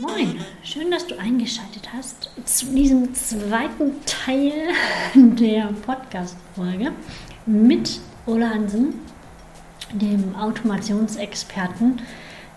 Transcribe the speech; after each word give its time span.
Moin, 0.00 0.40
schön, 0.62 0.90
dass 0.90 1.06
du 1.06 1.18
eingeschaltet 1.18 1.90
hast 1.92 2.30
zu 2.44 2.66
diesem 2.66 3.14
zweiten 3.14 3.92
Teil 4.04 4.52
der 5.14 5.72
Podcast-Folge 5.86 6.92
mit 7.46 8.00
Ola 8.26 8.50
Hansen, 8.50 8.94
dem 9.92 10.34
Automationsexperten, 10.34 12.02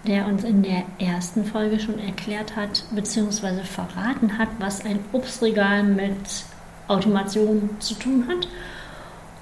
der 0.05 0.25
uns 0.25 0.43
in 0.43 0.63
der 0.63 0.83
ersten 0.97 1.45
Folge 1.45 1.79
schon 1.79 1.99
erklärt 1.99 2.55
hat 2.55 2.83
bzw. 2.91 3.63
verraten 3.63 4.37
hat, 4.37 4.49
was 4.59 4.83
ein 4.83 4.99
Obstregal 5.13 5.83
mit 5.83 6.43
Automation 6.87 7.69
zu 7.79 7.93
tun 7.93 8.27
hat. 8.27 8.47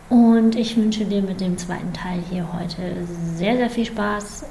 Und 0.09 0.55
ich 0.55 0.77
wünsche 0.77 1.05
dir 1.05 1.21
mit 1.21 1.41
dem 1.41 1.57
zweiten 1.57 1.93
Teil 1.93 2.21
hier 2.29 2.47
heute 2.53 3.07
sehr, 3.35 3.57
sehr 3.57 3.69
viel 3.69 3.85
Spaß. 3.85 4.45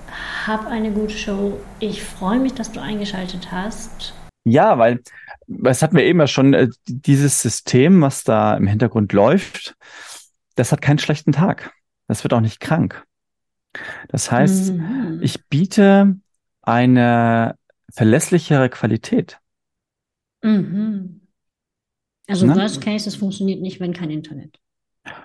Hab 0.47 0.67
eine 0.69 0.93
gute 0.93 1.17
Show. 1.17 1.61
Ich 1.81 2.05
freue 2.05 2.39
mich, 2.39 2.55
dass 2.55 2.71
du 2.71 2.81
eingeschaltet 2.81 3.51
hast. 3.51 4.15
Ja, 4.45 4.79
weil, 4.79 5.03
das 5.49 5.83
hatten 5.83 5.97
wir 5.97 6.05
eben 6.05 6.21
ja 6.21 6.29
schon, 6.29 6.55
äh, 6.55 6.69
dieses 6.87 7.43
System, 7.43 8.01
was 8.01 8.23
da 8.23 8.57
im 8.57 8.69
Hintergrund 8.69 9.13
läuft, 9.13 9.75
das 10.55 10.71
hat 10.71 10.81
keinen 10.81 11.01
schlechten 11.01 11.33
Tag. 11.33 11.73
Das 12.07 12.23
wird 12.23 12.33
auch 12.33 12.41
nicht 12.41 12.61
krank. 12.61 13.05
Das 14.09 14.31
heißt, 14.31 14.75
mhm. 14.75 15.19
ich 15.21 15.45
biete 15.47 16.17
eine 16.63 17.57
verlässlichere 17.93 18.69
Qualität. 18.69 19.41
Mhm. 20.43 21.23
Also 22.29 22.47
ne? 22.47 22.55
Worst 22.55 22.81
Case, 22.81 23.09
es 23.09 23.17
funktioniert 23.17 23.61
nicht, 23.61 23.81
wenn 23.81 23.93
kein 23.93 24.11
Internet. 24.11 24.61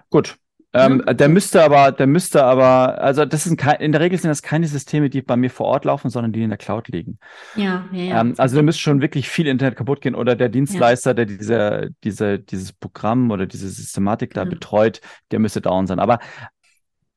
Gut. 0.09 0.37
Ähm, 0.73 1.03
ja. 1.05 1.13
Der 1.13 1.27
müsste 1.27 1.63
aber, 1.63 1.91
der 1.91 2.07
müsste 2.07 2.43
aber, 2.43 3.01
also 3.01 3.25
das 3.25 3.43
sind 3.43 3.61
in 3.79 3.91
der 3.91 4.01
Regel 4.01 4.17
sind 4.17 4.29
das 4.29 4.41
keine 4.41 4.67
Systeme, 4.67 5.09
die 5.09 5.21
bei 5.21 5.35
mir 5.35 5.49
vor 5.49 5.65
Ort 5.67 5.85
laufen, 5.85 6.09
sondern 6.09 6.31
die 6.31 6.43
in 6.43 6.49
der 6.49 6.57
Cloud 6.57 6.87
liegen. 6.87 7.19
Ja, 7.55 7.85
ja, 7.91 8.03
ja. 8.03 8.21
Ähm, 8.21 8.35
also 8.37 8.55
da 8.55 8.61
müsste 8.61 8.81
schon 8.81 9.01
wirklich 9.01 9.29
viel 9.29 9.47
Internet 9.47 9.75
kaputt 9.75 10.01
gehen 10.01 10.15
oder 10.15 10.35
der 10.35 10.49
Dienstleister, 10.49 11.11
ja. 11.11 11.13
der 11.15 11.25
diese, 11.25 11.89
diese, 12.03 12.39
dieses 12.39 12.71
Programm 12.71 13.31
oder 13.31 13.45
diese 13.45 13.67
Systematik 13.67 14.33
da 14.33 14.43
ja. 14.43 14.49
betreut, 14.49 15.01
der 15.31 15.39
müsste 15.39 15.61
down 15.61 15.87
sein. 15.87 15.99
Aber 15.99 16.19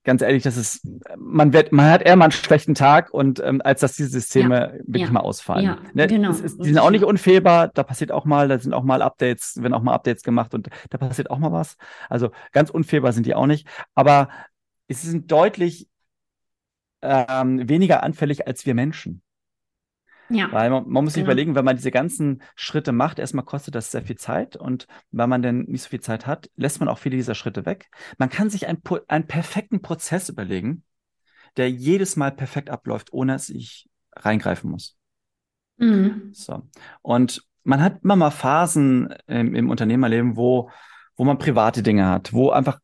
ganz 0.04 0.22
ehrlich, 0.22 0.42
das 0.42 0.56
ist, 0.56 0.86
man 1.16 1.52
wird, 1.52 1.72
man 1.72 1.90
hat 1.90 2.02
eher 2.02 2.14
mal 2.16 2.26
einen 2.26 2.32
schlechten 2.32 2.74
Tag 2.74 3.12
und 3.12 3.40
ähm, 3.40 3.60
als 3.64 3.80
dass 3.80 3.96
diese 3.96 4.10
Systeme 4.10 4.56
ja, 4.56 4.72
wirklich 4.86 5.02
ja, 5.02 5.12
mal 5.12 5.20
ausfallen. 5.20 5.64
Ja, 5.64 5.78
ne? 5.94 6.06
genau. 6.06 6.30
Ist, 6.30 6.58
die 6.58 6.68
sind 6.68 6.78
auch 6.78 6.90
nicht 6.90 7.04
unfehlbar, 7.04 7.68
da 7.68 7.82
passiert 7.82 8.12
auch 8.12 8.24
mal, 8.24 8.48
da 8.48 8.58
sind 8.58 8.74
auch 8.74 8.84
mal 8.84 9.02
Updates, 9.02 9.56
werden 9.60 9.74
auch 9.74 9.82
mal 9.82 9.94
Updates 9.94 10.22
gemacht 10.22 10.54
und 10.54 10.68
da 10.90 10.98
passiert 10.98 11.30
auch 11.30 11.38
mal 11.38 11.52
was. 11.52 11.76
Also 12.08 12.30
ganz 12.52 12.70
unfehlbar 12.70 13.12
sind 13.12 13.26
die 13.26 13.34
auch 13.34 13.46
nicht, 13.46 13.66
aber 13.94 14.28
es 14.86 15.02
sind 15.02 15.32
deutlich 15.32 15.88
ähm, 17.02 17.68
weniger 17.68 18.02
anfällig 18.02 18.46
als 18.46 18.66
wir 18.66 18.74
Menschen. 18.74 19.23
Ja. 20.28 20.50
Weil 20.52 20.70
man, 20.70 20.88
man 20.88 21.04
muss 21.04 21.14
sich 21.14 21.22
genau. 21.22 21.32
überlegen, 21.32 21.54
wenn 21.54 21.64
man 21.64 21.76
diese 21.76 21.90
ganzen 21.90 22.42
Schritte 22.54 22.92
macht, 22.92 23.18
erstmal 23.18 23.44
kostet 23.44 23.74
das 23.74 23.90
sehr 23.90 24.02
viel 24.02 24.16
Zeit 24.16 24.56
und 24.56 24.86
wenn 25.10 25.28
man 25.28 25.42
dann 25.42 25.64
nicht 25.64 25.82
so 25.82 25.90
viel 25.90 26.00
Zeit 26.00 26.26
hat, 26.26 26.50
lässt 26.56 26.80
man 26.80 26.88
auch 26.88 26.98
viele 26.98 27.16
dieser 27.16 27.34
Schritte 27.34 27.66
weg. 27.66 27.90
Man 28.18 28.30
kann 28.30 28.50
sich 28.50 28.66
einen, 28.66 28.82
einen 29.08 29.26
perfekten 29.26 29.82
Prozess 29.82 30.28
überlegen, 30.28 30.82
der 31.56 31.70
jedes 31.70 32.16
Mal 32.16 32.32
perfekt 32.32 32.70
abläuft, 32.70 33.12
ohne 33.12 33.34
dass 33.34 33.50
ich 33.50 33.88
reingreifen 34.16 34.70
muss. 34.70 34.96
Mhm. 35.76 36.30
So. 36.32 36.62
Und 37.02 37.42
man 37.62 37.82
hat 37.82 38.02
immer 38.02 38.16
mal 38.16 38.30
Phasen 38.30 39.14
im, 39.26 39.54
im 39.54 39.70
Unternehmerleben, 39.70 40.36
wo, 40.36 40.70
wo 41.16 41.24
man 41.24 41.38
private 41.38 41.82
Dinge 41.82 42.06
hat, 42.06 42.32
wo 42.32 42.50
einfach 42.50 42.78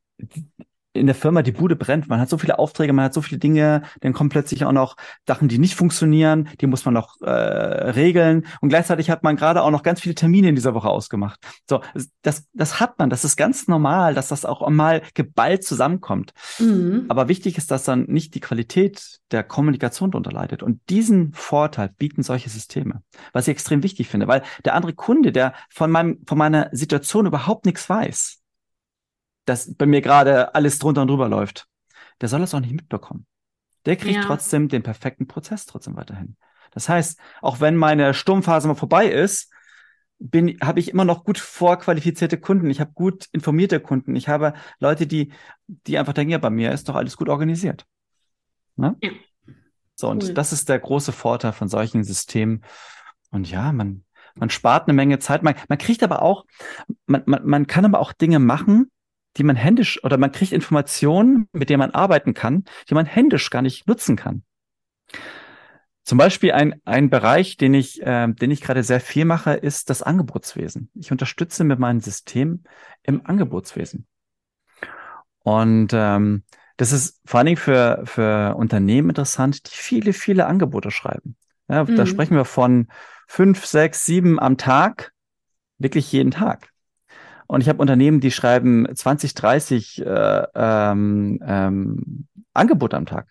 in 0.93 1.07
der 1.07 1.15
Firma 1.15 1.43
die 1.43 1.53
Bude 1.53 1.77
brennt. 1.77 2.09
Man 2.09 2.21
hat 2.21 2.29
so 2.29 2.39
viele 2.39 2.59
Aufträge, 2.59 2.93
man 2.93 3.05
hat 3.05 3.15
so 3.15 3.23
viele 3.23 3.39
Dinge, 3.39 3.83
dann 4.01 4.13
kommen 4.13 4.31
plötzlich 4.31 4.65
auch 4.65 4.73
noch 4.73 4.97
Sachen, 5.27 5.49
die 5.49 5.59
nicht 5.59 5.75
funktionieren, 5.75 6.49
die 6.61 6.67
muss 6.67 6.85
man 6.85 6.95
noch 6.95 7.21
äh, 7.21 7.31
regeln. 7.31 8.47
Und 8.61 8.71
gleichzeitig 8.71 9.09
hat 9.11 9.23
man 9.23 9.37
gerade 9.37 9.63
auch 9.63 9.71
noch 9.71 9.83
ganz 9.83 10.01
viele 10.01 10.15
Termine 10.15 10.49
in 10.49 10.57
dieser 10.57 10.75
Woche 10.75 10.89
ausgemacht. 10.89 11.39
So, 11.69 11.81
das, 12.23 12.45
das 12.53 12.81
hat 12.81 12.99
man, 12.99 13.09
das 13.09 13.25
ist 13.25 13.37
ganz 13.37 13.69
normal, 13.69 14.15
dass 14.15 14.29
das 14.29 14.45
auch 14.45 14.69
mal 14.69 15.03
geballt 15.15 15.65
zusammenkommt. 15.65 16.33
Mhm. 16.59 17.07
Aber 17.09 17.29
wichtig 17.29 17.57
ist, 17.57 17.71
dass 17.71 17.85
dann 17.85 18.05
nicht 18.05 18.35
die 18.35 18.41
Qualität 18.41 19.21
der 19.31 19.45
Kommunikation 19.45 20.11
darunter 20.11 20.33
leidet. 20.33 20.63
Und 20.63 20.81
diesen 20.89 21.33
Vorteil 21.35 21.91
bieten 21.97 22.23
solche 22.23 22.51
Systeme, 22.51 23.03
was 23.33 23.47
ich 23.47 23.53
extrem 23.53 23.85
wichtig 23.85 24.09
finde, 24.09 24.27
weil 24.27 24.43
der 24.65 24.75
andere 24.75 24.95
Kunde, 24.95 25.31
der 25.31 25.55
von 25.69 25.91
meinem, 25.91 26.19
von 26.27 26.37
meiner 26.37 26.69
Situation 26.73 27.27
überhaupt 27.27 27.65
nichts 27.65 27.89
weiß, 27.89 28.40
dass 29.51 29.75
bei 29.75 29.85
mir 29.85 30.01
gerade 30.01 30.55
alles 30.55 30.79
drunter 30.79 31.03
und 31.03 31.09
drüber 31.09 31.29
läuft, 31.29 31.67
der 32.21 32.29
soll 32.29 32.39
das 32.39 32.55
auch 32.55 32.61
nicht 32.61 32.73
mitbekommen. 32.73 33.27
Der 33.85 33.97
kriegt 33.97 34.15
ja. 34.15 34.23
trotzdem 34.23 34.69
den 34.69 34.85
perfekten 34.85 35.27
Prozess 35.27 35.67
trotzdem 35.67 35.97
weiterhin. 35.97 36.37
Das 36.71 36.89
heißt, 36.89 37.19
auch 37.43 37.61
wenn 37.61 37.77
meine 37.77 38.15
Sturmphase 38.15 38.69
mal 38.69 38.77
vorbei 38.77 39.11
ist, 39.11 39.51
bin, 40.21 40.57
habe 40.63 40.79
ich 40.79 40.91
immer 40.91 41.05
noch 41.05 41.25
gut 41.25 41.39
vorqualifizierte 41.39 42.39
Kunden. 42.39 42.71
Ich 42.71 42.79
habe 42.79 42.93
gut 42.93 43.27
informierte 43.33 43.81
Kunden. 43.81 44.15
Ich 44.15 44.29
habe 44.29 44.53
Leute, 44.79 45.09
die, 45.09 45.33
die 45.67 45.99
einfach 45.99 46.13
denken, 46.13 46.31
ja, 46.31 46.39
bei 46.39 46.51
mir 46.51 46.71
ist 46.71 46.89
doch 46.89 46.95
alles 46.95 47.17
gut 47.17 47.29
organisiert. 47.29 47.87
Ne? 48.77 48.97
Ja. 49.03 49.11
So, 49.97 50.09
und 50.09 50.23
cool. 50.23 50.35
das 50.35 50.53
ist 50.53 50.69
der 50.69 50.79
große 50.79 51.11
Vorteil 51.11 51.53
von 51.53 51.69
solchen 51.69 52.05
Systemen. 52.05 52.65
Und 53.31 53.51
ja, 53.51 53.73
man, 53.73 54.05
man 54.37 54.51
spart 54.51 54.87
eine 54.87 54.95
Menge 54.95 55.19
Zeit. 55.19 55.43
Man, 55.43 55.57
man 55.69 55.79
kriegt 55.79 56.05
aber 56.05 56.23
auch, 56.23 56.45
man, 57.07 57.23
man, 57.27 57.45
man 57.45 57.67
kann 57.67 57.85
aber 57.85 57.99
auch 57.99 58.13
Dinge 58.13 58.39
machen, 58.39 58.91
die 59.37 59.45
man 59.45 59.57
händisch 59.57 60.03
oder 60.05 60.19
man 60.19 60.33
kriegt 60.33 60.53
Informationen, 60.53 61.49
mit 61.53 61.71
denen 61.71 61.79
man 61.79 61.93
arbeiten 61.93 62.35
kann, 62.35 62.65
die 62.89 62.95
man 62.95 63.07
händisch 63.07 63.51
gar 63.51 63.63
nicht 63.63 63.87
nutzen 63.87 64.17
kann. 64.17 64.43
Zum 66.03 66.19
Beispiel 66.19 66.53
ein, 66.53 66.81
ein 66.85 67.11
Bereich, 67.11 67.57
den 67.57 67.75
ich, 67.75 68.03
äh, 68.03 68.27
den 68.29 68.51
ich 68.51 68.63
gerade 68.63 68.83
sehr 68.83 69.01
viel 69.01 69.25
mache, 69.25 69.53
ist 69.53 69.91
das 69.91 70.03
Angebotswesen. 70.03 70.91
Ich 70.95 71.13
unterstütze 71.13 71.63
mit 71.63 71.79
meinem 71.79 72.01
System 72.01 72.65
im 73.03 73.25
Angebotswesen. 73.25 74.07
Und 75.43 75.93
ähm, 75.93 76.43
das 76.77 76.93
ist 76.93 77.21
vor 77.25 77.39
allen 77.39 77.47
Dingen 77.47 77.59
für, 77.59 78.03
für 78.07 78.57
Unternehmen 78.57 79.11
interessant, 79.11 79.71
die 79.71 79.77
viele, 79.77 80.13
viele 80.13 80.47
Angebote 80.47 80.91
schreiben. 80.91 81.37
Ja, 81.69 81.85
mhm. 81.85 81.95
Da 81.95 82.07
sprechen 82.07 82.35
wir 82.35 82.45
von 82.45 82.89
fünf, 83.29 83.65
sechs, 83.67 84.05
sieben 84.05 84.41
am 84.41 84.57
Tag, 84.57 85.13
wirklich 85.79 86.11
jeden 86.11 86.31
Tag. 86.31 86.71
Und 87.51 87.63
ich 87.63 87.69
habe 87.69 87.81
Unternehmen, 87.81 88.21
die 88.21 88.31
schreiben 88.31 88.87
20, 88.95 89.35
30 89.35 90.07
äh, 90.07 90.47
ähm, 90.55 91.41
ähm, 91.45 92.29
Angebote 92.53 92.97
am 92.97 93.07
Tag. 93.07 93.27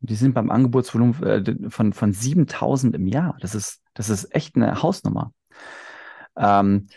Die 0.00 0.14
sind 0.14 0.34
beim 0.34 0.50
Angebotsvolumen 0.50 1.22
äh, 1.22 1.70
von, 1.70 1.94
von 1.94 2.12
7000 2.12 2.94
im 2.94 3.06
Jahr. 3.06 3.38
Das 3.40 3.54
ist, 3.54 3.80
das 3.94 4.10
ist 4.10 4.34
echt 4.34 4.56
eine 4.56 4.82
Hausnummer. 4.82 5.32
Ähm, 6.36 6.88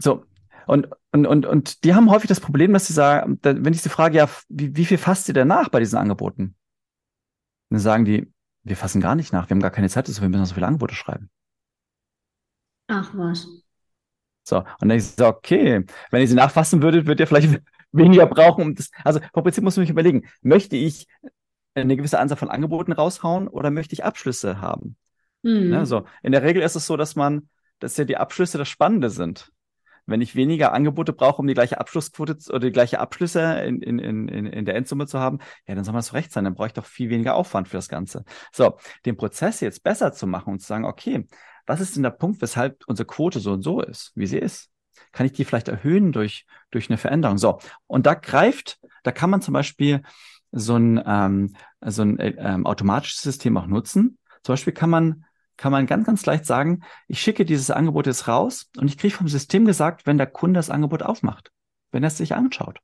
so. 0.00 0.24
Und, 0.66 0.88
und, 1.12 1.24
und, 1.24 1.46
und 1.46 1.84
die 1.84 1.94
haben 1.94 2.10
häufig 2.10 2.26
das 2.26 2.40
Problem, 2.40 2.72
dass 2.72 2.88
sie 2.88 2.92
sagen, 2.92 3.38
wenn 3.40 3.72
ich 3.72 3.82
sie 3.82 3.88
frage, 3.88 4.16
ja, 4.16 4.28
wie, 4.48 4.74
wie 4.74 4.86
viel 4.86 4.98
fasst 4.98 5.28
ihr 5.28 5.34
denn 5.34 5.46
nach 5.46 5.68
bei 5.68 5.78
diesen 5.78 6.00
Angeboten? 6.00 6.56
Dann 7.70 7.78
sagen 7.78 8.04
die, 8.04 8.32
wir 8.64 8.76
fassen 8.76 9.00
gar 9.00 9.14
nicht 9.14 9.32
nach, 9.32 9.48
wir 9.48 9.54
haben 9.54 9.62
gar 9.62 9.70
keine 9.70 9.88
Zeit, 9.88 10.08
wir 10.08 10.28
müssen 10.28 10.46
so 10.46 10.54
viele 10.54 10.66
Angebote 10.66 10.96
schreiben. 10.96 11.30
Ach 12.88 13.14
was. 13.14 13.65
So, 14.46 14.58
und 14.58 14.88
dann 14.88 14.92
ich 14.92 15.06
so, 15.06 15.26
okay, 15.26 15.84
wenn 16.10 16.20
ihr 16.20 16.28
sie 16.28 16.34
nachfassen 16.34 16.80
würdet, 16.80 17.06
würdet 17.06 17.20
ihr 17.20 17.26
vielleicht 17.26 17.60
weniger 17.92 18.26
brauchen. 18.26 18.62
Um 18.62 18.74
das, 18.76 18.90
also 19.02 19.20
vom 19.34 19.42
Prinzip 19.42 19.64
muss 19.64 19.76
man 19.76 19.84
sich 19.84 19.90
überlegen, 19.90 20.28
möchte 20.40 20.76
ich 20.76 21.08
eine 21.74 21.96
gewisse 21.96 22.20
Anzahl 22.20 22.38
von 22.38 22.48
Angeboten 22.48 22.92
raushauen 22.92 23.48
oder 23.48 23.70
möchte 23.70 23.94
ich 23.94 24.04
Abschlüsse 24.04 24.60
haben? 24.60 24.96
Mhm. 25.42 25.72
Ja, 25.72 25.84
so. 25.84 26.04
In 26.22 26.30
der 26.32 26.44
Regel 26.44 26.62
ist 26.62 26.76
es 26.76 26.86
so, 26.86 26.96
dass 26.96 27.16
man, 27.16 27.48
dass 27.80 27.96
ja 27.96 28.04
die 28.04 28.16
Abschlüsse 28.16 28.56
das 28.56 28.68
Spannende 28.68 29.10
sind. 29.10 29.50
Wenn 30.08 30.20
ich 30.20 30.36
weniger 30.36 30.72
Angebote 30.72 31.12
brauche, 31.12 31.42
um 31.42 31.48
die 31.48 31.54
gleiche 31.54 31.80
Abschlussquote 31.80 32.36
oder 32.50 32.60
die 32.60 32.70
gleiche 32.70 33.00
Abschlüsse 33.00 33.42
in, 33.62 33.82
in, 33.82 33.98
in, 33.98 34.46
in 34.46 34.64
der 34.64 34.76
Endsumme 34.76 35.08
zu 35.08 35.18
haben, 35.18 35.38
ja, 35.66 35.74
dann 35.74 35.82
soll 35.82 35.92
man 35.92 36.00
es 36.00 36.14
recht 36.14 36.30
sein. 36.30 36.44
Dann 36.44 36.54
brauche 36.54 36.68
ich 36.68 36.72
doch 36.74 36.86
viel 36.86 37.10
weniger 37.10 37.34
Aufwand 37.34 37.66
für 37.66 37.76
das 37.76 37.88
Ganze. 37.88 38.24
So, 38.52 38.78
den 39.04 39.16
Prozess 39.16 39.58
jetzt 39.60 39.82
besser 39.82 40.12
zu 40.12 40.28
machen 40.28 40.52
und 40.52 40.60
zu 40.60 40.68
sagen, 40.68 40.84
okay, 40.84 41.26
was 41.66 41.80
ist 41.80 41.96
denn 41.96 42.02
der 42.02 42.10
Punkt, 42.10 42.40
weshalb 42.40 42.84
unsere 42.86 43.06
Quote 43.06 43.40
so 43.40 43.52
und 43.52 43.62
so 43.62 43.80
ist, 43.80 44.12
wie 44.14 44.26
sie 44.26 44.38
ist? 44.38 44.70
Kann 45.12 45.26
ich 45.26 45.32
die 45.32 45.44
vielleicht 45.44 45.68
erhöhen 45.68 46.12
durch, 46.12 46.46
durch 46.70 46.88
eine 46.88 46.96
Veränderung? 46.96 47.38
So, 47.38 47.58
und 47.86 48.06
da 48.06 48.14
greift, 48.14 48.78
da 49.02 49.12
kann 49.12 49.30
man 49.30 49.42
zum 49.42 49.52
Beispiel 49.54 50.02
so 50.52 50.76
ein, 50.76 51.02
ähm, 51.04 51.54
so 51.84 52.02
ein 52.02 52.18
äh, 52.18 52.34
ähm, 52.38 52.66
automatisches 52.66 53.22
System 53.22 53.56
auch 53.56 53.66
nutzen. 53.66 54.18
Zum 54.42 54.54
Beispiel 54.54 54.72
kann 54.72 54.90
man, 54.90 55.24
kann 55.56 55.72
man 55.72 55.86
ganz, 55.86 56.06
ganz 56.06 56.24
leicht 56.24 56.46
sagen, 56.46 56.82
ich 57.08 57.20
schicke 57.20 57.44
dieses 57.44 57.70
Angebot 57.70 58.06
jetzt 58.06 58.28
raus 58.28 58.70
und 58.76 58.88
ich 58.88 58.96
kriege 58.96 59.14
vom 59.14 59.28
System 59.28 59.64
gesagt, 59.64 60.06
wenn 60.06 60.18
der 60.18 60.26
Kunde 60.26 60.58
das 60.58 60.70
Angebot 60.70 61.02
aufmacht, 61.02 61.50
wenn 61.90 62.04
er 62.04 62.08
es 62.08 62.16
sich 62.16 62.34
anschaut. 62.34 62.80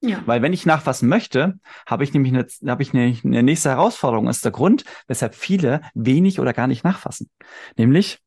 Ja. 0.00 0.22
Weil 0.26 0.42
wenn 0.42 0.52
ich 0.52 0.64
nachfassen 0.64 1.08
möchte, 1.08 1.58
habe 1.86 2.04
ich 2.04 2.12
nämlich 2.12 2.32
eine, 2.32 2.46
habe 2.70 2.82
ich 2.82 2.94
eine, 2.94 3.16
eine 3.24 3.42
nächste 3.42 3.70
Herausforderung. 3.70 4.26
Das 4.26 4.36
ist 4.36 4.44
der 4.44 4.52
Grund, 4.52 4.84
weshalb 5.08 5.34
viele 5.34 5.80
wenig 5.94 6.38
oder 6.38 6.52
gar 6.52 6.68
nicht 6.68 6.84
nachfassen. 6.84 7.28
Nämlich, 7.76 8.20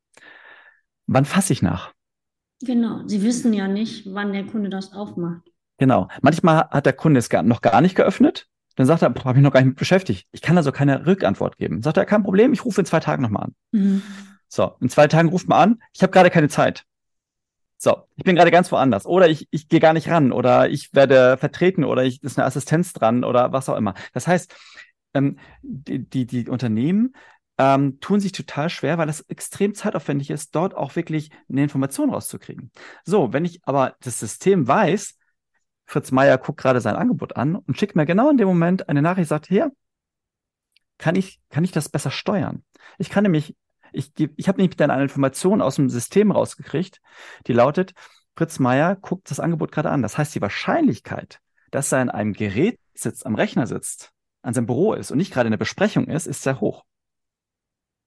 wann 1.08 1.26
fasse 1.26 1.54
ich 1.54 1.62
nach? 1.62 1.94
Genau. 2.62 3.08
Sie 3.08 3.24
wissen 3.24 3.54
ja 3.54 3.68
nicht, 3.68 4.06
wann 4.14 4.34
der 4.34 4.46
Kunde 4.46 4.70
das 4.70 4.94
aufmacht. 4.94 5.44
Genau. 5.78 6.10
Manchmal 6.22 6.68
hat 6.70 6.86
der 6.86 6.94
Kunde 6.94 7.20
es 7.20 7.32
noch 7.32 7.62
gar 7.62 7.82
nicht 7.82 7.96
geöffnet. 7.96 8.48
Dann 8.76 8.86
sagt 8.86 9.02
er, 9.02 9.14
habe 9.24 9.40
ich 9.40 9.44
noch 9.44 9.52
gar 9.52 9.62
nicht 9.62 9.70
mit 9.70 9.78
beschäftigt. 9.78 10.28
Ich 10.32 10.42
kann 10.42 10.58
also 10.58 10.72
keine 10.72 11.06
Rückantwort 11.06 11.58
geben. 11.58 11.82
Sagt 11.82 11.98
er, 11.98 12.06
kein 12.06 12.24
Problem, 12.24 12.54
ich 12.54 12.64
rufe 12.66 12.82
in 12.82 12.86
zwei 12.86 13.00
Tagen 13.00 13.22
nochmal 13.24 13.46
an. 13.46 13.56
Mhm. 13.72 14.02
So, 14.48 14.76
in 14.82 14.90
zwei 14.90 15.08
Tagen 15.08 15.30
ruft 15.30 15.48
man 15.48 15.60
an, 15.60 15.82
ich 15.94 16.04
habe 16.04 16.12
gerade 16.12 16.30
keine 16.30 16.50
Zeit. 16.50 16.86
So, 17.84 18.08
ich 18.16 18.24
bin 18.24 18.36
gerade 18.36 18.52
ganz 18.52 18.72
woanders. 18.72 19.08
Oder 19.08 19.28
ich, 19.28 19.48
ich 19.50 19.68
gehe 19.68 19.80
gar 19.80 19.94
nicht 19.94 20.08
ran 20.08 20.32
oder 20.32 20.70
ich 20.70 20.94
werde 20.94 21.36
vertreten 21.38 21.84
oder 21.84 22.04
ich 22.04 22.22
ist 22.22 22.38
eine 22.38 22.46
Assistenz 22.46 22.94
dran 22.94 23.24
oder 23.24 23.54
was 23.54 23.70
auch 23.70 23.76
immer. 23.76 23.96
Das 24.14 24.28
heißt, 24.28 24.54
ähm, 25.16 25.40
die, 25.64 26.08
die, 26.08 26.28
die 26.28 26.48
Unternehmen 26.48 27.16
ähm, 27.58 28.00
tun 28.00 28.20
sich 28.20 28.34
total 28.34 28.70
schwer, 28.70 29.00
weil 29.00 29.10
es 29.10 29.22
extrem 29.22 29.74
zeitaufwendig 29.74 30.30
ist, 30.30 30.54
dort 30.54 30.76
auch 30.76 30.96
wirklich 30.96 31.32
eine 31.50 31.64
Information 31.64 32.12
rauszukriegen. 32.12 32.72
So, 33.04 33.34
wenn 33.34 33.46
ich 33.46 33.62
aber 33.64 33.96
das 34.02 34.20
System 34.20 34.68
weiß, 34.68 35.18
Fritz 35.86 36.12
Meier 36.12 36.38
guckt 36.38 36.60
gerade 36.62 36.82
sein 36.82 36.96
Angebot 36.96 37.36
an 37.36 37.56
und 37.56 37.80
schickt 37.80 37.96
mir 37.96 38.06
genau 38.06 38.30
in 38.30 38.38
dem 38.38 38.48
Moment 38.48 38.90
eine 38.90 39.02
Nachricht, 39.02 39.30
sagt, 39.30 39.48
hier, 39.48 39.72
kann 41.00 41.16
ich, 41.16 41.42
kann 41.50 41.64
ich 41.64 41.72
das 41.72 41.90
besser 41.90 42.12
steuern? 42.12 42.64
Ich 43.00 43.10
kann 43.10 43.24
nämlich 43.24 43.56
ich, 43.92 44.12
ich 44.18 44.48
habe 44.48 44.60
nämlich 44.60 44.78
dann 44.78 44.92
eine 44.92 45.04
Information 45.04 45.62
aus 45.62 45.76
dem 45.76 45.90
System 45.90 46.32
rausgekriegt, 46.32 47.02
die 47.48 47.54
lautet, 47.54 47.94
Fritz 48.36 48.60
Meier 48.60 48.96
guckt 48.96 49.30
das 49.30 49.40
Angebot 49.40 49.72
gerade 49.72 49.90
an. 49.90 50.02
Das 50.02 50.18
heißt, 50.18 50.34
die 50.34 50.42
Wahrscheinlichkeit, 50.42 51.40
dass 51.70 51.92
er 51.92 52.00
an 52.00 52.10
einem 52.10 52.34
Gerät 52.34 52.80
sitzt, 52.94 53.26
am 53.26 53.36
Rechner 53.36 53.68
sitzt, 53.68 54.12
an 54.42 54.54
seinem 54.54 54.66
Büro 54.66 54.94
ist 54.94 55.12
und 55.12 55.18
nicht 55.18 55.34
gerade 55.34 55.48
in 55.48 55.52
der 55.52 55.58
Besprechung 55.58 56.08
ist, 56.08 56.28
ist 56.28 56.44
sehr 56.44 56.60
hoch. 56.62 56.84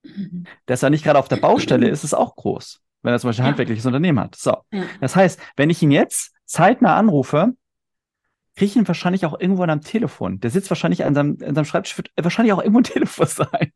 Mhm. 0.03 0.47
Dass 0.67 0.83
er 0.83 0.91
nicht 0.91 1.05
gerade 1.05 1.19
auf 1.19 1.29
der 1.29 1.37
Baustelle 1.37 1.89
ist, 1.89 2.05
ist 2.05 2.15
auch 2.15 2.37
groß, 2.37 2.81
wenn 3.03 3.13
er 3.13 3.19
zum 3.19 3.29
Beispiel 3.29 3.45
ein 3.45 3.49
handwerkliches 3.49 3.87
Unternehmen 3.87 4.21
hat. 4.21 4.37
So. 4.37 4.57
Das 5.01 5.17
heißt, 5.17 5.41
wenn 5.57 5.71
ich 5.71 5.83
ihn 5.83 5.91
jetzt 5.91 6.35
zeitnah 6.45 6.97
anrufe, 6.97 7.55
kriege 8.57 8.71
ich 8.71 8.77
ihn 8.77 8.87
wahrscheinlich 8.87 9.27
auch 9.27 9.39
irgendwo 9.39 9.63
an 9.63 9.71
einem 9.71 9.81
Telefon. 9.81 10.39
Der 10.41 10.51
sitzt 10.51 10.71
wahrscheinlich 10.71 11.05
an 11.05 11.15
seinem, 11.15 11.39
an 11.45 11.55
seinem 11.55 11.65
Schreibtisch, 11.65 11.97
wird 11.97 12.11
wahrscheinlich 12.17 12.53
auch 12.53 12.61
irgendwo 12.61 12.81
ein 12.81 12.85
Telefon 12.85 13.27
sein. 13.27 13.73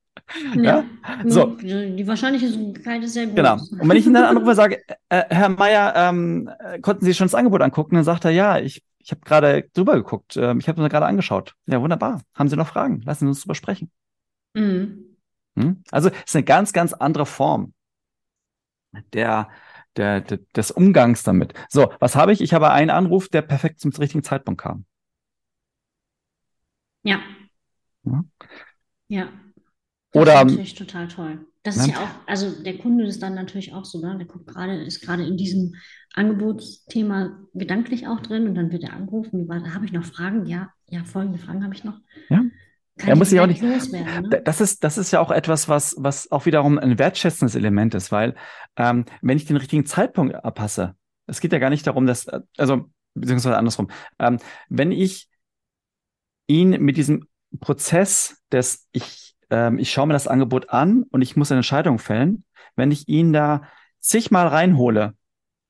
Ja. 0.55 0.63
ja? 0.63 0.85
So. 1.25 1.57
Die 1.57 2.07
Wahrscheinlichkeit 2.07 3.03
ist 3.03 3.15
sehr 3.15 3.27
groß. 3.27 3.35
Genau. 3.35 3.55
Und 3.55 3.89
wenn 3.89 3.97
ich 3.97 4.07
ihn 4.07 4.15
dann 4.15 4.25
anrufe 4.25 4.51
und 4.51 4.57
sage, 4.57 4.83
äh, 5.09 5.25
Herr 5.31 5.49
Meier, 5.49 5.95
ähm, 5.97 6.51
konnten 6.83 7.05
Sie 7.05 7.15
schon 7.15 7.27
das 7.27 7.35
Angebot 7.35 7.63
angucken? 7.63 7.97
Dann 7.97 8.05
sagt 8.05 8.25
er, 8.25 8.31
ja, 8.31 8.59
ich, 8.59 8.85
ich 8.99 9.11
habe 9.11 9.23
gerade 9.23 9.69
drüber 9.75 9.95
geguckt. 9.95 10.37
Ähm, 10.37 10.61
ich 10.61 10.69
habe 10.69 10.81
mir 10.81 10.89
gerade 10.89 11.07
angeschaut. 11.07 11.55
Ja, 11.67 11.81
wunderbar. 11.83 12.23
Haben 12.35 12.49
Sie 12.49 12.57
noch 12.57 12.69
Fragen? 12.69 13.01
Lassen 13.03 13.25
Sie 13.25 13.29
uns 13.29 13.41
drüber 13.43 13.55
sprechen. 13.55 13.91
Mhm. 14.55 15.17
Hm? 15.59 15.83
Also, 15.91 16.11
es 16.11 16.17
ist 16.27 16.37
eine 16.37 16.45
ganz, 16.45 16.73
ganz 16.73 16.93
andere 16.93 17.27
Form 17.27 17.73
der, 19.13 19.49
der, 19.99 20.21
der, 20.21 20.39
des 20.57 20.71
Umgangs 20.71 21.23
damit. 21.23 21.55
So, 21.69 21.93
was 22.01 22.17
habe 22.17 22.33
ich? 22.33 22.41
Ich 22.41 22.55
habe 22.55 22.71
einen 22.71 22.91
Anruf, 22.91 23.29
der 23.29 23.43
perfekt 23.43 23.81
zum 23.81 23.91
richtigen 23.93 24.23
Zeitpunkt 24.23 24.61
kam. 24.61 24.85
Ja. 27.03 27.21
Ja. 28.05 28.25
ja. 29.09 29.29
Das 30.13 30.23
Oder, 30.23 30.33
ist 30.35 30.45
natürlich 30.45 30.75
total 30.75 31.09
toll. 31.09 31.47
Das 31.63 31.77
ist 31.77 31.89
ja, 31.89 31.97
auch, 31.97 32.09
also 32.27 32.63
der 32.63 32.79
Kunde 32.79 33.05
ist 33.05 33.23
dann 33.23 33.35
natürlich 33.35 33.75
auch 33.75 33.85
so, 33.85 34.01
ne? 34.01 34.17
der 34.17 34.27
guckt 34.27 34.47
gerade, 34.47 34.83
ist 34.85 35.03
gerade 35.03 35.27
in 35.27 35.37
diesem 35.37 35.75
Angebotsthema 36.15 37.47
gedanklich 37.53 38.07
auch 38.07 38.21
drin 38.21 38.49
und 38.49 38.55
dann 38.55 38.73
wird 38.73 38.85
er 38.85 38.95
angerufen, 38.95 39.47
da 39.47 39.75
habe 39.75 39.85
ich 39.85 39.93
noch 39.93 40.05
Fragen? 40.05 40.47
Ja, 40.47 40.71
ja, 40.89 41.05
folgende 41.05 41.39
Fragen 41.39 41.63
habe 41.65 41.75
ich 41.75 41.85
noch. 41.85 41.99
Ja. 42.31 42.43
Kann 42.99 43.11
er 43.11 43.17
muss 43.17 43.31
sich 43.31 43.41
auch 43.41 43.47
nicht 43.47 43.63
loswerden. 43.63 44.29
Ne? 44.29 44.43
Das 44.43 44.61
ist, 44.61 44.85
das 44.85 44.99
ist 44.99 45.13
ja 45.13 45.21
auch 45.21 45.31
etwas, 45.31 45.69
was, 45.69 45.95
was 45.99 46.31
auch 46.31 46.47
wiederum 46.47 46.79
ein 46.79 46.99
wertschätzendes 46.99 47.55
Element 47.55 47.95
ist, 47.95 48.11
weil 48.13 48.35
ähm, 48.77 49.05
wenn 49.23 49.37
ich 49.37 49.45
den 49.47 49.57
richtigen 49.57 49.87
Zeitpunkt 49.87 50.35
abpasse, 50.35 50.95
es 51.27 51.41
geht 51.41 51.53
ja 51.53 51.59
gar 51.59 51.71
nicht 51.71 51.87
darum, 51.87 52.07
dass, 52.07 52.27
also 52.57 52.91
beziehungsweise 53.15 53.57
andersrum, 53.57 53.91
ähm, 54.19 54.39
wenn 54.69 54.93
ich 54.93 55.29
ihn 56.47 56.71
mit 56.71 56.97
diesem 56.97 57.29
Prozess 57.61 58.43
des, 58.51 58.89
ich, 58.93 59.37
ähm, 59.51 59.79
ich 59.79 59.93
schaue 59.93 60.07
mir 60.07 60.13
das 60.15 60.27
Angebot 60.27 60.71
an 60.71 61.05
und 61.11 61.23
ich 61.23 61.37
muss 61.37 61.51
eine 61.51 61.59
Entscheidung 61.59 61.99
fällen, 61.99 62.45
wenn 62.77 62.91
ich 62.91 63.09
ihn 63.09 63.33
da 63.33 63.63
zigmal 64.01 64.49
reinhole, 64.49 65.15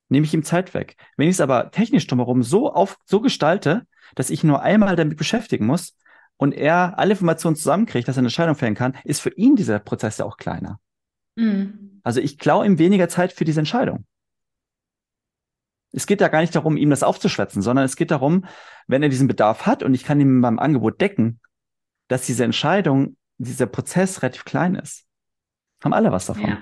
nehme 0.07 0.25
ich 0.25 0.33
ihm 0.33 0.43
Zeit 0.43 0.73
weg. 0.73 0.95
Wenn 1.17 1.27
ich 1.27 1.35
es 1.35 1.41
aber 1.41 1.71
technisch 1.71 2.07
drumherum 2.07 2.43
so 2.43 2.71
auf, 2.71 2.97
so 3.05 3.21
gestalte, 3.21 3.85
dass 4.15 4.29
ich 4.29 4.43
nur 4.43 4.61
einmal 4.61 4.95
damit 4.95 5.17
beschäftigen 5.17 5.65
muss, 5.65 5.95
und 6.39 6.53
er 6.53 6.97
alle 6.97 7.11
Informationen 7.11 7.57
zusammenkriegt, 7.57 8.07
dass 8.07 8.15
er 8.15 8.19
eine 8.19 8.27
Entscheidung 8.27 8.55
fällen 8.55 8.73
kann, 8.73 8.97
ist 9.03 9.19
für 9.19 9.31
ihn 9.31 9.57
dieser 9.57 9.77
Prozess 9.77 10.19
ja 10.19 10.25
auch 10.25 10.37
kleiner. 10.37 10.79
Mhm. 11.35 11.99
Also 12.01 12.21
ich 12.21 12.39
klaue 12.39 12.65
ihm 12.65 12.79
weniger 12.79 13.09
Zeit 13.09 13.33
für 13.33 13.43
diese 13.43 13.59
Entscheidung. 13.59 14.05
Es 15.91 16.07
geht 16.07 16.21
ja 16.21 16.29
gar 16.29 16.39
nicht 16.39 16.55
darum, 16.55 16.77
ihm 16.77 16.89
das 16.91 17.03
aufzuschwätzen, 17.03 17.61
sondern 17.61 17.83
es 17.83 17.97
geht 17.97 18.11
darum, 18.11 18.45
wenn 18.87 19.03
er 19.03 19.09
diesen 19.09 19.27
Bedarf 19.27 19.65
hat 19.65 19.83
und 19.83 19.93
ich 19.93 20.05
kann 20.05 20.21
ihm 20.21 20.39
beim 20.39 20.59
Angebot 20.59 21.01
decken, 21.01 21.41
dass 22.07 22.25
diese 22.25 22.45
Entscheidung, 22.45 23.17
dieser 23.37 23.65
Prozess 23.65 24.21
relativ 24.21 24.45
klein 24.45 24.75
ist. 24.75 25.05
Haben 25.83 25.93
alle 25.93 26.11
was 26.11 26.27
davon. 26.27 26.57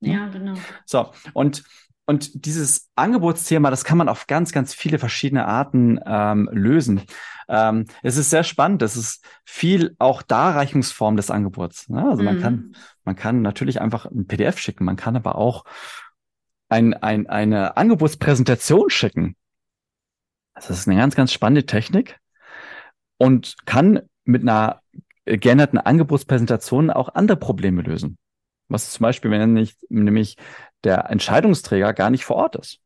Ja, 0.00 0.12
ja 0.12 0.28
genau. 0.28 0.54
So, 0.86 1.12
und 1.34 1.64
und 2.08 2.46
dieses 2.46 2.88
Angebotsthema, 2.94 3.68
das 3.68 3.84
kann 3.84 3.98
man 3.98 4.08
auf 4.08 4.26
ganz, 4.26 4.52
ganz 4.52 4.72
viele 4.72 4.98
verschiedene 4.98 5.44
Arten 5.44 6.00
ähm, 6.06 6.48
lösen. 6.50 7.02
Ähm, 7.50 7.84
es 8.02 8.16
ist 8.16 8.30
sehr 8.30 8.44
spannend. 8.44 8.80
Es 8.80 8.96
ist 8.96 9.22
viel 9.44 9.94
auch 9.98 10.22
Darreichungsform 10.22 11.16
des 11.16 11.30
Angebots. 11.30 11.90
Ne? 11.90 12.02
Also 12.08 12.22
mhm. 12.22 12.24
man 12.24 12.40
kann, 12.40 12.76
man 13.04 13.14
kann 13.14 13.42
natürlich 13.42 13.82
einfach 13.82 14.06
ein 14.06 14.26
PDF 14.26 14.58
schicken. 14.58 14.86
Man 14.86 14.96
kann 14.96 15.16
aber 15.16 15.36
auch 15.36 15.64
ein, 16.70 16.94
ein, 16.94 17.26
eine 17.26 17.76
Angebotspräsentation 17.76 18.88
schicken. 18.88 19.36
Das 20.54 20.70
ist 20.70 20.88
eine 20.88 20.98
ganz, 20.98 21.14
ganz 21.14 21.30
spannende 21.30 21.66
Technik 21.66 22.18
und 23.18 23.54
kann 23.66 24.00
mit 24.24 24.40
einer 24.40 24.80
geänderten 25.26 25.78
Angebotspräsentation 25.78 26.90
auch 26.90 27.10
andere 27.10 27.36
Probleme 27.36 27.82
lösen. 27.82 28.16
Was 28.68 28.90
zum 28.90 29.02
Beispiel, 29.02 29.30
wenn 29.30 29.52
nicht, 29.52 29.78
nämlich 29.90 30.36
der 30.84 31.10
Entscheidungsträger 31.10 31.92
gar 31.94 32.10
nicht 32.10 32.24
vor 32.24 32.36
Ort 32.36 32.56
ist. 32.56 32.80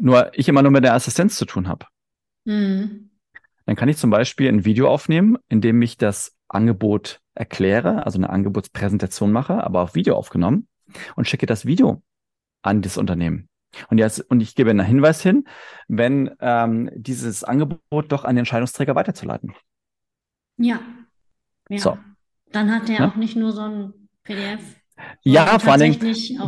Nur 0.00 0.30
ich 0.38 0.48
immer 0.48 0.62
nur 0.62 0.70
mit 0.70 0.84
der 0.84 0.94
Assistenz 0.94 1.36
zu 1.36 1.44
tun 1.44 1.68
habe. 1.68 1.86
Mhm. 2.44 3.10
Dann 3.66 3.76
kann 3.76 3.88
ich 3.88 3.96
zum 3.96 4.10
Beispiel 4.10 4.48
ein 4.48 4.64
Video 4.64 4.88
aufnehmen, 4.88 5.38
in 5.48 5.60
dem 5.60 5.80
ich 5.82 5.96
das 5.96 6.36
Angebot 6.48 7.20
erkläre, 7.34 8.04
also 8.04 8.18
eine 8.18 8.30
Angebotspräsentation 8.30 9.32
mache, 9.32 9.62
aber 9.62 9.82
auf 9.82 9.94
Video 9.94 10.16
aufgenommen 10.16 10.68
und 11.16 11.28
schicke 11.28 11.46
das 11.46 11.64
Video 11.66 12.02
an 12.62 12.82
das 12.82 12.96
Unternehmen. 12.96 13.48
Und 13.88 13.98
jetzt, 13.98 14.20
und 14.30 14.40
ich 14.40 14.54
gebe 14.54 14.70
einen 14.70 14.84
Hinweis 14.84 15.22
hin, 15.22 15.44
wenn 15.88 16.30
ähm, 16.40 16.90
dieses 16.94 17.42
Angebot 17.44 18.12
doch 18.12 18.24
an 18.24 18.34
den 18.34 18.40
Entscheidungsträger 18.40 18.94
weiterzuleiten. 18.94 19.54
Ja. 20.58 20.80
ja. 21.68 21.78
So. 21.78 21.98
Dann 22.52 22.74
hat 22.74 22.88
er 22.88 23.00
ja? 23.00 23.08
auch 23.08 23.16
nicht 23.16 23.36
nur 23.36 23.52
so 23.52 23.62
ein 23.62 23.92
PDF. 24.24 24.60
Ja, 25.22 25.58
vor 25.58 25.72
allem, 25.72 25.94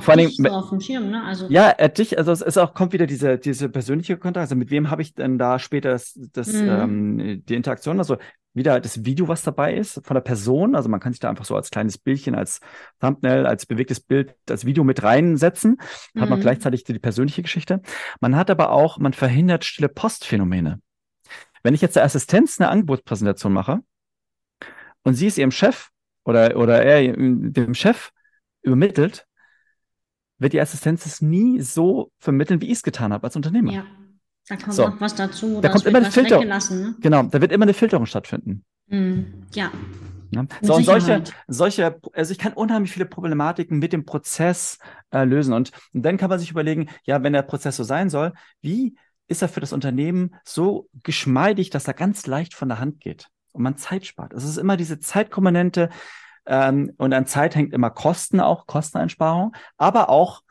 vor 0.00 0.14
allem, 0.14 0.30
so 0.30 0.48
auf 0.48 0.68
dem 0.68 0.80
Schirm, 0.80 1.10
ne? 1.10 1.24
Also 1.24 1.46
ja, 1.48 1.72
dich, 1.88 2.18
also 2.18 2.30
es 2.30 2.40
ist 2.40 2.58
auch 2.58 2.74
kommt 2.74 2.92
wieder 2.92 3.06
diese 3.06 3.38
diese 3.38 3.68
persönliche 3.68 4.16
Kontakt. 4.16 4.42
Also 4.42 4.54
mit 4.54 4.70
wem 4.70 4.90
habe 4.90 5.02
ich 5.02 5.14
denn 5.14 5.38
da 5.38 5.58
später 5.58 5.90
das, 5.90 6.18
das 6.32 6.52
mhm. 6.52 6.68
ähm, 6.68 7.42
die 7.46 7.54
Interaktion? 7.54 7.98
Also 7.98 8.16
wieder 8.52 8.80
das 8.80 9.04
Video, 9.04 9.26
was 9.28 9.42
dabei 9.42 9.74
ist 9.74 10.00
von 10.04 10.14
der 10.14 10.20
Person. 10.20 10.76
Also 10.76 10.88
man 10.88 11.00
kann 11.00 11.12
sich 11.12 11.20
da 11.20 11.28
einfach 11.28 11.44
so 11.44 11.56
als 11.56 11.70
kleines 11.70 11.98
Bildchen, 11.98 12.34
als 12.34 12.60
Thumbnail, 13.00 13.46
als 13.46 13.66
bewegtes 13.66 14.00
Bild, 14.00 14.34
als 14.48 14.64
Video 14.64 14.84
mit 14.84 15.02
reinsetzen. 15.02 15.78
Mhm. 16.14 16.20
Hat 16.20 16.30
man 16.30 16.38
mhm. 16.38 16.42
gleichzeitig 16.42 16.84
die 16.84 16.98
persönliche 16.98 17.42
Geschichte. 17.42 17.82
Man 18.20 18.36
hat 18.36 18.50
aber 18.50 18.70
auch, 18.70 18.98
man 18.98 19.12
verhindert 19.12 19.64
stille 19.64 19.88
Postphänomene. 19.88 20.80
Wenn 21.62 21.74
ich 21.74 21.80
jetzt 21.80 21.96
der 21.96 22.04
Assistenz 22.04 22.60
eine 22.60 22.68
Angebotspräsentation 22.68 23.52
mache 23.52 23.80
und 25.02 25.14
sie 25.14 25.26
ist 25.26 25.38
ihrem 25.38 25.50
Chef 25.50 25.90
oder, 26.24 26.56
oder 26.56 26.82
er 26.82 27.12
dem 27.12 27.74
Chef 27.74 28.10
übermittelt, 28.62 29.26
wird 30.38 30.52
die 30.52 30.60
Assistenz 30.60 31.06
es 31.06 31.22
nie 31.22 31.60
so 31.60 32.10
vermitteln, 32.18 32.60
wie 32.60 32.66
ich 32.66 32.78
es 32.78 32.82
getan 32.82 33.12
habe 33.12 33.24
als 33.24 33.36
Unternehmer. 33.36 33.72
Ja, 33.72 33.86
da 34.48 34.56
kommt 34.56 34.74
so. 34.74 34.88
noch 34.88 35.00
was 35.00 35.14
dazu. 35.14 35.60
Da 35.60 35.68
kommt 35.68 35.86
immer 35.86 35.98
eine 35.98 36.10
Filterung. 36.10 36.46
Ne? 36.46 36.94
Genau, 37.00 37.22
da 37.24 37.40
wird 37.40 37.52
immer 37.52 37.64
eine 37.64 37.74
Filterung 37.74 38.06
stattfinden. 38.06 38.64
Mhm. 38.88 39.46
Ja. 39.54 39.70
ja. 40.30 40.46
So, 40.60 40.74
und 40.74 40.84
solche, 40.84 41.24
solche, 41.46 42.00
also 42.12 42.32
ich 42.32 42.38
kann 42.38 42.52
unheimlich 42.52 42.92
viele 42.92 43.06
Problematiken 43.06 43.78
mit 43.78 43.92
dem 43.92 44.04
Prozess 44.04 44.78
äh, 45.10 45.24
lösen. 45.24 45.54
Und, 45.54 45.70
und 45.92 46.02
dann 46.04 46.16
kann 46.16 46.30
man 46.30 46.38
sich 46.38 46.50
überlegen, 46.50 46.88
ja, 47.04 47.22
wenn 47.22 47.32
der 47.32 47.42
Prozess 47.42 47.76
so 47.76 47.84
sein 47.84 48.10
soll, 48.10 48.32
wie 48.60 48.96
ist 49.28 49.40
er 49.40 49.48
für 49.48 49.60
das 49.60 49.72
Unternehmen 49.72 50.34
so 50.44 50.88
geschmeidig, 51.02 51.70
dass 51.70 51.88
er 51.88 51.94
ganz 51.94 52.26
leicht 52.26 52.54
von 52.54 52.68
der 52.68 52.78
Hand 52.80 53.00
geht? 53.00 53.28
Und 53.54 53.62
man 53.62 53.76
Zeit 53.76 54.04
spart. 54.04 54.32
Es 54.34 54.44
ist 54.44 54.58
immer 54.58 54.76
diese 54.76 54.98
Zeitkomponente 54.98 55.88
ähm, 56.46 56.92
und 56.98 57.12
an 57.14 57.26
Zeit 57.26 57.54
hängt 57.54 57.72
immer 57.72 57.90
Kosten 57.90 58.40
auch, 58.40 58.66
Kosteneinsparung, 58.66 59.54
aber 59.78 60.10
auch 60.10 60.42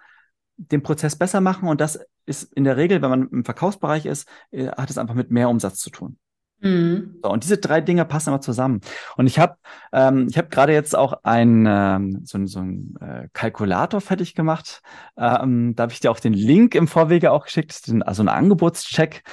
den 0.57 0.83
Prozess 0.83 1.15
besser 1.15 1.41
machen 1.41 1.67
und 1.67 1.81
das 1.81 1.99
ist 2.25 2.53
in 2.53 2.63
der 2.63 2.77
Regel, 2.77 3.01
wenn 3.01 3.09
man 3.09 3.27
im 3.29 3.45
Verkaufsbereich 3.45 4.05
ist, 4.05 4.27
äh, 4.51 4.67
hat 4.67 4.89
es 4.89 4.97
einfach 4.97 5.15
mit 5.15 5.31
mehr 5.31 5.49
Umsatz 5.49 5.79
zu 5.79 5.89
tun. 5.89 6.17
Mhm. 6.63 7.19
So, 7.21 7.29
und 7.29 7.43
diese 7.43 7.57
drei 7.57 7.81
Dinge 7.81 8.05
passen 8.05 8.29
immer 8.29 8.39
zusammen. 8.39 8.79
Und 9.17 9.27
ich 9.27 9.37
habe 9.37 9.57
ähm, 9.91 10.27
ich 10.29 10.37
habe 10.37 10.47
gerade 10.47 10.71
jetzt 10.71 10.95
auch 10.95 11.19
ein 11.23 11.65
ähm, 11.67 12.21
so, 12.23 12.43
so 12.45 12.59
ein 12.59 12.95
äh, 13.01 13.27
Kalkulator 13.33 13.99
fertig 13.99 14.33
gemacht. 14.33 14.81
Ähm, 15.17 15.75
da 15.75 15.83
habe 15.83 15.93
ich 15.93 15.99
dir 15.99 16.09
auch 16.09 16.21
den 16.21 16.33
Link 16.33 16.73
im 16.75 16.87
Vorwege 16.87 17.31
auch 17.31 17.45
geschickt, 17.45 17.91
also 18.05 18.23
ein 18.23 18.29
Angebotscheck. 18.29 19.23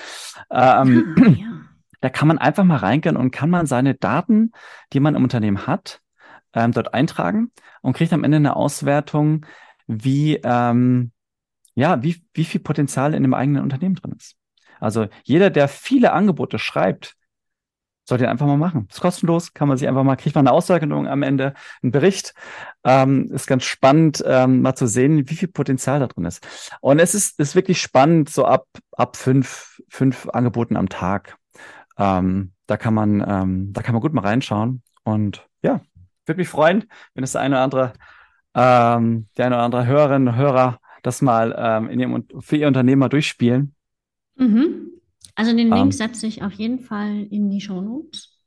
Ähm, 0.51 1.15
ja, 1.17 1.29
ja. 1.29 1.60
Da 2.01 2.09
kann 2.09 2.29
man 2.29 2.39
einfach 2.39 2.65
mal 2.65 2.77
reingehen 2.77 3.17
und 3.17 3.31
kann 3.31 3.51
man 3.51 3.67
seine 3.67 3.95
Daten, 3.95 4.53
die 4.93 5.01
man 5.01 5.15
im 5.15 5.23
Unternehmen 5.23 5.67
hat, 5.67 6.01
ähm, 6.55 6.73
dort 6.73 6.95
eintragen 6.95 7.53
und 7.83 7.97
kriegt 7.97 8.13
am 8.13 8.25
Ende 8.25 8.37
eine 8.39 8.57
Auswertung, 8.57 9.47
wie, 9.87 10.37
ähm, 10.43 11.13
ja, 11.75 12.03
wie, 12.03 12.23
wie 12.35 12.45
viel 12.45 12.61
Potenzial 12.61 13.15
in 13.15 13.23
dem 13.23 13.35
eigenen 13.35 13.63
Unternehmen 13.63 13.95
drin 13.95 14.15
ist. 14.17 14.37
Also 14.81 15.09
jeder, 15.25 15.51
der 15.51 15.69
viele 15.69 16.13
Angebote 16.13 16.59
schreibt, 16.59 17.17
sollte 18.11 18.29
einfach 18.29 18.47
mal 18.47 18.57
machen. 18.57 18.89
Ist 18.91 19.01
kostenlos, 19.01 19.55
kann 19.55 19.69
man 19.69 19.79
sich 19.79 19.87
einfach 19.89 20.03
mal, 20.03 20.17
kriegt 20.17 20.35
man 20.35 20.47
eine 20.47 20.55
Auswertung 20.55 21.07
am 21.07 21.23
Ende, 21.23 21.55
einen 21.83 21.93
Bericht. 21.93 22.35
Ähm, 22.83 23.31
ist 23.33 23.47
ganz 23.47 23.65
spannend, 23.65 24.23
ähm, 24.27 24.63
mal 24.63 24.75
zu 24.75 24.87
sehen, 24.87 25.29
wie 25.29 25.35
viel 25.35 25.49
Potenzial 25.49 26.01
da 26.01 26.09
drin 26.09 26.25
ist. 26.25 26.47
Und 26.81 26.99
es 26.99 27.15
ist, 27.15 27.39
ist 27.39 27.55
wirklich 27.55 27.81
spannend, 27.81 28.29
so 28.29 28.45
ab, 28.45 28.67
ab 28.93 29.17
fünf, 29.17 29.81
fünf 29.89 30.29
Angeboten 30.29 30.77
am 30.77 30.89
Tag. 30.89 31.37
Ähm, 32.01 32.53
da 32.67 32.77
kann 32.77 32.95
man, 32.95 33.25
ähm, 33.27 33.73
da 33.73 33.83
kann 33.83 33.95
man 33.95 34.03
gut 34.03 34.13
mal 34.13 34.23
reinschauen. 34.23 34.83
Und 35.05 35.47
ja, 35.63 35.81
würde 36.27 36.39
mich 36.39 36.49
freuen, 36.49 36.85
wenn 37.15 37.25
es 37.25 37.33
der 37.33 37.41
eine 37.43 37.57
oder 37.57 37.63
andere, 37.65 37.93
ähm, 38.55 39.27
der 39.37 39.47
eine 39.47 39.57
oder 39.57 39.65
andere 39.65 39.87
Hörerin, 39.87 40.37
Hörer 40.37 40.79
das 41.03 41.23
mal 41.23 41.55
ähm, 41.59 41.89
in 41.89 42.01
ihrem, 42.01 42.25
für 42.41 42.57
ihr 42.57 42.67
Unternehmen 42.67 43.01
mal 43.01 43.09
durchspielen. 43.09 43.75
Mhm. 44.37 44.91
Also 45.35 45.53
den 45.53 45.69
Link 45.69 45.85
ähm, 45.85 45.93
setze 45.93 46.27
ich 46.27 46.43
auf 46.43 46.53
jeden 46.53 46.81
Fall 46.81 47.27
in 47.31 47.51
die 47.51 47.61
Show 47.61 47.81
Notes. 47.81 48.39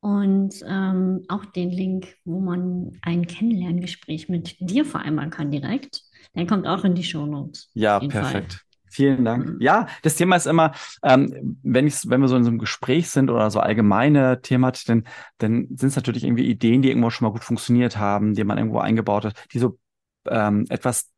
Und 0.00 0.54
ähm, 0.66 1.24
auch 1.28 1.44
den 1.44 1.70
Link, 1.70 2.16
wo 2.24 2.40
man 2.40 2.92
ein 3.02 3.26
Kennenlerngespräch 3.26 4.28
mit 4.28 4.56
dir 4.60 4.84
vereinbaren 4.84 5.30
kann 5.30 5.50
direkt. 5.50 6.02
Der 6.34 6.46
kommt 6.46 6.66
auch 6.66 6.84
in 6.84 6.94
die 6.94 7.02
Show 7.02 7.26
Notes. 7.26 7.70
Ja, 7.74 7.98
perfekt. 7.98 8.52
Fall. 8.52 8.65
Vielen 8.96 9.26
Dank. 9.26 9.44
Mhm. 9.44 9.56
Ja, 9.60 9.88
das 10.00 10.14
Thema 10.16 10.36
ist 10.36 10.46
immer, 10.46 10.72
ähm, 11.02 11.58
wenn 11.62 11.86
ich, 11.86 12.08
wenn 12.08 12.22
wir 12.22 12.28
so 12.28 12.36
in 12.36 12.44
so 12.44 12.48
einem 12.48 12.58
Gespräch 12.58 13.10
sind 13.10 13.28
oder 13.28 13.50
so 13.50 13.60
allgemeine 13.60 14.40
Thematik, 14.40 14.86
dann, 14.86 15.04
dann 15.36 15.66
sind 15.76 15.88
es 15.90 15.96
natürlich 15.96 16.24
irgendwie 16.24 16.46
Ideen, 16.46 16.80
die 16.80 16.88
irgendwo 16.88 17.10
schon 17.10 17.26
mal 17.26 17.32
gut 17.32 17.44
funktioniert 17.44 17.98
haben, 17.98 18.32
die 18.32 18.42
man 18.42 18.56
irgendwo 18.56 18.78
eingebaut 18.78 19.26
hat, 19.26 19.34
die 19.52 19.58
so 19.58 19.78
ähm, 20.26 20.64
etwas 20.70 21.10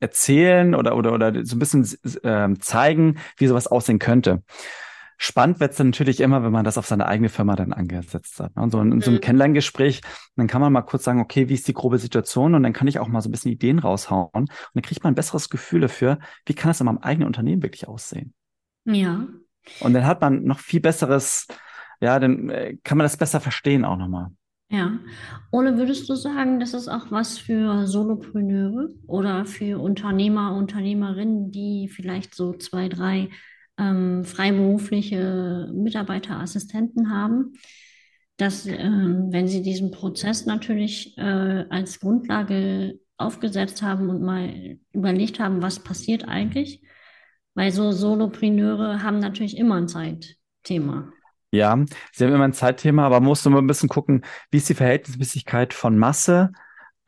erzählen 0.00 0.74
oder, 0.74 0.96
oder, 0.96 1.12
oder 1.12 1.44
so 1.44 1.56
ein 1.56 1.58
bisschen 1.58 1.86
äh, 2.22 2.58
zeigen, 2.58 3.18
wie 3.36 3.48
sowas 3.48 3.66
aussehen 3.66 3.98
könnte. 3.98 4.42
Spannend 5.20 5.58
wird 5.58 5.72
es 5.72 5.76
dann 5.76 5.88
natürlich 5.88 6.20
immer, 6.20 6.44
wenn 6.44 6.52
man 6.52 6.64
das 6.64 6.78
auf 6.78 6.86
seine 6.86 7.06
eigene 7.06 7.28
Firma 7.28 7.56
dann 7.56 7.72
angesetzt 7.72 8.38
hat. 8.38 8.54
Ne? 8.54 8.62
Und 8.62 8.70
so 8.70 8.80
in, 8.80 8.92
in 8.92 9.00
so 9.00 9.10
einem 9.10 9.16
mhm. 9.16 9.22
Kennenlerngespräch, 9.22 10.00
dann 10.36 10.46
kann 10.46 10.60
man 10.60 10.72
mal 10.72 10.82
kurz 10.82 11.02
sagen, 11.02 11.20
okay, 11.20 11.48
wie 11.48 11.54
ist 11.54 11.66
die 11.66 11.74
grobe 11.74 11.98
Situation? 11.98 12.54
Und 12.54 12.62
dann 12.62 12.72
kann 12.72 12.86
ich 12.86 13.00
auch 13.00 13.08
mal 13.08 13.20
so 13.20 13.28
ein 13.28 13.32
bisschen 13.32 13.50
Ideen 13.50 13.80
raushauen. 13.80 14.30
Und 14.32 14.50
dann 14.74 14.82
kriegt 14.82 15.02
man 15.02 15.12
ein 15.12 15.16
besseres 15.16 15.50
Gefühl 15.50 15.80
dafür, 15.80 16.20
wie 16.46 16.54
kann 16.54 16.70
das 16.70 16.80
in 16.80 16.86
meinem 16.86 16.98
eigenen 16.98 17.26
Unternehmen 17.26 17.64
wirklich 17.64 17.88
aussehen? 17.88 18.32
Ja. 18.84 19.26
Und 19.80 19.92
dann 19.92 20.06
hat 20.06 20.20
man 20.20 20.44
noch 20.44 20.60
viel 20.60 20.80
besseres, 20.80 21.48
ja, 22.00 22.20
dann 22.20 22.48
äh, 22.48 22.76
kann 22.84 22.96
man 22.96 23.04
das 23.04 23.16
besser 23.16 23.40
verstehen 23.40 23.84
auch 23.84 23.96
nochmal. 23.96 24.28
Ja. 24.70 25.00
Ole, 25.50 25.78
würdest 25.78 26.08
du 26.08 26.14
sagen, 26.14 26.60
das 26.60 26.74
ist 26.74 26.88
auch 26.88 27.10
was 27.10 27.38
für 27.38 27.88
Solopreneure 27.88 28.90
oder 29.08 29.46
für 29.46 29.80
Unternehmer, 29.80 30.54
Unternehmerinnen, 30.54 31.50
die 31.50 31.88
vielleicht 31.88 32.36
so 32.36 32.52
zwei, 32.52 32.88
drei 32.88 33.30
ähm, 33.78 34.24
freiberufliche 34.24 35.70
Mitarbeiterassistenten 35.72 37.10
haben, 37.10 37.52
dass, 38.36 38.66
ähm, 38.66 39.28
wenn 39.30 39.48
sie 39.48 39.62
diesen 39.62 39.90
Prozess 39.90 40.46
natürlich 40.46 41.16
äh, 41.18 41.64
als 41.70 42.00
Grundlage 42.00 42.98
aufgesetzt 43.16 43.82
haben 43.82 44.08
und 44.10 44.22
mal 44.22 44.78
überlegt 44.92 45.40
haben, 45.40 45.60
was 45.60 45.80
passiert 45.80 46.26
eigentlich, 46.26 46.82
weil 47.54 47.72
so 47.72 47.90
Solopreneure 47.90 49.02
haben 49.02 49.18
natürlich 49.18 49.56
immer 49.56 49.76
ein 49.76 49.88
Zeitthema. 49.88 51.12
Ja, 51.50 51.84
sie 52.12 52.24
haben 52.24 52.34
immer 52.34 52.44
ein 52.44 52.52
Zeitthema, 52.52 53.06
aber 53.06 53.16
man 53.20 53.28
muss 53.28 53.44
nur 53.44 53.60
ein 53.60 53.66
bisschen 53.66 53.88
gucken, 53.88 54.24
wie 54.50 54.58
ist 54.58 54.68
die 54.68 54.74
Verhältnismäßigkeit 54.74 55.72
von 55.72 55.98
Masse, 55.98 56.52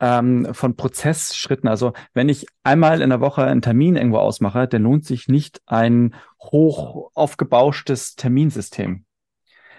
ähm, 0.01 0.47
von 0.53 0.75
Prozessschritten. 0.75 1.69
Also 1.69 1.93
wenn 2.13 2.27
ich 2.27 2.47
einmal 2.63 3.01
in 3.01 3.11
der 3.11 3.21
Woche 3.21 3.43
einen 3.43 3.61
Termin 3.61 3.95
irgendwo 3.95 4.17
ausmache, 4.17 4.67
dann 4.67 4.83
lohnt 4.83 5.05
sich 5.05 5.27
nicht 5.27 5.61
ein 5.67 6.15
hoch 6.41 7.11
aufgebauschtes 7.13 8.15
Terminsystem. 8.15 9.05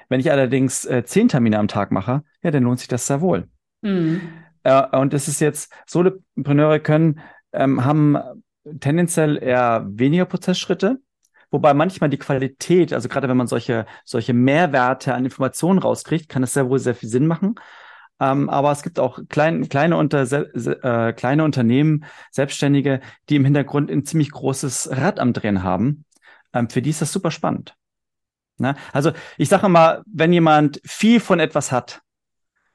Wenn 0.08 0.20
ich 0.20 0.30
allerdings 0.30 0.84
äh, 0.84 1.04
zehn 1.04 1.28
Termine 1.28 1.58
am 1.58 1.68
Tag 1.68 1.90
mache, 1.90 2.22
ja, 2.42 2.50
dann 2.50 2.62
lohnt 2.62 2.78
sich 2.78 2.88
das 2.88 3.06
sehr 3.06 3.20
wohl. 3.20 3.48
Mhm. 3.80 4.20
Äh, 4.62 4.96
und 4.96 5.14
es 5.14 5.28
ist 5.28 5.40
jetzt, 5.40 5.72
Solopreneure 5.86 6.80
können, 6.80 7.20
ähm, 7.52 7.84
haben 7.84 8.18
tendenziell 8.80 9.42
eher 9.42 9.86
weniger 9.88 10.24
Prozessschritte, 10.24 11.00
Wobei 11.52 11.74
manchmal 11.74 12.08
die 12.08 12.18
Qualität, 12.18 12.94
also 12.94 13.10
gerade 13.10 13.28
wenn 13.28 13.36
man 13.36 13.46
solche, 13.46 13.84
solche 14.06 14.32
Mehrwerte 14.32 15.14
an 15.14 15.26
Informationen 15.26 15.78
rauskriegt, 15.78 16.30
kann 16.30 16.42
es 16.42 16.54
sehr 16.54 16.70
wohl 16.70 16.78
sehr 16.78 16.94
viel 16.94 17.10
Sinn 17.10 17.26
machen. 17.26 17.56
Ähm, 18.20 18.48
aber 18.48 18.72
es 18.72 18.82
gibt 18.82 18.98
auch 18.98 19.18
klein, 19.28 19.68
kleine, 19.68 19.98
unter, 19.98 20.22
äh, 20.22 21.12
kleine 21.12 21.44
Unternehmen, 21.44 22.06
Selbstständige, 22.30 23.00
die 23.28 23.36
im 23.36 23.44
Hintergrund 23.44 23.90
ein 23.90 24.06
ziemlich 24.06 24.30
großes 24.30 24.92
Rad 24.92 25.20
am 25.20 25.34
Drehen 25.34 25.62
haben. 25.62 26.06
Ähm, 26.52 26.68
für 26.68 26.82
die 26.82 26.90
ist 26.90 27.02
das 27.02 27.12
super 27.12 27.30
spannend. 27.30 27.74
Ne? 28.58 28.74
Also 28.92 29.12
ich 29.38 29.48
sage 29.48 29.68
mal, 29.68 30.02
wenn 30.06 30.32
jemand 30.32 30.80
viel 30.84 31.20
von 31.20 31.40
etwas 31.40 31.72
hat, 31.72 32.02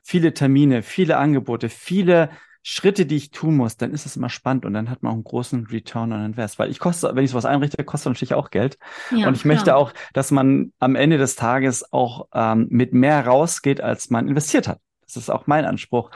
viele 0.01 0.33
Termine, 0.33 0.83
viele 0.83 1.17
Angebote, 1.17 1.69
viele 1.69 2.29
Schritte, 2.63 3.05
die 3.05 3.15
ich 3.15 3.31
tun 3.31 3.55
muss, 3.55 3.77
dann 3.77 3.91
ist 3.91 4.05
es 4.05 4.17
immer 4.17 4.29
spannend 4.29 4.65
und 4.65 4.73
dann 4.73 4.89
hat 4.89 5.01
man 5.01 5.11
auch 5.11 5.15
einen 5.15 5.23
großen 5.23 5.67
Return 5.67 6.11
on 6.11 6.25
Invest. 6.25 6.59
Weil 6.59 6.69
ich 6.69 6.79
koste, 6.79 7.15
wenn 7.15 7.23
ich 7.23 7.31
sowas 7.31 7.45
einrichte, 7.45 7.81
kostet 7.85 8.11
natürlich 8.11 8.33
auch 8.33 8.49
Geld. 8.49 8.77
Ja, 9.11 9.27
und 9.27 9.35
ich 9.35 9.43
klar. 9.43 9.55
möchte 9.55 9.75
auch, 9.77 9.93
dass 10.11 10.31
man 10.31 10.73
am 10.79 10.95
Ende 10.95 11.17
des 11.17 11.37
Tages 11.37 11.93
auch 11.93 12.27
ähm, 12.33 12.67
mit 12.69 12.93
mehr 12.93 13.25
rausgeht, 13.25 13.79
als 13.79 14.09
man 14.09 14.27
investiert 14.27 14.67
hat. 14.67 14.81
Das 15.05 15.15
ist 15.15 15.29
auch 15.29 15.47
mein 15.47 15.63
Anspruch 15.63 16.11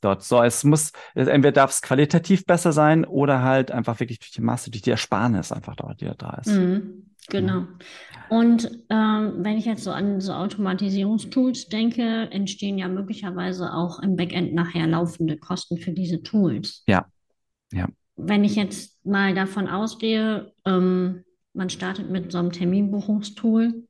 dort. 0.00 0.22
So, 0.22 0.40
es 0.42 0.62
muss, 0.62 0.92
entweder 1.14 1.50
darf 1.50 1.70
es 1.72 1.82
qualitativ 1.82 2.44
besser 2.46 2.70
sein 2.72 3.04
oder 3.04 3.42
halt 3.42 3.72
einfach 3.72 3.98
wirklich 3.98 4.20
durch 4.20 4.30
die 4.30 4.42
Masse, 4.42 4.70
durch 4.70 4.82
die 4.82 4.92
Ersparnis 4.92 5.50
einfach 5.50 5.74
dort, 5.74 6.00
die 6.00 6.10
da 6.16 6.38
ist. 6.40 6.48
Mhm. 6.48 7.05
Genau. 7.28 7.66
Und 8.28 8.70
ähm, 8.90 9.34
wenn 9.38 9.56
ich 9.56 9.66
jetzt 9.66 9.84
so 9.84 9.92
an 9.92 10.20
so 10.20 10.32
Automatisierungstools 10.32 11.68
denke, 11.68 12.28
entstehen 12.30 12.78
ja 12.78 12.88
möglicherweise 12.88 13.72
auch 13.72 14.00
im 14.00 14.16
Backend 14.16 14.52
nachher 14.52 14.86
laufende 14.86 15.36
Kosten 15.36 15.78
für 15.78 15.92
diese 15.92 16.22
Tools. 16.22 16.82
Ja, 16.88 17.06
ja. 17.72 17.88
Wenn 18.16 18.44
ich 18.44 18.56
jetzt 18.56 19.04
mal 19.04 19.34
davon 19.34 19.68
ausgehe, 19.68 20.52
ähm, 20.64 21.24
man 21.52 21.70
startet 21.70 22.10
mit 22.10 22.32
so 22.32 22.38
einem 22.38 22.52
Terminbuchungstool, 22.52 23.86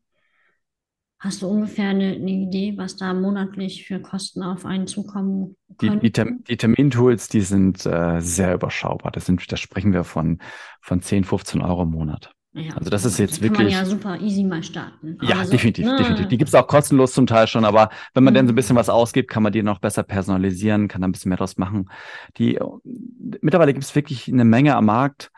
hast 1.18 1.42
du 1.42 1.48
ungefähr 1.48 1.90
eine, 1.90 2.12
eine, 2.12 2.30
Idee, 2.30 2.74
was 2.76 2.96
da 2.96 3.14
monatlich 3.14 3.86
für 3.86 4.00
Kosten 4.00 4.42
auf 4.42 4.66
einen 4.66 4.86
zukommen 4.86 5.56
können? 5.78 6.00
Die, 6.00 6.12
die, 6.12 6.44
die 6.48 6.56
Termintools, 6.56 7.28
die 7.28 7.40
sind 7.40 7.86
äh, 7.86 8.20
sehr 8.20 8.54
überschaubar. 8.54 9.12
Das 9.12 9.26
sind, 9.26 9.50
da 9.50 9.56
sprechen 9.56 9.92
wir 9.92 10.04
von, 10.04 10.38
von 10.82 11.00
10, 11.00 11.24
15 11.24 11.62
Euro 11.62 11.84
im 11.84 11.90
Monat. 11.90 12.35
Ja, 12.56 12.74
also 12.74 12.88
das 12.88 13.04
ist 13.04 13.18
jetzt 13.18 13.42
wirklich. 13.42 13.74
Kann 13.74 13.84
man 13.84 13.84
ja 13.84 13.84
super 13.84 14.18
easy 14.18 14.42
mal 14.42 14.62
starten. 14.62 15.18
Ja, 15.20 15.40
also, 15.40 15.50
definitiv, 15.50 15.84
ne. 15.84 15.96
definitiv. 15.96 16.28
Die 16.28 16.38
gibt 16.38 16.48
es 16.48 16.54
auch 16.54 16.66
kostenlos 16.66 17.12
zum 17.12 17.26
Teil 17.26 17.46
schon, 17.48 17.66
aber 17.66 17.90
wenn 18.14 18.24
man 18.24 18.32
mhm. 18.32 18.36
dann 18.36 18.46
so 18.46 18.52
ein 18.52 18.56
bisschen 18.56 18.76
was 18.76 18.88
ausgibt, 18.88 19.30
kann 19.30 19.42
man 19.42 19.52
die 19.52 19.62
noch 19.62 19.78
besser 19.78 20.02
personalisieren, 20.02 20.88
kann 20.88 21.02
da 21.02 21.08
ein 21.08 21.12
bisschen 21.12 21.28
mehr 21.28 21.36
draus 21.36 21.58
machen. 21.58 21.90
Die 22.38 22.58
mittlerweile 23.42 23.74
gibt 23.74 23.84
es 23.84 23.94
wirklich 23.94 24.26
eine 24.28 24.46
Menge 24.46 24.74
am 24.74 24.86
Markt. 24.86 25.30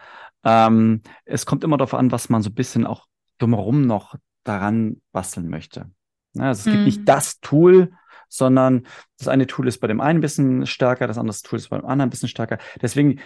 Ähm, 0.44 1.02
es 1.24 1.44
kommt 1.44 1.64
immer 1.64 1.76
darauf 1.76 1.94
an, 1.94 2.12
was 2.12 2.28
man 2.28 2.42
so 2.42 2.50
ein 2.50 2.54
bisschen 2.54 2.86
auch 2.86 3.06
drumherum 3.38 3.82
noch 3.82 4.14
daran 4.44 5.00
basteln 5.10 5.48
möchte. 5.48 5.90
Ja, 6.34 6.44
also 6.44 6.60
es 6.60 6.66
mhm. 6.66 6.70
gibt 6.70 6.84
nicht 6.84 7.00
mhm. 7.00 7.04
das 7.06 7.40
Tool, 7.40 7.92
sondern 8.28 8.86
das 9.18 9.26
eine 9.26 9.48
Tool 9.48 9.66
ist 9.66 9.78
bei 9.80 9.88
dem 9.88 10.00
einen 10.00 10.18
ein 10.18 10.22
bisschen 10.22 10.66
stärker, 10.66 11.08
das 11.08 11.18
andere 11.18 11.36
Tool 11.36 11.58
ist 11.58 11.70
beim 11.70 11.80
anderen 11.84 12.02
ein 12.02 12.10
bisschen 12.10 12.28
stärker. 12.28 12.58
Deswegen 12.80 13.18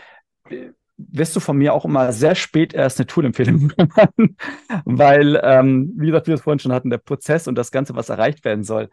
äh, 0.48 0.70
wirst 1.10 1.34
du 1.36 1.40
von 1.40 1.56
mir 1.56 1.74
auch 1.74 1.84
immer 1.84 2.12
sehr 2.12 2.34
spät 2.34 2.74
erst 2.74 2.98
eine 2.98 3.06
Tool-Empfehlung 3.06 3.68
bekommen, 3.76 4.36
weil, 4.84 5.40
ähm, 5.42 5.92
wie 5.96 6.06
gesagt, 6.06 6.26
wir 6.26 6.34
es 6.34 6.42
vorhin 6.42 6.58
schon 6.58 6.72
hatten, 6.72 6.90
der 6.90 6.98
Prozess 6.98 7.48
und 7.48 7.56
das 7.56 7.70
Ganze, 7.70 7.94
was 7.94 8.08
erreicht 8.08 8.44
werden 8.44 8.64
soll, 8.64 8.90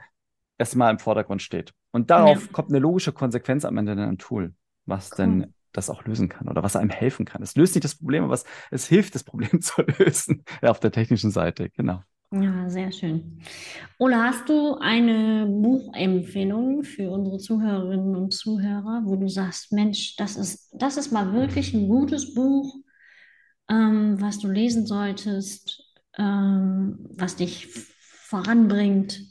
erstmal 0.58 0.92
im 0.92 1.00
Vordergrund 1.00 1.42
steht. 1.42 1.74
Und 1.92 2.10
darauf 2.10 2.46
ja. 2.46 2.52
kommt 2.52 2.70
eine 2.70 2.80
logische 2.80 3.12
Konsequenz 3.12 3.66
am 3.66 3.78
Ende 3.78 3.94
in 3.94 4.00
einem 4.00 4.18
Tool, 4.18 4.54
was 4.86 5.12
cool. 5.12 5.18
denn 5.18 5.54
das 5.72 5.90
auch 5.90 6.04
lösen 6.06 6.30
kann 6.30 6.48
oder 6.48 6.64
was 6.64 6.76
einem 6.76 6.90
helfen 6.90 7.26
kann. 7.26 7.42
Es 7.42 7.56
löst 7.56 7.76
nicht 7.76 7.84
das 7.84 7.96
Problem, 7.96 8.24
aber 8.24 8.34
es, 8.34 8.46
es 8.72 8.88
hilft, 8.88 9.16
das 9.16 9.24
Problem 9.24 9.62
zu 9.62 9.82
lösen 9.98 10.44
ja, 10.62 10.70
auf 10.70 10.80
der 10.80 10.92
technischen 10.92 11.32
Seite. 11.32 11.70
Genau. 11.72 12.04
Ja, 12.32 12.70
sehr 12.70 12.92
schön. 12.92 13.42
Ola, 13.98 14.26
hast 14.26 14.48
du 14.50 14.76
eine 14.76 15.48
Buchempfehlung 15.48 16.84
für 16.84 17.10
unsere 17.10 17.40
Zuhörerinnen 17.40 18.16
und 18.16 18.32
Zuhörer, 18.32 19.02
wo 19.06 19.16
du 19.16 19.28
sagst, 19.28 19.72
Mensch, 19.72 20.16
das 20.16 20.36
ist, 20.36 20.72
das 20.74 20.98
ist 20.98 21.12
mal 21.12 21.34
wirklich 21.34 21.74
ein 21.74 21.88
gutes 21.88 22.36
Buch, 22.36 22.76
ähm, 23.68 24.22
was 24.22 24.38
du 24.38 24.48
lesen 24.48 24.86
solltest, 24.86 25.84
ähm, 26.20 27.00
was 27.18 27.36
dich 27.36 27.68
voranbringt 28.28 29.22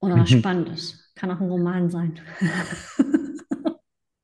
oder 0.00 0.16
was 0.16 0.30
mhm. 0.30 0.38
Spannendes? 0.38 1.12
Kann 1.14 1.30
auch 1.30 1.40
ein 1.40 1.50
Roman 1.50 1.90
sein. 1.90 2.18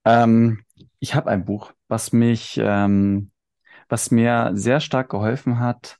ähm, 0.06 0.62
ich 1.00 1.14
habe 1.14 1.30
ein 1.30 1.44
Buch, 1.44 1.74
was 1.88 2.14
mich, 2.14 2.58
ähm, 2.62 3.30
was 3.90 4.10
mir 4.10 4.52
sehr 4.54 4.80
stark 4.80 5.10
geholfen 5.10 5.58
hat, 5.58 5.98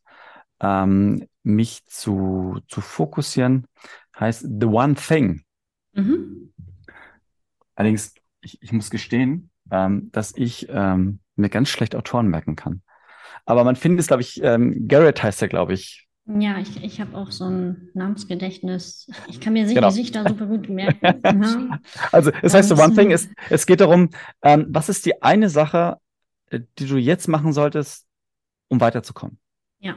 ähm, 0.61 1.27
mich 1.43 1.85
zu, 1.87 2.61
zu 2.69 2.81
fokussieren, 2.81 3.67
heißt 4.19 4.47
The 4.61 4.67
One 4.67 4.95
Thing. 4.95 5.43
Mhm. 5.93 6.53
Allerdings, 7.75 8.15
ich, 8.41 8.63
ich 8.63 8.73
muss 8.73 8.91
gestehen, 8.91 9.51
ähm, 9.71 10.11
dass 10.13 10.35
ich 10.37 10.67
ähm, 10.71 11.21
mir 11.37 11.49
ganz 11.49 11.69
schlecht 11.69 11.95
Autoren 11.95 12.29
merken 12.29 12.57
kann. 12.57 12.83
Aber 13.45 13.65
man 13.65 13.77
findet 13.77 14.01
es, 14.01 14.07
glaube 14.09 14.23
ich, 14.23 14.43
ähm, 14.43 14.89
Garrett 14.89 15.23
heißt 15.23 15.43
er, 15.43 15.49
glaube 15.49 15.75
ich. 15.75 16.09
Ja, 16.27 16.59
ich, 16.59 16.83
ich 16.83 17.01
habe 17.01 17.17
auch 17.17 17.31
so 17.31 17.45
ein 17.45 17.91
Namensgedächtnis. 17.95 19.09
Ich 19.29 19.41
kann 19.41 19.53
mir 19.53 19.65
genau. 19.67 19.89
Gesichter 19.89 20.29
super 20.29 20.47
gut 20.47 20.69
merken. 20.69 21.23
Mhm. 21.37 21.79
Also 22.11 22.33
es 22.43 22.55
heißt 22.55 22.69
so 22.69 22.77
One 22.77 22.95
Thing, 22.95 23.13
es, 23.13 23.29
es 23.51 23.67
geht 23.67 23.81
darum, 23.81 24.11
ähm, 24.43 24.67
was 24.71 24.89
ist 24.89 25.07
die 25.07 25.23
eine 25.23 25.49
Sache, 25.49 25.99
äh, 26.51 26.61
die 26.79 26.87
du 26.87 26.97
jetzt 26.97 27.29
machen 27.29 27.53
solltest, 27.53 28.07
um 28.69 28.81
weiterzukommen? 28.81 29.39
Ja. 29.79 29.95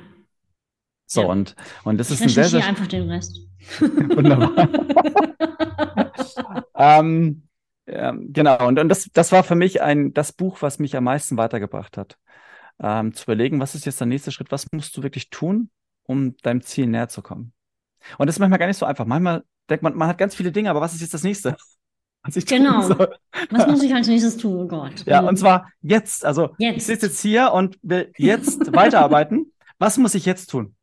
So, 1.11 1.21
ja. 1.21 1.27
und, 1.27 1.55
und 1.83 1.97
das 1.97 2.11
ich 2.11 2.17
ist 2.17 2.21
ein 2.21 2.29
sehr, 2.29 2.45
sehr... 2.45 2.65
einfach 2.65 2.85
den 2.85 3.09
Rest. 3.09 3.41
Wunderbar. 3.79 4.69
ähm, 6.75 7.47
ja, 7.87 8.13
genau, 8.15 8.67
und, 8.67 8.77
und 8.77 8.89
das, 8.89 9.09
das 9.11 9.31
war 9.31 9.43
für 9.43 9.55
mich 9.55 9.81
ein, 9.81 10.13
das 10.13 10.31
Buch, 10.31 10.61
was 10.61 10.77
mich 10.77 10.95
am 10.95 11.05
meisten 11.05 11.35
weitergebracht 11.37 11.97
hat. 11.97 12.19
Ähm, 12.79 13.13
zu 13.13 13.23
überlegen, 13.23 13.59
was 13.59 13.73
ist 13.73 13.85
jetzt 13.85 13.99
der 13.99 14.05
nächste 14.05 14.31
Schritt, 14.31 14.51
was 14.51 14.71
musst 14.71 14.95
du 14.95 15.03
wirklich 15.03 15.31
tun, 15.31 15.71
um 16.03 16.37
deinem 16.37 16.61
Ziel 16.61 16.85
näher 16.85 17.09
zu 17.09 17.23
kommen. 17.23 17.53
Und 18.19 18.27
das 18.27 18.35
ist 18.35 18.39
manchmal 18.39 18.59
gar 18.59 18.67
nicht 18.67 18.77
so 18.77 18.85
einfach. 18.85 19.05
Manchmal 19.05 19.43
denkt 19.67 19.81
man, 19.81 19.95
man 19.95 20.07
hat 20.07 20.19
ganz 20.19 20.35
viele 20.35 20.51
Dinge, 20.51 20.69
aber 20.69 20.79
was 20.79 20.93
ist 20.93 21.01
jetzt 21.01 21.13
das 21.15 21.23
nächste? 21.23 21.57
Was 22.21 22.35
genau. 22.45 22.89
Was 23.49 23.67
muss 23.67 23.81
ich 23.81 23.95
als 23.95 24.07
nächstes 24.07 24.35
tun? 24.35 24.59
Oh 24.59 24.67
Gott. 24.67 25.05
Ja, 25.05 25.21
und 25.21 25.37
zwar 25.37 25.71
jetzt. 25.81 26.25
Also 26.25 26.49
jetzt. 26.57 26.75
ich 26.75 26.85
sitze 26.85 27.05
jetzt 27.05 27.21
hier 27.21 27.53
und 27.53 27.79
will 27.81 28.11
jetzt 28.17 28.73
weiterarbeiten. 28.75 29.53
Was 29.77 29.97
muss 29.97 30.15
ich 30.15 30.25
jetzt 30.25 30.47
tun? 30.47 30.75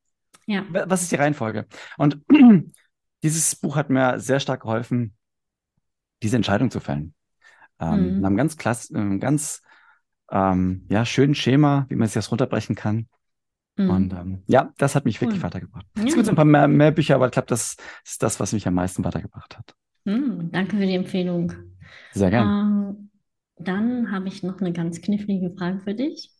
Ja. 0.46 0.64
Was 0.70 1.02
ist 1.02 1.12
die 1.12 1.16
Reihenfolge? 1.16 1.66
Und 1.98 2.20
dieses 3.22 3.56
Buch 3.56 3.76
hat 3.76 3.90
mir 3.90 4.20
sehr 4.20 4.40
stark 4.40 4.62
geholfen, 4.62 5.14
diese 6.22 6.36
Entscheidung 6.36 6.70
zu 6.70 6.80
fällen. 6.80 7.14
Ähm, 7.78 8.18
mhm. 8.18 8.24
einem 8.24 8.36
ganz 8.36 8.56
klass, 8.56 8.90
einem 8.90 9.20
ganz 9.20 9.62
ähm, 10.30 10.86
ja, 10.88 11.04
schönen 11.04 11.34
Schema, 11.34 11.86
wie 11.88 11.96
man 11.96 12.08
sich 12.08 12.14
das 12.14 12.30
runterbrechen 12.30 12.74
kann. 12.74 13.08
Mhm. 13.76 13.90
Und 13.90 14.12
ähm, 14.12 14.42
ja, 14.46 14.72
das 14.78 14.94
hat 14.94 15.04
mich 15.04 15.20
wirklich 15.20 15.42
weitergebracht. 15.42 15.86
Ja. 15.96 16.04
Es 16.04 16.14
gibt 16.14 16.28
ein 16.28 16.36
paar 16.36 16.44
mehr, 16.44 16.68
mehr 16.68 16.90
Bücher, 16.90 17.16
aber 17.16 17.26
ich 17.26 17.32
glaube, 17.32 17.48
das 17.48 17.76
ist 18.04 18.22
das, 18.22 18.40
was 18.40 18.52
mich 18.52 18.66
am 18.66 18.74
meisten 18.74 19.04
weitergebracht 19.04 19.58
hat. 19.58 19.74
Mhm, 20.04 20.50
danke 20.52 20.76
für 20.76 20.86
die 20.86 20.94
Empfehlung. 20.94 21.52
Sehr 22.12 22.30
gerne. 22.30 22.50
Ähm, 22.50 23.10
dann 23.58 24.10
habe 24.12 24.28
ich 24.28 24.42
noch 24.42 24.60
eine 24.60 24.72
ganz 24.72 25.00
knifflige 25.00 25.50
Frage 25.56 25.80
für 25.80 25.94
dich. 25.94 26.30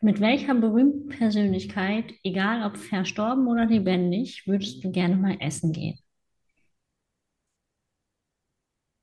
Mit 0.00 0.20
welcher 0.20 0.54
berühmten 0.54 1.08
Persönlichkeit, 1.08 2.12
egal 2.22 2.64
ob 2.64 2.76
verstorben 2.76 3.46
oder 3.46 3.66
lebendig, 3.66 4.46
würdest 4.46 4.84
du 4.84 4.90
gerne 4.90 5.16
mal 5.16 5.36
essen 5.40 5.72
gehen? 5.72 5.98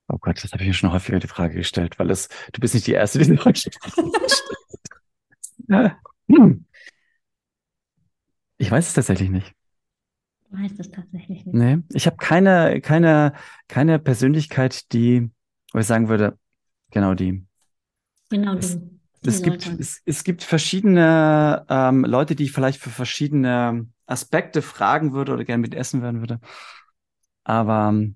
Oh 0.07 0.17
Gott, 0.19 0.43
das 0.43 0.51
habe 0.51 0.63
ich 0.63 0.67
mir 0.67 0.73
schon 0.73 0.91
häufiger 0.91 1.19
die 1.19 1.27
Frage 1.27 1.55
gestellt, 1.55 1.97
weil 1.97 2.11
es, 2.11 2.29
du 2.51 2.61
bist 2.61 2.75
nicht 2.75 2.85
die 2.85 2.91
Erste, 2.91 3.17
die 3.17 3.25
diese 3.25 3.37
Frage 3.37 3.57
stellt. 3.57 3.77
Ich 8.57 8.69
weiß 8.69 8.87
es 8.87 8.93
tatsächlich 8.93 9.29
nicht. 9.29 9.53
Du 10.49 10.57
weißt 10.61 10.79
es 10.79 10.91
tatsächlich 10.91 11.45
nicht. 11.45 11.53
Nee, 11.55 11.79
ich 11.89 12.05
habe 12.05 12.17
keine, 12.17 12.79
keine, 12.81 13.33
keine 13.67 13.97
Persönlichkeit, 13.97 14.91
die, 14.93 15.31
wo 15.73 15.79
ich 15.79 15.87
sagen 15.87 16.09
würde, 16.09 16.37
genau 16.91 17.15
die. 17.15 17.45
Genau 18.29 18.53
die. 18.53 18.59
Es, 18.59 18.79
es 19.25 19.41
gibt, 19.41 19.67
es, 19.79 20.01
es 20.05 20.23
gibt 20.23 20.43
verschiedene 20.43 21.65
ähm, 21.69 22.05
Leute, 22.05 22.35
die 22.35 22.45
ich 22.45 22.51
vielleicht 22.51 22.81
für 22.81 22.89
verschiedene 22.89 23.87
Aspekte 24.05 24.61
fragen 24.61 25.13
würde 25.13 25.33
oder 25.33 25.43
gerne 25.43 25.61
mit 25.61 25.75
essen 25.75 26.01
werden 26.01 26.19
würde. 26.19 26.39
Aber 27.43 27.89
ähm, 27.89 28.15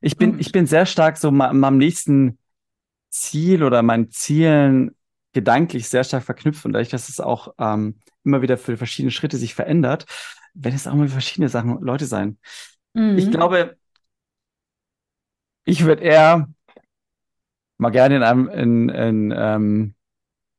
ich 0.00 0.16
bin, 0.16 0.38
ich 0.38 0.52
bin 0.52 0.66
sehr 0.66 0.86
stark 0.86 1.16
so 1.16 1.30
meinem 1.30 1.78
nächsten 1.78 2.38
Ziel 3.10 3.62
oder 3.62 3.82
meinen 3.82 4.10
Zielen 4.10 4.94
gedanklich 5.32 5.88
sehr 5.88 6.04
stark 6.04 6.24
verknüpft 6.24 6.64
und 6.64 6.72
dadurch, 6.72 6.88
dass 6.88 7.08
es 7.08 7.20
auch 7.20 7.54
ähm, 7.58 7.98
immer 8.24 8.42
wieder 8.42 8.56
für 8.56 8.76
verschiedene 8.76 9.10
Schritte 9.10 9.36
sich 9.36 9.54
verändert, 9.54 10.06
werden 10.54 10.74
es 10.74 10.86
auch 10.86 10.94
mal 10.94 11.08
verschiedene 11.08 11.48
Sachen, 11.48 11.80
Leute 11.82 12.06
sein. 12.06 12.38
Mhm. 12.94 13.18
Ich 13.18 13.30
glaube, 13.30 13.76
ich 15.64 15.84
würde 15.84 16.02
eher 16.02 16.48
mal 17.76 17.90
gerne 17.90 18.16
in 18.16 18.22
einem, 18.22 18.48
in, 18.48 18.88
in, 18.88 19.34
ähm, 19.36 19.94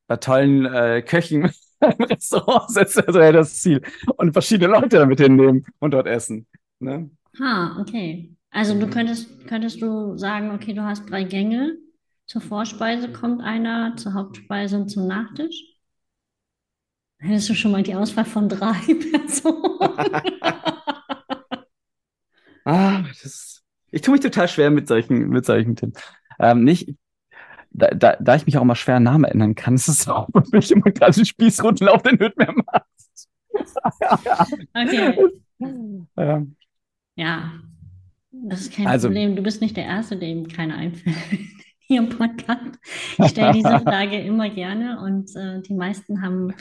bei 0.08 0.17
tollen 0.17 0.65
äh, 0.65 1.02
Köchen 1.02 1.52
im 1.80 2.06
Restaurant 2.06 2.70
sitzen, 2.72 3.04
also 3.06 3.20
wäre 3.20 3.34
das 3.34 3.60
Ziel. 3.62 3.82
Und 4.17 4.34
verschiedene 4.34 4.72
Leute 4.72 4.98
damit 4.98 5.20
hinnehmen 5.20 5.65
und 5.80 5.91
dort 5.91 6.08
essen. 6.08 6.48
Ne? 6.80 7.10
Ha, 7.39 7.78
okay. 7.80 8.36
Also 8.50 8.80
du 8.80 8.89
könntest, 8.89 9.48
könntest 9.48 9.82
du 9.82 10.17
sagen, 10.17 10.52
okay, 10.52 10.74
du 10.74 10.84
hast 10.84 11.10
drei 11.10 11.24
Gänge. 11.24 11.78
Zur 12.26 12.41
Vorspeise 12.41 13.12
kommt 13.12 13.41
einer, 13.41 13.96
zur 13.96 14.13
Hauptspeise 14.13 14.78
und 14.78 14.89
zum 14.89 15.08
Nachtisch. 15.08 15.63
Hättest 17.20 17.50
du 17.50 17.56
schon 17.56 17.72
mal 17.72 17.84
die 17.84 17.96
Auswahl 17.96 18.26
von 18.26 18.50
drei 18.50 18.74
Personen? 19.12 19.80
ah, 22.65 23.04
das, 23.22 23.63
ich 23.91 24.02
tue 24.02 24.13
mich 24.13 24.22
total 24.22 24.48
schwer 24.48 24.70
mit 24.70 24.88
solchen, 24.88 25.30
mit 25.30 25.46
solchen 25.46 25.76
Themen. 25.76 25.93
Ähm, 26.39 26.63
nicht, 26.63 26.96
da, 27.78 27.90
da, 27.90 28.18
da 28.20 28.36
ich 28.36 28.46
mich 28.46 28.58
auch 28.58 28.63
immer 28.63 28.76
schwer 28.76 29.00
Namen 29.00 29.24
erinnern 29.24 29.56
kann, 29.56 29.76
ist 29.76 29.88
es 29.88 30.08
auch 30.08 30.28
für 30.28 30.44
mich 30.52 30.72
immer 30.72 30.92
gerade 30.92 31.20
ein 31.20 31.26
Spießrutenlauf, 31.26 32.02
den 32.02 32.20
macht. 32.66 32.86
okay. 34.74 35.18
Ja. 36.16 36.46
ja. 37.16 37.52
Das 38.30 38.62
ist 38.62 38.74
kein 38.74 38.86
also, 38.86 39.08
Problem. 39.08 39.36
Du 39.36 39.42
bist 39.42 39.60
nicht 39.60 39.76
der 39.76 39.86
Erste, 39.86 40.18
dem 40.18 40.48
keine 40.48 40.76
einfällt 40.76 41.16
hier 41.80 42.02
im 42.02 42.10
Podcast. 42.10 42.78
Ich 43.18 43.30
stelle 43.30 43.54
diese 43.54 43.80
Frage 43.80 44.20
immer 44.20 44.52
gerne 44.52 45.02
und 45.02 45.36
äh, 45.36 45.62
die 45.63 45.74
meisten 45.74 46.22
haben 46.22 46.54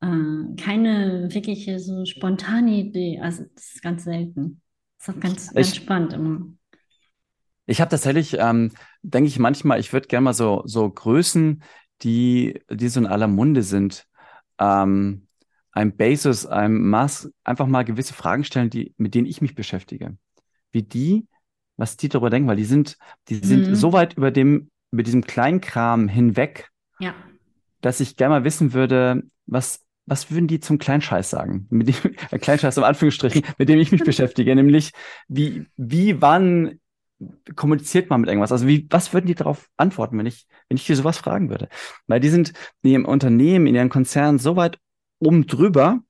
äh, 0.00 0.60
keine 0.60 1.28
wirkliche 1.32 1.78
so 1.78 2.04
spontane 2.04 2.72
Idee. 2.72 3.20
Also 3.22 3.44
das 3.54 3.74
ist 3.74 3.82
ganz 3.82 4.02
selten. 4.02 4.60
Das 4.98 5.08
ist 5.08 5.14
auch 5.14 5.20
ganz, 5.20 5.54
ganz 5.54 5.68
ich, 5.68 5.74
spannend 5.76 6.12
immer. 6.14 6.46
Ich 7.66 7.80
habe 7.80 7.90
tatsächlich, 7.90 8.36
ähm, 8.38 8.72
denke 9.02 9.28
ich 9.28 9.38
manchmal, 9.38 9.80
ich 9.80 9.92
würde 9.92 10.08
gerne 10.08 10.24
mal 10.24 10.34
so, 10.34 10.62
so 10.66 10.88
Größen, 10.90 11.62
die, 12.02 12.60
die 12.70 12.88
so 12.88 13.00
in 13.00 13.06
aller 13.06 13.28
Munde 13.28 13.62
sind, 13.62 14.06
ähm, 14.58 15.26
ein 15.72 15.96
Basis, 15.96 16.46
ein 16.46 16.76
Maß, 16.76 17.32
einfach 17.42 17.66
mal 17.66 17.84
gewisse 17.84 18.14
Fragen 18.14 18.44
stellen, 18.44 18.70
die, 18.70 18.94
mit 18.96 19.14
denen 19.14 19.26
ich 19.26 19.40
mich 19.40 19.54
beschäftige 19.54 20.16
wie 20.74 20.82
die, 20.82 21.26
was 21.76 21.96
die 21.96 22.08
darüber 22.08 22.28
denken, 22.28 22.48
weil 22.48 22.56
die 22.56 22.64
sind, 22.64 22.98
die 23.28 23.36
sind 23.36 23.68
mhm. 23.68 23.74
so 23.74 23.92
weit 23.92 24.14
über 24.14 24.30
dem, 24.30 24.70
über 24.90 25.02
diesem 25.02 25.22
Kleinkram 25.22 26.08
hinweg, 26.08 26.70
ja. 26.98 27.14
dass 27.80 28.00
ich 28.00 28.16
gerne 28.16 28.34
mal 28.34 28.44
wissen 28.44 28.74
würde, 28.74 29.22
was, 29.46 29.80
was 30.06 30.30
würden 30.30 30.46
die 30.46 30.60
zum 30.60 30.78
Kleinscheiß 30.78 31.30
sagen? 31.30 31.66
Mit 31.70 31.88
dem, 31.88 32.16
Kleinscheiß 32.40 32.76
im 32.76 32.84
Anführungsstrichen, 32.84 33.42
mit 33.56 33.68
dem 33.68 33.78
ich 33.78 33.92
mich 33.92 34.02
beschäftige, 34.04 34.54
nämlich 34.54 34.92
wie, 35.28 35.66
wie, 35.76 36.20
wann 36.20 36.80
kommuniziert 37.56 38.10
man 38.10 38.20
mit 38.20 38.28
irgendwas? 38.28 38.52
Also 38.52 38.66
wie, 38.66 38.86
was 38.90 39.12
würden 39.12 39.26
die 39.26 39.34
darauf 39.34 39.68
antworten, 39.76 40.18
wenn 40.18 40.26
ich, 40.26 40.46
wenn 40.68 40.76
ich 40.76 40.86
dir 40.86 40.96
sowas 40.96 41.18
fragen 41.18 41.50
würde? 41.50 41.68
Weil 42.06 42.20
die 42.20 42.28
sind 42.28 42.52
in 42.82 42.90
ihrem 42.90 43.04
Unternehmen, 43.04 43.66
in 43.66 43.74
ihren 43.74 43.88
Konzernen 43.88 44.38
so 44.38 44.56
weit 44.56 44.78
oben 45.18 45.46
drüber, 45.46 46.00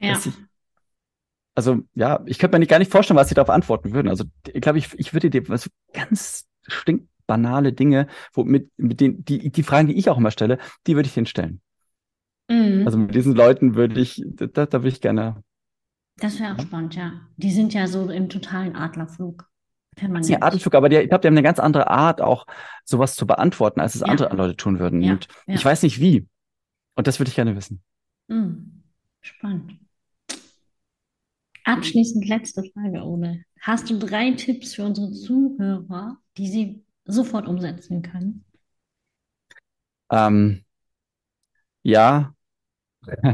ja. 0.00 0.10
dass 0.10 0.26
ich 0.26 0.34
also 1.56 1.82
ja, 1.94 2.22
ich 2.26 2.38
könnte 2.38 2.54
mir 2.54 2.58
nicht, 2.60 2.68
gar 2.68 2.78
nicht 2.78 2.92
vorstellen, 2.92 3.16
was 3.16 3.30
sie 3.30 3.34
darauf 3.34 3.50
antworten 3.50 3.92
würden. 3.92 4.08
Also 4.08 4.24
ich 4.46 4.60
glaube, 4.60 4.78
ich, 4.78 4.92
ich 4.98 5.14
würde 5.14 5.30
dir 5.30 5.48
was 5.48 5.70
ganz 5.92 6.46
stinkbanale 6.66 7.72
Dinge, 7.72 8.08
wo 8.34 8.44
mit, 8.44 8.70
mit 8.76 9.00
den, 9.00 9.24
die, 9.24 9.50
die 9.50 9.62
Fragen, 9.62 9.88
die 9.88 9.94
ich 9.94 10.10
auch 10.10 10.18
immer 10.18 10.30
stelle, 10.30 10.58
die 10.86 10.94
würde 10.96 11.06
ich 11.06 11.14
denen 11.14 11.26
stellen. 11.26 11.62
Mhm. 12.48 12.82
Also 12.84 12.98
mit 12.98 13.14
diesen 13.14 13.34
Leuten 13.34 13.74
würde 13.74 13.98
ich, 14.00 14.22
da, 14.26 14.66
da 14.66 14.72
würde 14.80 14.88
ich 14.88 15.00
gerne. 15.00 15.42
Das 16.18 16.38
wäre 16.38 16.54
auch 16.54 16.60
spannend, 16.60 16.94
ja. 16.94 17.12
Die 17.36 17.50
sind 17.50 17.72
ja 17.72 17.86
so 17.86 18.08
im 18.10 18.28
totalen 18.28 18.76
Adlerflug. 18.76 19.48
Permanent. 19.96 20.28
Ja, 20.28 20.42
Adlerflug, 20.42 20.74
aber 20.74 20.88
die, 20.88 20.96
ich 20.96 21.08
glaube, 21.08 21.22
die 21.22 21.28
haben 21.28 21.34
eine 21.34 21.42
ganz 21.42 21.58
andere 21.58 21.90
Art, 21.90 22.20
auch 22.20 22.46
sowas 22.84 23.16
zu 23.16 23.26
beantworten, 23.26 23.80
als 23.80 23.94
es 23.94 24.02
ja. 24.02 24.06
andere 24.06 24.36
Leute 24.36 24.56
tun 24.56 24.78
würden. 24.78 25.02
Ja. 25.02 25.12
Und 25.12 25.26
ich 25.46 25.64
weiß 25.64 25.82
nicht 25.82 26.00
wie. 26.00 26.28
Und 26.94 27.06
das 27.06 27.18
würde 27.18 27.30
ich 27.30 27.34
gerne 27.34 27.56
wissen. 27.56 27.82
Mhm. 28.28 28.82
Spannend. 29.20 29.78
Abschließend 31.64 32.28
letzte 32.28 32.62
Frage, 32.62 33.02
Ole. 33.02 33.42
Hast 33.60 33.90
du 33.90 33.98
drei 33.98 34.30
Tipps 34.32 34.74
für 34.74 34.84
unsere 34.84 35.10
Zuhörer, 35.10 36.18
die 36.36 36.46
sie 36.46 36.84
sofort 37.06 37.48
umsetzen 37.48 38.02
können? 38.02 38.44
Ähm, 40.10 40.64
ja. 41.82 42.34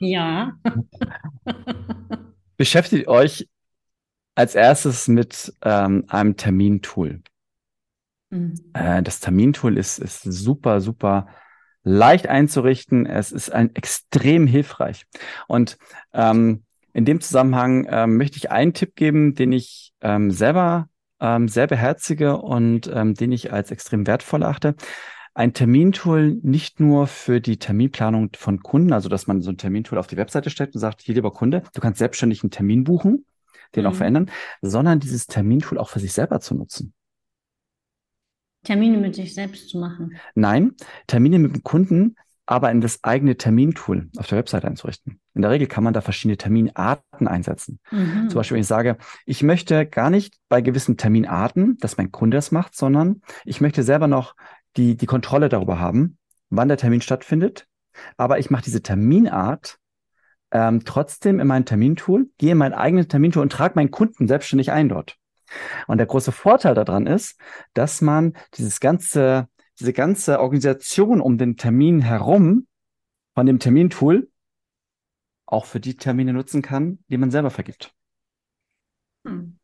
ja. 0.00 0.58
Beschäftigt 2.56 3.06
euch 3.06 3.48
als 4.34 4.54
erstes 4.54 5.08
mit 5.08 5.52
ähm, 5.62 6.04
einem 6.08 6.36
Termintool. 6.36 7.22
Mhm. 8.30 8.54
Äh, 8.72 9.02
das 9.02 9.20
Termintool 9.20 9.78
ist, 9.78 9.98
ist 9.98 10.22
super, 10.22 10.80
super 10.80 11.28
leicht 11.82 12.26
einzurichten. 12.26 13.06
Es 13.06 13.30
ist 13.30 13.50
ein 13.50 13.74
extrem 13.74 14.46
hilfreich. 14.46 15.06
Und 15.46 15.78
ähm, 16.12 16.64
in 16.92 17.04
dem 17.04 17.20
Zusammenhang 17.20 17.86
ähm, 17.90 18.16
möchte 18.16 18.38
ich 18.38 18.50
einen 18.50 18.72
Tipp 18.72 18.94
geben, 18.96 19.34
den 19.34 19.52
ich 19.52 19.92
ähm, 20.00 20.30
selber 20.30 20.88
ähm, 21.20 21.48
sehr 21.48 21.66
beherzige 21.66 22.38
und 22.38 22.90
ähm, 22.92 23.14
den 23.14 23.32
ich 23.32 23.52
als 23.52 23.70
extrem 23.70 24.06
wertvoll 24.06 24.42
achte. 24.42 24.74
Ein 25.34 25.52
Termintool 25.52 26.38
nicht 26.42 26.78
nur 26.78 27.08
für 27.08 27.40
die 27.40 27.58
Terminplanung 27.58 28.30
von 28.36 28.62
Kunden, 28.62 28.92
also 28.92 29.08
dass 29.08 29.26
man 29.26 29.42
so 29.42 29.50
ein 29.50 29.58
Termintool 29.58 29.98
auf 29.98 30.06
die 30.06 30.16
Webseite 30.16 30.48
stellt 30.48 30.74
und 30.74 30.80
sagt, 30.80 31.02
hier 31.02 31.16
lieber 31.16 31.32
Kunde, 31.32 31.64
du 31.72 31.80
kannst 31.80 31.98
selbstständig 31.98 32.44
einen 32.44 32.52
Termin 32.52 32.84
buchen, 32.84 33.24
den 33.74 33.84
mhm. 33.84 33.90
auch 33.90 33.94
verändern, 33.94 34.30
sondern 34.62 35.00
dieses 35.00 35.26
Termintool 35.26 35.78
auch 35.78 35.88
für 35.88 36.00
sich 36.00 36.12
selber 36.12 36.40
zu 36.40 36.54
nutzen. 36.54 36.94
Termine 38.64 38.96
mit 38.96 39.14
sich 39.14 39.34
selbst 39.34 39.68
zu 39.68 39.78
machen. 39.78 40.16
Nein, 40.34 40.72
Termine 41.06 41.38
mit 41.38 41.54
dem 41.54 41.62
Kunden 41.62 42.16
aber 42.46 42.70
in 42.70 42.80
das 42.80 43.02
eigene 43.02 43.36
Termintool 43.36 44.10
auf 44.16 44.26
der 44.26 44.38
Website 44.38 44.64
einzurichten. 44.64 45.20
In 45.34 45.42
der 45.42 45.50
Regel 45.50 45.66
kann 45.66 45.84
man 45.84 45.94
da 45.94 46.00
verschiedene 46.00 46.36
Terminarten 46.36 47.26
einsetzen. 47.26 47.80
Mhm. 47.90 48.28
Zum 48.28 48.38
Beispiel, 48.38 48.56
wenn 48.56 48.62
ich 48.62 48.66
sage, 48.66 48.98
ich 49.24 49.42
möchte 49.42 49.86
gar 49.86 50.10
nicht 50.10 50.36
bei 50.48 50.60
gewissen 50.60 50.96
Terminarten, 50.96 51.78
dass 51.78 51.96
mein 51.96 52.12
Kunde 52.12 52.36
das 52.36 52.52
macht, 52.52 52.76
sondern 52.76 53.22
ich 53.44 53.60
möchte 53.60 53.82
selber 53.82 54.08
noch 54.08 54.34
die, 54.76 54.96
die 54.96 55.06
Kontrolle 55.06 55.48
darüber 55.48 55.78
haben, 55.78 56.18
wann 56.50 56.68
der 56.68 56.76
Termin 56.76 57.00
stattfindet. 57.00 57.66
Aber 58.16 58.38
ich 58.38 58.50
mache 58.50 58.64
diese 58.64 58.82
Terminart 58.82 59.78
ähm, 60.54 60.84
trotzdem 60.84 61.40
in 61.40 61.46
mein 61.46 61.66
Termintool, 61.66 62.30
gehe 62.38 62.52
in 62.52 62.58
mein 62.58 62.72
eigenes 62.72 63.08
Termintool 63.08 63.42
und 63.42 63.52
trage 63.52 63.74
meinen 63.74 63.90
Kunden 63.90 64.26
selbstständig 64.26 64.72
ein 64.72 64.88
dort. 64.88 65.16
Und 65.86 65.98
der 65.98 66.06
große 66.06 66.32
Vorteil 66.32 66.74
daran 66.74 67.06
ist, 67.06 67.38
dass 67.74 68.00
man 68.00 68.32
dieses 68.54 68.80
ganze 68.80 69.48
diese 69.80 69.92
ganze 69.92 70.40
Organisation 70.40 71.20
um 71.20 71.38
den 71.38 71.56
Termin 71.56 72.00
herum 72.00 72.66
von 73.34 73.46
dem 73.46 73.58
Termintool 73.58 74.30
auch 75.46 75.66
für 75.66 75.80
die 75.80 75.96
Termine 75.96 76.32
nutzen 76.32 76.62
kann, 76.62 77.00
die 77.08 77.18
man 77.18 77.30
selber 77.30 77.50
vergibt. 77.50 77.92
Hm. 79.26 79.58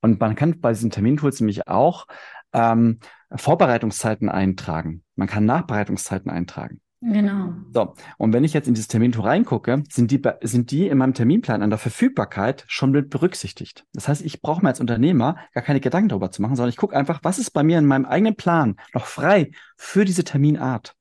Und 0.00 0.20
man 0.20 0.36
kann 0.36 0.60
bei 0.60 0.72
diesen 0.72 0.90
Termintools 0.90 1.40
nämlich 1.40 1.66
auch 1.66 2.06
ähm, 2.52 3.00
Vorbereitungszeiten 3.34 4.28
eintragen. 4.28 5.04
Man 5.16 5.26
kann 5.26 5.44
Nachbereitungszeiten 5.44 6.30
eintragen. 6.30 6.80
Genau. 7.00 7.52
So, 7.72 7.94
und 8.16 8.32
wenn 8.32 8.42
ich 8.42 8.52
jetzt 8.52 8.66
in 8.66 8.74
dieses 8.74 8.88
Termintool 8.88 9.24
reingucke, 9.24 9.84
sind 9.88 10.10
die, 10.10 10.20
sind 10.42 10.72
die 10.72 10.88
in 10.88 10.98
meinem 10.98 11.14
Terminplan 11.14 11.62
an 11.62 11.70
der 11.70 11.78
Verfügbarkeit 11.78 12.64
schon 12.66 12.90
mit 12.90 13.08
berücksichtigt. 13.08 13.86
Das 13.92 14.08
heißt, 14.08 14.22
ich 14.22 14.40
brauche 14.42 14.62
mir 14.62 14.70
als 14.70 14.80
Unternehmer 14.80 15.36
gar 15.54 15.62
keine 15.62 15.80
Gedanken 15.80 16.08
darüber 16.08 16.32
zu 16.32 16.42
machen, 16.42 16.56
sondern 16.56 16.70
ich 16.70 16.76
gucke 16.76 16.96
einfach, 16.96 17.20
was 17.22 17.38
ist 17.38 17.50
bei 17.52 17.62
mir 17.62 17.78
in 17.78 17.86
meinem 17.86 18.04
eigenen 18.04 18.34
Plan 18.34 18.76
noch 18.94 19.06
frei 19.06 19.52
für 19.76 20.04
diese 20.04 20.24
Terminart. 20.24 20.96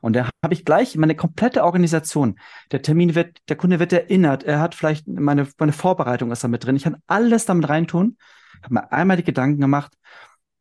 Und 0.00 0.14
da 0.14 0.28
habe 0.44 0.54
ich 0.54 0.64
gleich 0.64 0.96
meine 0.96 1.14
komplette 1.14 1.64
Organisation. 1.64 2.38
Der 2.72 2.82
Termin 2.82 3.14
wird, 3.14 3.38
der 3.48 3.56
Kunde 3.56 3.78
wird 3.78 3.92
erinnert, 3.92 4.42
er 4.42 4.60
hat 4.60 4.74
vielleicht 4.74 5.06
meine, 5.06 5.46
meine 5.58 5.72
Vorbereitung 5.72 6.30
ist 6.30 6.44
da 6.44 6.48
mit 6.48 6.64
drin. 6.64 6.76
Ich 6.76 6.84
kann 6.84 7.02
alles 7.06 7.46
damit 7.46 7.68
reintun, 7.68 8.18
habe 8.62 8.74
mir 8.74 8.92
einmal 8.92 9.16
die 9.16 9.24
Gedanken 9.24 9.60
gemacht 9.60 9.96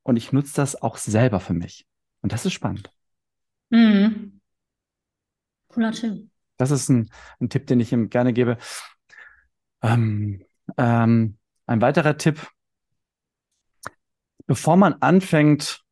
und 0.04 0.16
ich 0.16 0.32
nutze 0.32 0.56
das 0.56 0.82
auch 0.82 0.98
selber 0.98 1.40
für 1.40 1.54
mich. 1.54 1.86
Und 2.22 2.32
das 2.32 2.46
ist 2.46 2.54
spannend. 2.54 2.90
Mhm. 3.70 4.40
Das 6.58 6.72
ist 6.72 6.90
ein, 6.90 7.10
ein 7.40 7.50
Tipp, 7.50 7.68
den 7.68 7.80
ich 7.80 7.92
ihm 7.92 8.10
gerne 8.10 8.34
gebe. 8.34 8.58
Ähm, 9.82 10.44
ähm, 10.78 11.38
ein 11.66 11.82
weiterer 11.82 12.18
Tipp. 12.18 12.48
Bevor 14.48 14.78
man 14.78 14.94
anfängt, 15.02 15.84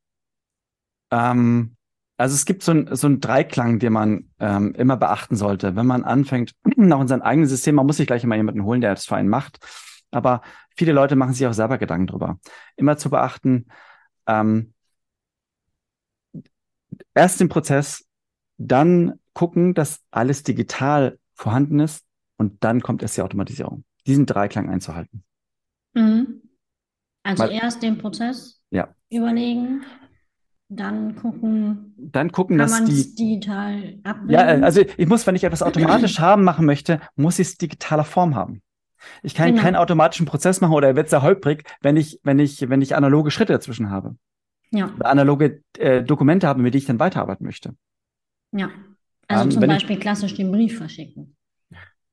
ähm, 1.10 1.76
also 2.16 2.34
es 2.34 2.44
gibt 2.44 2.62
so 2.62 2.72
ein, 2.72 2.94
so 2.94 3.08
ein 3.08 3.20
Dreiklang, 3.20 3.78
den 3.80 3.92
man 3.92 4.30
ähm, 4.38 4.74
immer 4.74 4.96
beachten 4.96 5.36
sollte, 5.36 5.74
wenn 5.76 5.86
man 5.86 6.04
anfängt, 6.04 6.54
auch 6.64 7.00
in 7.00 7.08
sein 7.08 7.22
eigenes 7.22 7.50
System, 7.50 7.74
man 7.74 7.86
muss 7.86 7.96
sich 7.96 8.06
gleich 8.06 8.24
immer 8.24 8.36
jemanden 8.36 8.64
holen, 8.64 8.80
der 8.80 8.94
das 8.94 9.06
für 9.06 9.16
einen 9.16 9.28
macht. 9.28 9.58
Aber 10.10 10.42
viele 10.76 10.92
Leute 10.92 11.16
machen 11.16 11.34
sich 11.34 11.46
auch 11.46 11.52
selber 11.52 11.78
Gedanken 11.78 12.06
drüber. 12.06 12.38
Immer 12.76 12.96
zu 12.96 13.10
beachten, 13.10 13.66
ähm, 14.26 14.74
erst 17.14 17.40
den 17.40 17.48
Prozess, 17.48 18.06
dann 18.58 19.18
gucken, 19.34 19.74
dass 19.74 20.00
alles 20.10 20.42
digital 20.42 21.18
vorhanden 21.34 21.80
ist 21.80 22.04
und 22.36 22.64
dann 22.64 22.80
kommt 22.80 23.02
erst 23.02 23.16
die 23.16 23.22
Automatisierung. 23.22 23.84
Diesen 24.06 24.26
Dreiklang 24.26 24.70
einzuhalten. 24.70 25.24
Mhm. 25.94 26.42
Also 27.22 27.44
Weil, 27.44 27.52
erst 27.52 27.82
den 27.82 27.98
Prozess 27.98 28.62
ja. 28.70 28.94
überlegen, 29.10 29.84
dann 30.68 31.16
gucken. 31.16 31.94
Dann 31.96 32.32
gucken, 32.32 32.58
dass 32.58 32.84
die 32.84 33.14
digital 33.14 33.98
abbilden. 34.02 34.30
Ja, 34.30 34.40
also 34.40 34.80
ich 34.80 35.06
muss, 35.06 35.26
wenn 35.26 35.36
ich 35.36 35.44
etwas 35.44 35.62
automatisch 35.62 36.18
haben 36.20 36.44
machen 36.44 36.66
möchte, 36.66 37.00
muss 37.16 37.38
ich 37.38 37.48
es 37.48 37.56
digitaler 37.56 38.04
Form 38.04 38.34
haben. 38.34 38.62
Ich 39.22 39.34
kann 39.34 39.50
genau. 39.50 39.62
keinen 39.62 39.76
automatischen 39.76 40.26
Prozess 40.26 40.60
machen 40.60 40.72
oder 40.72 40.96
wird 40.96 41.10
sehr 41.10 41.22
holprig, 41.22 41.64
wenn 41.82 41.96
ich, 41.96 42.20
wenn 42.22 42.38
ich, 42.38 42.68
wenn 42.68 42.80
ich 42.80 42.96
analoge 42.96 43.30
Schritte 43.30 43.52
dazwischen 43.52 43.90
habe. 43.90 44.16
Ja. 44.70 44.90
Analoge 45.00 45.62
äh, 45.78 46.02
Dokumente 46.02 46.48
habe, 46.48 46.62
mit 46.62 46.74
denen 46.74 46.80
ich 46.80 46.86
dann 46.86 46.98
weiterarbeiten 46.98 47.44
möchte. 47.44 47.74
Ja. 48.52 48.70
Also 49.34 49.44
ähm, 49.44 49.50
zum 49.50 49.66
Beispiel 49.66 49.96
ich, 49.96 50.02
klassisch 50.02 50.34
den 50.34 50.50
Brief 50.50 50.78
verschicken. 50.78 51.36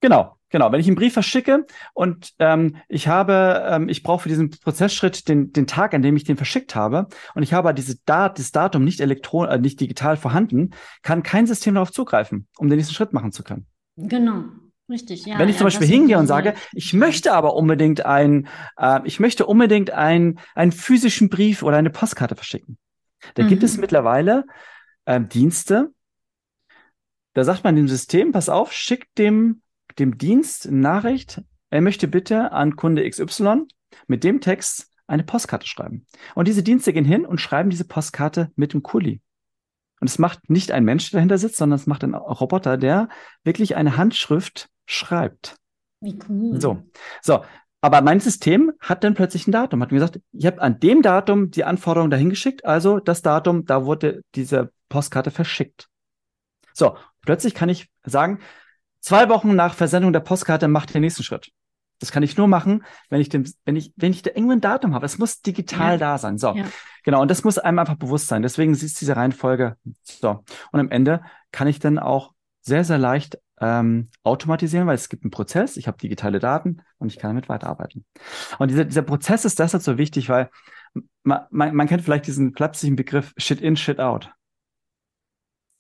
Genau, 0.01 0.36
genau. 0.49 0.71
Wenn 0.71 0.79
ich 0.79 0.88
einen 0.88 0.95
Brief 0.95 1.13
verschicke 1.13 1.65
und 1.93 2.34
ähm, 2.39 2.77
ich 2.89 3.07
habe, 3.07 3.63
ähm, 3.69 3.88
ich 3.88 4.01
brauche 4.01 4.23
für 4.23 4.29
diesen 4.29 4.49
Prozessschritt 4.49 5.27
den, 5.27 5.53
den 5.53 5.67
Tag, 5.67 5.93
an 5.93 6.01
dem 6.01 6.15
ich 6.15 6.23
den 6.23 6.38
verschickt 6.38 6.75
habe, 6.75 7.07
und 7.36 7.43
ich 7.43 7.53
habe 7.53 7.73
diese 7.73 7.97
Dat 8.05 8.39
das 8.39 8.51
Datum 8.51 8.84
nicht 8.84 8.99
elektron, 8.99 9.47
äh, 9.47 9.60
nicht 9.60 9.79
digital 9.79 10.17
vorhanden, 10.17 10.71
kann 11.03 11.21
kein 11.21 11.45
System 11.45 11.75
darauf 11.75 11.91
zugreifen, 11.91 12.47
um 12.57 12.67
den 12.67 12.77
nächsten 12.77 12.95
Schritt 12.95 13.13
machen 13.13 13.31
zu 13.31 13.43
können. 13.43 13.67
Genau. 13.95 14.45
Richtig, 14.89 15.25
ja. 15.25 15.39
Wenn 15.39 15.47
ich 15.47 15.55
ja, 15.55 15.60
zum 15.60 15.67
Beispiel 15.67 15.88
hingehe 15.88 16.17
und 16.17 16.27
sage, 16.27 16.53
ich 16.73 16.93
möchte 16.93 17.31
aber 17.31 17.55
unbedingt 17.55 18.05
ein, 18.05 18.47
äh, 18.77 18.99
ich 19.05 19.21
möchte 19.21 19.45
unbedingt 19.45 19.91
ein, 19.91 20.39
einen 20.53 20.73
physischen 20.73 21.29
Brief 21.29 21.63
oder 21.63 21.77
eine 21.77 21.91
Postkarte 21.91 22.36
verschicken. 22.36 22.77
Da 23.36 23.43
mhm. 23.43 23.47
gibt 23.47 23.63
es 23.63 23.75
mhm. 23.75 23.81
mittlerweile 23.81 24.45
äh, 25.05 25.21
Dienste, 25.21 25.91
da 27.34 27.44
sagt 27.44 27.63
man 27.63 27.76
dem 27.76 27.88
System, 27.88 28.32
pass 28.32 28.50
auf, 28.50 28.74
schickt 28.74 29.17
dem, 29.17 29.62
dem 30.00 30.17
Dienst 30.17 30.67
eine 30.67 30.78
Nachricht, 30.78 31.41
er 31.70 31.82
möchte 31.82 32.08
bitte 32.08 32.52
an 32.52 32.76
Kunde 32.76 33.10
XY 33.10 33.65
mit 34.08 34.24
dem 34.24 34.41
Text 34.41 34.91
eine 35.08 35.24
Postkarte 35.24 35.67
schreiben. 35.67 36.06
Und 36.36 36.48
diese 36.48 36.63
Dienste 36.63 36.94
gehen 36.94 37.06
hin 37.06 37.26
und 37.26 37.39
schreiben 37.39 37.70
diese 37.70 37.86
Postkarte 37.86 38.52
mit 38.56 38.74
dem 38.74 38.84
Kuli. 38.84 39.22
Und 40.00 40.10
es 40.10 40.20
macht 40.20 40.50
nicht 40.50 40.72
ein 40.72 40.84
Mensch, 40.84 41.12
der 41.12 41.20
dahinter 41.20 41.38
sitzt, 41.38 41.58
sondern 41.58 41.78
es 41.78 41.88
macht 41.88 42.04
ein 42.04 42.15
Roboter, 42.15 42.78
der 42.78 43.08
wirklich 43.44 43.76
eine 43.76 43.98
Handschrift 43.98 44.70
schreibt. 44.86 45.58
Wie 46.02 46.17
cool. 46.28 46.60
So. 46.60 46.84
So. 47.22 47.44
Aber 47.82 48.02
mein 48.02 48.20
System 48.20 48.74
hat 48.80 49.04
dann 49.04 49.15
plötzlich 49.15 49.48
ein 49.48 49.52
Datum, 49.52 49.82
hat 49.82 49.91
mir 49.91 49.98
gesagt, 50.00 50.20
ich 50.32 50.46
habe 50.46 50.62
an 50.62 50.80
dem 50.80 51.02
Datum 51.02 51.50
die 51.50 51.63
Anforderung 51.63 52.12
dahin 52.12 52.30
geschickt, 52.30 52.63
also 52.63 53.00
das 53.00 53.22
Datum, 53.24 53.65
da 53.65 53.86
wurde 53.86 54.22
diese 54.36 54.72
Postkarte 54.88 55.32
verschickt. 55.32 55.88
So, 56.74 56.96
Plötzlich 57.23 57.53
kann 57.53 57.69
ich 57.69 57.89
sagen, 58.03 58.39
zwei 58.99 59.29
Wochen 59.29 59.55
nach 59.55 59.73
Versendung 59.73 60.13
der 60.13 60.19
Postkarte 60.21 60.67
macht 60.67 60.93
den 60.93 61.01
nächsten 61.01 61.23
Schritt. 61.23 61.51
Das 61.99 62.12
kann 62.12 62.23
ich 62.23 62.36
nur 62.36 62.47
machen, 62.47 62.84
wenn 63.10 63.21
ich 63.21 63.29
dem, 63.29 63.45
wenn 63.63 63.75
ich, 63.75 63.93
wenn 63.95 64.12
ich 64.12 64.23
da 64.23 64.31
irgendwo 64.31 64.53
ein 64.53 64.62
Datum 64.62 64.95
habe. 64.95 65.05
Es 65.05 65.19
muss 65.19 65.41
digital 65.41 65.93
ja. 65.93 65.97
da 65.97 66.17
sein. 66.17 66.39
So. 66.39 66.55
Ja. 66.55 66.65
Genau. 67.03 67.21
Und 67.21 67.29
das 67.29 67.43
muss 67.43 67.60
einem 67.60 67.77
einfach 67.77 67.95
bewusst 67.95 68.27
sein. 68.27 68.41
Deswegen 68.41 68.73
ist 68.73 68.99
diese 68.99 69.15
Reihenfolge 69.15 69.77
so. 70.03 70.43
Und 70.71 70.79
am 70.79 70.89
Ende 70.89 71.21
kann 71.51 71.67
ich 71.67 71.79
dann 71.79 71.99
auch 71.99 72.34
sehr, 72.62 72.84
sehr 72.84 72.97
leicht 72.97 73.38
ähm, 73.60 74.10
automatisieren, 74.23 74.88
weil 74.88 74.95
es 74.95 75.10
gibt 75.10 75.23
einen 75.23 75.31
Prozess, 75.31 75.77
ich 75.77 75.88
habe 75.88 75.97
digitale 75.97 76.39
Daten 76.39 76.81
und 76.97 77.12
ich 77.12 77.19
kann 77.19 77.29
damit 77.29 77.49
weiterarbeiten. 77.49 78.05
Und 78.57 78.69
dieser, 78.69 78.86
dieser 78.86 79.03
Prozess 79.03 79.45
ist 79.45 79.60
deshalb 79.60 79.84
so 79.84 79.99
wichtig, 79.99 80.29
weil 80.29 80.49
man, 81.23 81.45
man, 81.51 81.75
man 81.75 81.88
kennt 81.88 82.03
vielleicht 82.03 82.25
diesen 82.25 82.53
klapsigen 82.53 82.95
Begriff 82.95 83.34
Shit 83.38 83.62
in, 83.62 83.77
Shit 83.77 83.99
out. 83.99 84.31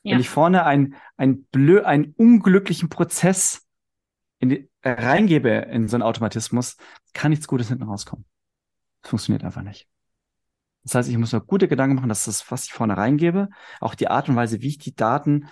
Ja. 0.03 0.13
Wenn 0.13 0.21
ich 0.21 0.29
vorne 0.29 0.65
ein, 0.65 0.95
ein 1.17 1.43
blö, 1.45 1.83
einen 1.83 2.13
unglücklichen 2.17 2.89
Prozess 2.89 3.67
in 4.39 4.49
die, 4.49 4.69
äh, 4.81 4.91
reingebe 4.91 5.49
in 5.49 5.87
so 5.87 5.95
einen 5.95 6.03
Automatismus, 6.03 6.77
kann 7.13 7.29
nichts 7.29 7.47
Gutes 7.47 7.67
hinten 7.67 7.83
rauskommen. 7.83 8.25
Das 9.01 9.11
funktioniert 9.11 9.43
einfach 9.43 9.61
nicht. 9.61 9.87
Das 10.83 10.95
heißt, 10.95 11.09
ich 11.09 11.17
muss 11.17 11.31
mir 11.31 11.41
gute 11.41 11.67
Gedanken 11.67 11.95
machen, 11.95 12.09
dass 12.09 12.25
das, 12.25 12.49
was 12.49 12.65
ich 12.65 12.73
vorne 12.73 12.97
reingebe, 12.97 13.49
auch 13.79 13.93
die 13.93 14.07
Art 14.07 14.29
und 14.29 14.35
Weise, 14.35 14.61
wie 14.61 14.69
ich 14.69 14.79
die 14.79 14.95
Daten 14.95 15.47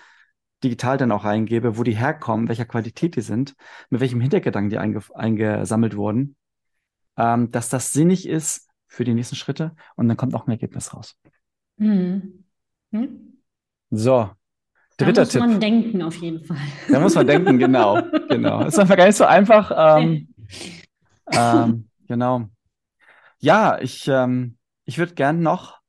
digital 0.64 0.98
dann 0.98 1.12
auch 1.12 1.24
reingebe, 1.24 1.78
wo 1.78 1.84
die 1.84 1.96
herkommen, 1.96 2.48
welcher 2.48 2.66
Qualität 2.66 3.16
die 3.16 3.22
sind, 3.22 3.56
mit 3.90 4.02
welchem 4.02 4.20
Hintergedanken 4.20 4.70
die 4.70 4.78
einge 4.78 5.02
eingesammelt 5.14 5.96
wurden, 5.96 6.36
ähm, 7.18 7.52
dass 7.52 7.70
das 7.70 7.92
sinnig 7.92 8.28
ist 8.28 8.68
für 8.88 9.04
die 9.04 9.14
nächsten 9.14 9.36
Schritte 9.36 9.76
und 9.96 10.08
dann 10.08 10.18
kommt 10.18 10.34
auch 10.34 10.48
ein 10.48 10.52
Ergebnis 10.52 10.94
raus. 10.94 11.18
Mhm. 11.78 12.44
Hm? 12.92 13.42
So, 13.92 14.32
Dritter 15.00 15.26
Tipp. 15.26 15.40
Da 15.40 15.48
muss 15.48 15.52
man 15.54 15.60
denken, 15.62 16.02
auf 16.02 16.16
jeden 16.18 16.44
Fall. 16.44 16.58
Da 16.90 17.00
muss 17.00 17.16
man 17.16 17.26
denken, 17.26 17.58
genau. 17.58 18.02
genau. 18.30 18.66
Ist 18.66 18.78
einfach 18.78 18.98
gar 18.98 19.06
nicht 19.08 19.16
so 19.16 19.26
einfach. 19.26 19.72
Ähm, 19.76 20.28
ähm, 21.32 21.90
genau. 22.08 22.50
Ja, 23.40 23.80
ich, 23.80 24.08
ähm, 24.08 24.58
ich 24.84 24.98
würde 24.98 25.14
gern 25.14 25.42
noch 25.42 25.80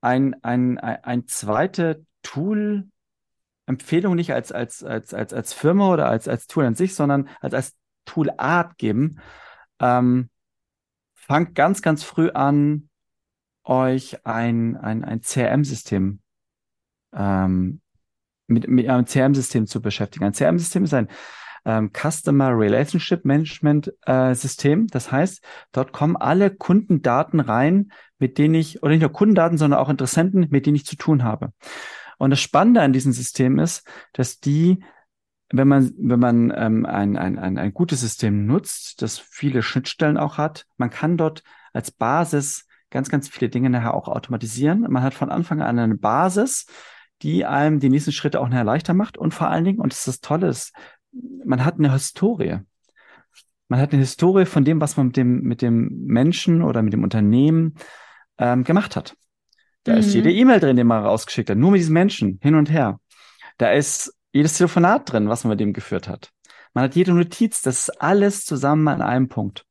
ein, 0.00 0.34
ein, 0.42 0.78
ein, 0.78 1.04
ein 1.04 1.26
zweites 1.28 1.98
Tool 2.22 2.88
Empfehlung 3.66 4.14
nicht 4.16 4.32
als, 4.32 4.50
als, 4.50 4.82
als, 4.82 5.12
als, 5.14 5.32
als 5.32 5.52
Firma 5.52 5.92
oder 5.92 6.08
als, 6.08 6.26
als 6.26 6.46
Tool 6.46 6.64
an 6.64 6.74
sich, 6.74 6.94
sondern 6.94 7.28
als, 7.40 7.54
als 7.54 7.76
Toolart 8.06 8.78
geben. 8.78 9.20
Ähm, 9.78 10.30
fangt 11.14 11.54
ganz, 11.54 11.82
ganz 11.82 12.02
früh 12.02 12.30
an, 12.30 12.88
euch 13.64 14.24
ein, 14.24 14.76
ein, 14.78 15.04
ein 15.04 15.20
CRM-System 15.20 16.20
ähm, 17.14 17.80
mit, 18.46 18.68
mit 18.68 18.88
einem 18.88 19.04
CRM-System 19.04 19.66
zu 19.66 19.80
beschäftigen. 19.82 20.24
Ein 20.24 20.32
CRM-System 20.32 20.84
ist 20.84 20.94
ein 20.94 21.08
ähm, 21.64 21.90
Customer 21.92 22.50
Relationship 22.56 23.24
Management 23.24 23.92
äh, 24.06 24.34
System. 24.34 24.86
Das 24.86 25.12
heißt, 25.12 25.42
dort 25.72 25.92
kommen 25.92 26.16
alle 26.16 26.50
Kundendaten 26.50 27.40
rein, 27.40 27.92
mit 28.18 28.38
denen 28.38 28.54
ich, 28.54 28.82
oder 28.82 28.92
nicht 28.92 29.02
nur 29.02 29.12
Kundendaten, 29.12 29.58
sondern 29.58 29.80
auch 29.80 29.88
Interessenten, 29.88 30.46
mit 30.50 30.66
denen 30.66 30.76
ich 30.76 30.86
zu 30.86 30.96
tun 30.96 31.24
habe. 31.24 31.52
Und 32.16 32.30
das 32.30 32.40
Spannende 32.40 32.80
an 32.80 32.92
diesem 32.92 33.12
System 33.12 33.58
ist, 33.58 33.86
dass 34.12 34.40
die 34.40 34.82
wenn 35.50 35.68
man, 35.68 35.94
wenn 35.98 36.20
man 36.20 36.52
ähm, 36.54 36.86
ein, 36.86 37.16
ein, 37.16 37.38
ein, 37.38 37.58
ein 37.58 37.72
gutes 37.72 38.00
System 38.02 38.46
nutzt, 38.46 39.00
das 39.00 39.18
viele 39.18 39.62
Schnittstellen 39.62 40.18
auch 40.18 40.36
hat, 40.36 40.66
man 40.76 40.90
kann 40.90 41.16
dort 41.16 41.42
als 41.72 41.90
Basis 41.90 42.66
ganz, 42.90 43.08
ganz 43.08 43.28
viele 43.28 43.48
Dinge 43.48 43.70
nachher 43.70 43.94
auch 43.94 44.08
automatisieren. 44.08 44.80
Man 44.88 45.02
hat 45.02 45.14
von 45.14 45.30
Anfang 45.30 45.62
an 45.62 45.78
eine 45.78 45.94
Basis, 45.94 46.66
die 47.22 47.44
einem 47.44 47.80
die 47.80 47.88
nächsten 47.88 48.12
Schritte 48.12 48.40
auch 48.40 48.48
nachher 48.48 48.64
leichter 48.64 48.94
macht. 48.94 49.18
Und 49.18 49.34
vor 49.34 49.48
allen 49.48 49.64
Dingen, 49.64 49.80
und 49.80 49.92
das 49.92 50.00
ist 50.00 50.08
das 50.08 50.20
Tolle, 50.20 50.48
ist, 50.48 50.72
man 51.44 51.64
hat 51.64 51.78
eine 51.78 51.92
Historie. 51.92 52.58
Man 53.68 53.80
hat 53.80 53.92
eine 53.92 54.00
Historie 54.00 54.46
von 54.46 54.64
dem, 54.64 54.80
was 54.80 54.96
man 54.96 55.08
mit 55.08 55.16
dem, 55.16 55.40
mit 55.42 55.62
dem 55.62 56.06
Menschen 56.06 56.62
oder 56.62 56.82
mit 56.82 56.92
dem 56.92 57.02
Unternehmen 57.02 57.74
ähm, 58.38 58.64
gemacht 58.64 58.96
hat. 58.96 59.14
Da 59.84 59.92
mhm. 59.92 59.98
ist 59.98 60.14
jede 60.14 60.32
E-Mail 60.32 60.60
drin, 60.60 60.76
die 60.76 60.84
man 60.84 61.04
rausgeschickt 61.04 61.50
hat, 61.50 61.58
nur 61.58 61.72
mit 61.72 61.80
diesen 61.80 61.92
Menschen 61.92 62.38
hin 62.42 62.54
und 62.54 62.70
her. 62.70 63.00
Da 63.58 63.70
ist 63.72 64.14
jedes 64.32 64.56
Telefonat 64.56 65.12
drin, 65.12 65.28
was 65.28 65.44
man 65.44 65.50
mit 65.50 65.60
dem 65.60 65.72
geführt 65.72 66.08
hat. 66.08 66.30
Man 66.74 66.84
hat 66.84 66.94
jede 66.94 67.12
Notiz, 67.12 67.62
das 67.62 67.88
ist 67.88 68.00
alles 68.00 68.44
zusammen 68.44 68.88
an 68.88 69.02
einem 69.02 69.28
Punkt. 69.28 69.64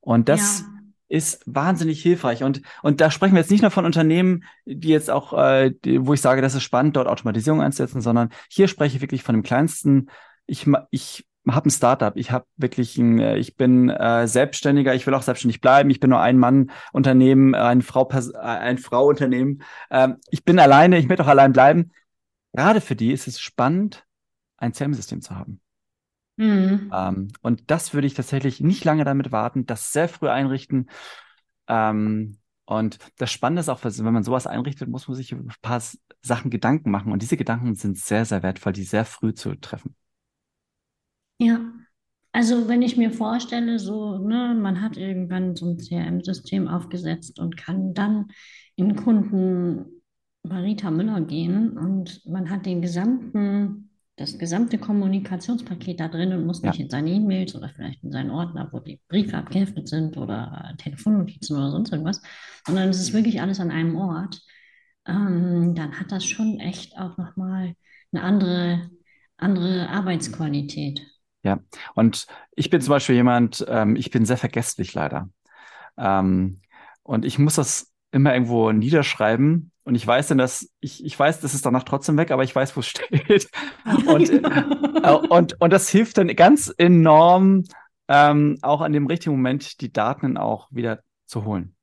Und 0.00 0.28
das 0.28 0.60
ja. 0.60 0.66
Ist 1.12 1.42
wahnsinnig 1.46 2.02
hilfreich. 2.02 2.42
Und, 2.42 2.62
und 2.82 3.00
da 3.00 3.10
sprechen 3.10 3.34
wir 3.34 3.40
jetzt 3.40 3.50
nicht 3.50 3.62
nur 3.62 3.70
von 3.70 3.84
Unternehmen, 3.84 4.44
die 4.64 4.88
jetzt 4.88 5.10
auch, 5.10 5.32
äh, 5.32 5.72
die, 5.84 6.06
wo 6.06 6.14
ich 6.14 6.20
sage, 6.20 6.42
das 6.42 6.54
ist 6.54 6.62
spannend, 6.62 6.96
dort 6.96 7.08
Automatisierung 7.08 7.60
einzusetzen, 7.60 8.00
sondern 8.00 8.30
hier 8.48 8.68
spreche 8.68 8.96
ich 8.96 9.02
wirklich 9.02 9.22
von 9.22 9.34
dem 9.34 9.42
kleinsten. 9.42 10.08
Ich, 10.46 10.66
ich 10.90 11.26
habe 11.48 11.68
ein 11.68 11.70
Startup, 11.70 12.16
ich 12.16 12.30
habe 12.30 12.46
wirklich 12.56 12.96
ein, 12.98 13.18
äh, 13.18 13.36
ich 13.36 13.56
bin 13.56 13.90
äh, 13.90 14.26
Selbstständiger, 14.26 14.94
ich 14.94 15.06
will 15.06 15.14
auch 15.14 15.22
selbstständig 15.22 15.60
bleiben, 15.60 15.90
ich 15.90 16.00
bin 16.00 16.10
nur 16.10 16.20
ein 16.20 16.38
Mann 16.38 16.70
Unternehmen, 16.92 17.54
ein 17.54 17.82
Frau 17.82 18.08
ein 18.08 18.78
Frau 18.78 19.06
Unternehmen. 19.06 19.62
Ähm, 19.90 20.16
ich 20.30 20.44
bin 20.44 20.58
alleine, 20.58 20.98
ich 20.98 21.08
möchte 21.08 21.24
auch 21.24 21.28
allein 21.28 21.52
bleiben 21.52 21.92
gerade 22.52 22.80
für 22.80 22.96
die 22.96 23.12
ist 23.12 23.26
es 23.26 23.40
spannend, 23.40 24.06
ein 24.56 24.72
CRM-System 24.72 25.22
zu 25.22 25.36
haben. 25.36 25.60
Mhm. 26.36 26.90
Ähm, 26.92 27.28
und 27.42 27.70
das 27.70 27.94
würde 27.94 28.06
ich 28.06 28.14
tatsächlich 28.14 28.60
nicht 28.60 28.84
lange 28.84 29.04
damit 29.04 29.32
warten, 29.32 29.66
das 29.66 29.92
sehr 29.92 30.08
früh 30.08 30.28
einrichten. 30.28 30.88
Ähm, 31.68 32.38
und 32.64 32.98
das 33.18 33.30
Spannende 33.30 33.60
ist 33.60 33.68
auch, 33.68 33.80
wenn 33.82 34.14
man 34.14 34.22
sowas 34.22 34.46
einrichtet, 34.46 34.88
muss 34.88 35.08
man 35.08 35.16
sich 35.16 35.32
über 35.32 35.42
ein 35.42 35.54
paar 35.62 35.82
Sachen 36.22 36.50
Gedanken 36.50 36.90
machen. 36.90 37.12
Und 37.12 37.22
diese 37.22 37.36
Gedanken 37.36 37.74
sind 37.74 37.98
sehr, 37.98 38.24
sehr 38.24 38.42
wertvoll, 38.42 38.72
die 38.72 38.84
sehr 38.84 39.04
früh 39.04 39.34
zu 39.34 39.54
treffen. 39.56 39.94
Ja, 41.38 41.60
also 42.32 42.68
wenn 42.68 42.82
ich 42.82 42.96
mir 42.96 43.10
vorstelle, 43.10 43.78
so, 43.78 44.18
ne, 44.18 44.56
man 44.58 44.80
hat 44.80 44.96
irgendwann 44.96 45.56
so 45.56 45.66
ein 45.66 45.78
CRM-System 45.78 46.68
aufgesetzt 46.68 47.38
und 47.38 47.56
kann 47.56 47.94
dann 47.94 48.28
in 48.76 48.96
Kunden 48.96 50.02
Marita 50.42 50.90
Müller 50.90 51.20
gehen 51.20 51.76
und 51.76 52.24
man 52.26 52.48
hat 52.48 52.64
den 52.66 52.80
gesamten, 52.80 53.90
das 54.16 54.38
gesamte 54.38 54.78
Kommunikationspaket 54.78 56.00
da 56.00 56.08
drin 56.08 56.32
und 56.32 56.46
muss 56.46 56.62
nicht 56.62 56.78
in 56.78 56.90
seine 56.90 57.10
E-Mails 57.10 57.54
oder 57.54 57.70
vielleicht 57.70 58.04
in 58.04 58.12
seinen 58.12 58.30
Ordner, 58.30 58.68
wo 58.70 58.78
die 58.78 59.00
Briefe 59.08 59.38
abgeheftet 59.38 59.88
sind 59.88 60.16
oder 60.16 60.74
Telefonnotizen 60.78 61.56
oder 61.56 61.70
sonst 61.70 61.92
irgendwas, 61.92 62.20
sondern 62.66 62.90
es 62.90 63.00
ist 63.00 63.14
wirklich 63.14 63.40
alles 63.40 63.58
an 63.58 63.70
einem 63.70 63.96
Ort. 63.96 64.40
Ähm, 65.06 65.74
dann 65.74 65.98
hat 65.98 66.12
das 66.12 66.24
schon 66.24 66.60
echt 66.60 66.96
auch 66.98 67.16
nochmal 67.16 67.74
eine 68.12 68.22
andere, 68.22 68.90
andere 69.38 69.88
Arbeitsqualität. 69.88 71.02
Ja, 71.42 71.60
und 71.94 72.26
ich 72.54 72.70
bin 72.70 72.80
zum 72.80 72.90
Beispiel 72.90 73.16
jemand, 73.16 73.64
ähm, 73.66 73.96
ich 73.96 74.10
bin 74.10 74.26
sehr 74.26 74.36
vergesslich 74.36 74.94
leider. 74.94 75.30
Ähm, 75.96 76.60
und 77.02 77.24
ich 77.24 77.38
muss 77.38 77.56
das 77.56 77.92
immer 78.12 78.34
irgendwo 78.34 78.70
niederschreiben, 78.70 79.71
und 79.84 79.94
ich 79.94 80.06
weiß 80.06 80.28
dann, 80.28 80.38
dass 80.38 80.68
ich, 80.80 81.04
ich 81.04 81.18
weiß, 81.18 81.40
das 81.40 81.54
ist 81.54 81.66
danach 81.66 81.82
trotzdem 81.82 82.16
weg, 82.16 82.30
aber 82.30 82.44
ich 82.44 82.54
weiß, 82.54 82.76
wo 82.76 82.80
es 82.80 82.86
steht. 82.88 83.48
und, 84.06 84.30
äh, 84.30 85.10
und, 85.28 85.60
und 85.60 85.72
das 85.72 85.88
hilft 85.88 86.18
dann 86.18 86.28
ganz 86.28 86.72
enorm, 86.76 87.64
ähm, 88.08 88.58
auch 88.62 88.80
an 88.80 88.92
dem 88.92 89.06
richtigen 89.06 89.34
Moment 89.34 89.80
die 89.80 89.92
Daten 89.92 90.36
auch 90.36 90.68
wieder 90.70 91.00
zu 91.26 91.44
holen. 91.44 91.74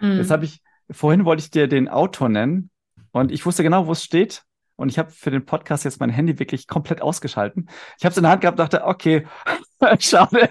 Mhm. 0.00 0.18
Jetzt 0.18 0.30
habe 0.30 0.44
ich, 0.44 0.62
vorhin 0.90 1.24
wollte 1.24 1.42
ich 1.42 1.50
dir 1.50 1.68
den 1.68 1.88
Autor 1.88 2.28
nennen 2.28 2.70
und 3.12 3.30
ich 3.30 3.44
wusste 3.44 3.62
genau, 3.62 3.86
wo 3.86 3.92
es 3.92 4.04
steht. 4.04 4.42
Und 4.76 4.88
ich 4.88 4.98
habe 4.98 5.12
für 5.12 5.30
den 5.30 5.46
Podcast 5.46 5.84
jetzt 5.84 6.00
mein 6.00 6.10
Handy 6.10 6.40
wirklich 6.40 6.66
komplett 6.66 7.00
ausgeschalten. 7.00 7.68
Ich 7.96 8.04
habe 8.04 8.10
es 8.10 8.16
in 8.16 8.24
der 8.24 8.32
Hand 8.32 8.40
gehabt, 8.40 8.58
dachte, 8.58 8.84
okay, 8.84 9.24
schade. 10.00 10.50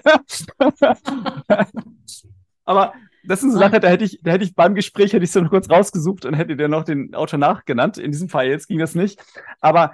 aber 2.64 2.94
das 3.26 3.42
ist 3.42 3.50
eine 3.50 3.58
Sache, 3.58 3.80
da 3.80 3.88
hätte 3.88 4.04
ich, 4.04 4.20
da 4.22 4.32
hätte 4.32 4.44
ich 4.44 4.54
beim 4.54 4.74
Gespräch 4.74 5.12
hätte 5.12 5.24
ich 5.24 5.32
so 5.32 5.40
noch 5.40 5.50
kurz 5.50 5.70
rausgesucht 5.70 6.24
und 6.24 6.34
hätte 6.34 6.56
dir 6.56 6.68
noch 6.68 6.84
den 6.84 7.14
Autor 7.14 7.38
nachgenannt. 7.38 7.98
In 7.98 8.12
diesem 8.12 8.28
Fall 8.28 8.48
jetzt 8.48 8.68
ging 8.68 8.78
das 8.78 8.94
nicht. 8.94 9.22
Aber 9.60 9.92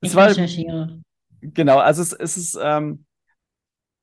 es 0.00 0.10
ich 0.10 0.16
war. 0.16 0.28
Recherchiere. 0.28 1.00
Genau, 1.40 1.78
also 1.78 2.00
es, 2.00 2.12
es 2.12 2.36
ist, 2.36 2.58
ähm, 2.62 3.04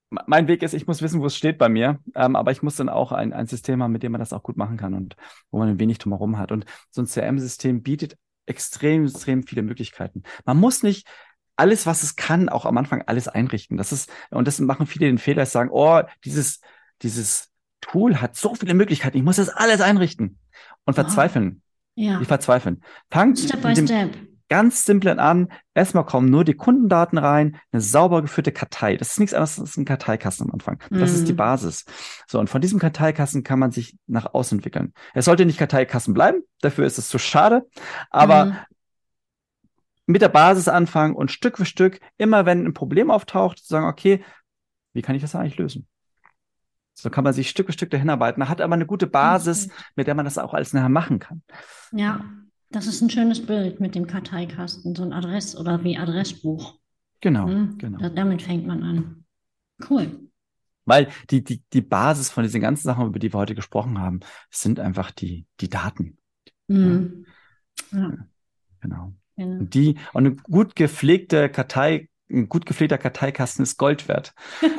mein 0.09 0.47
Weg 0.47 0.61
ist, 0.61 0.73
ich 0.73 0.87
muss 0.87 1.01
wissen, 1.01 1.21
wo 1.21 1.25
es 1.25 1.35
steht 1.35 1.57
bei 1.57 1.69
mir, 1.69 1.99
ähm, 2.15 2.35
aber 2.35 2.51
ich 2.51 2.61
muss 2.61 2.75
dann 2.75 2.89
auch 2.89 3.11
ein, 3.11 3.33
ein 3.33 3.47
System 3.47 3.81
haben, 3.81 3.93
mit 3.93 4.03
dem 4.03 4.11
man 4.11 4.19
das 4.19 4.33
auch 4.33 4.43
gut 4.43 4.57
machen 4.57 4.77
kann 4.77 4.93
und 4.93 5.15
wo 5.49 5.57
man 5.57 5.69
ein 5.69 5.79
wenig 5.79 5.97
drumherum 5.97 6.37
hat. 6.37 6.51
Und 6.51 6.65
so 6.89 7.01
ein 7.01 7.07
CRM-System 7.07 7.81
bietet 7.81 8.17
extrem, 8.45 9.05
extrem 9.05 9.43
viele 9.43 9.61
Möglichkeiten. 9.61 10.23
Man 10.45 10.57
muss 10.57 10.83
nicht 10.83 11.07
alles, 11.55 11.85
was 11.85 12.03
es 12.03 12.15
kann, 12.15 12.49
auch 12.49 12.65
am 12.65 12.77
Anfang 12.77 13.03
alles 13.03 13.27
einrichten. 13.27 13.77
Das 13.77 13.91
ist, 13.91 14.11
und 14.29 14.47
das 14.47 14.59
machen 14.59 14.85
viele 14.85 15.05
den 15.05 15.17
Fehler, 15.17 15.45
sagen, 15.45 15.69
oh, 15.71 16.01
dieses, 16.25 16.59
dieses 17.01 17.50
Tool 17.81 18.21
hat 18.21 18.35
so 18.35 18.55
viele 18.55 18.73
Möglichkeiten, 18.73 19.17
ich 19.17 19.23
muss 19.23 19.35
das 19.35 19.49
alles 19.49 19.81
einrichten 19.81 20.39
und 20.85 20.93
verzweifeln. 20.93 21.61
Ja. 21.95 22.19
Die 22.19 22.25
verzweifeln. 22.25 22.83
Fangt 23.09 23.39
Step 23.39 23.61
by 23.61 23.75
Step. 23.75 24.11
Ganz 24.49 24.85
simplen 24.85 25.19
an. 25.19 25.47
Erstmal 25.73 26.05
kommen 26.05 26.29
nur 26.29 26.43
die 26.43 26.55
Kundendaten 26.55 27.17
rein, 27.17 27.57
eine 27.71 27.81
sauber 27.81 28.21
geführte 28.21 28.51
Kartei. 28.51 28.97
Das 28.97 29.11
ist 29.11 29.19
nichts 29.19 29.33
anderes 29.33 29.59
als 29.59 29.77
ein 29.77 29.85
Karteikasten 29.85 30.47
am 30.47 30.51
Anfang. 30.51 30.83
Das 30.89 31.11
mm. 31.11 31.15
ist 31.15 31.27
die 31.29 31.31
mhm. 31.31 31.37
Basis. 31.37 31.85
So, 32.27 32.37
und 32.37 32.49
von 32.49 32.59
diesem 32.59 32.77
Karteikasten 32.77 33.43
kann 33.43 33.59
man 33.59 33.71
sich 33.71 33.97
nach 34.07 34.33
außen 34.33 34.57
entwickeln. 34.57 34.93
Es 35.13 35.23
sollte 35.23 35.45
nicht 35.45 35.57
Karteikasten 35.57 36.13
bleiben, 36.13 36.41
dafür 36.59 36.85
ist 36.85 36.97
es 36.97 37.07
zu 37.07 37.17
schade, 37.17 37.65
aber 38.09 38.45
mm. 38.45 38.57
mit 40.07 40.21
der 40.21 40.29
Basis 40.29 40.67
anfangen 40.67 41.15
und 41.15 41.31
Stück 41.31 41.55
für 41.55 41.65
Stück, 41.65 42.01
immer 42.17 42.45
wenn 42.45 42.65
ein 42.65 42.73
Problem 42.73 43.09
auftaucht, 43.09 43.59
zu 43.59 43.67
sagen, 43.67 43.85
okay, 43.85 44.21
wie 44.91 45.01
kann 45.01 45.15
ich 45.15 45.21
das 45.21 45.33
eigentlich 45.33 45.59
lösen? 45.59 45.87
So 47.01 47.09
kann 47.09 47.23
man 47.23 47.33
sich 47.33 47.49
Stück 47.49 47.65
für 47.65 47.73
Stück 47.73 47.89
dahin 47.89 48.11
arbeiten, 48.11 48.47
hat 48.47 48.61
aber 48.61 48.75
eine 48.75 48.85
gute 48.85 49.07
Basis, 49.07 49.69
mit 49.95 50.05
der 50.05 50.13
man 50.13 50.25
das 50.25 50.37
auch 50.37 50.53
alles 50.53 50.71
nachher 50.73 50.89
machen 50.89 51.17
kann. 51.17 51.41
Ja, 51.91 52.23
das 52.69 52.85
ist 52.85 53.01
ein 53.01 53.09
schönes 53.09 53.43
Bild 53.43 53.79
mit 53.79 53.95
dem 53.95 54.05
Karteikasten, 54.05 54.95
so 54.95 55.03
ein 55.03 55.11
Adress- 55.11 55.57
oder 55.57 55.83
wie 55.83 55.97
Adressbuch. 55.97 56.77
Genau, 57.19 57.47
hm? 57.47 57.77
genau. 57.79 57.97
Da, 57.97 58.09
damit 58.09 58.43
fängt 58.43 58.67
man 58.67 58.83
an. 58.83 59.25
Cool. 59.89 60.29
Weil 60.85 61.09
die, 61.31 61.43
die, 61.43 61.63
die 61.73 61.81
Basis 61.81 62.29
von 62.29 62.43
diesen 62.43 62.61
ganzen 62.61 62.83
Sachen, 62.83 63.07
über 63.07 63.17
die 63.17 63.33
wir 63.33 63.39
heute 63.39 63.55
gesprochen 63.55 63.99
haben, 63.99 64.19
sind 64.51 64.79
einfach 64.79 65.09
die, 65.09 65.47
die 65.59 65.69
Daten. 65.69 66.17
Mhm. 66.67 67.25
Ja. 67.91 68.17
Genau. 68.81 69.13
Ja. 69.37 69.45
Und 69.45 69.73
die, 69.73 69.95
und 70.13 70.25
eine 70.25 70.35
gut 70.35 70.75
gepflegte 70.75 71.49
Kartei 71.49 72.09
ein 72.31 72.49
gut 72.49 72.65
gepflegter 72.65 72.97
Karteikasten 72.97 73.63
ist 73.63 73.77
Gold 73.77 74.07
wert. 74.07 74.33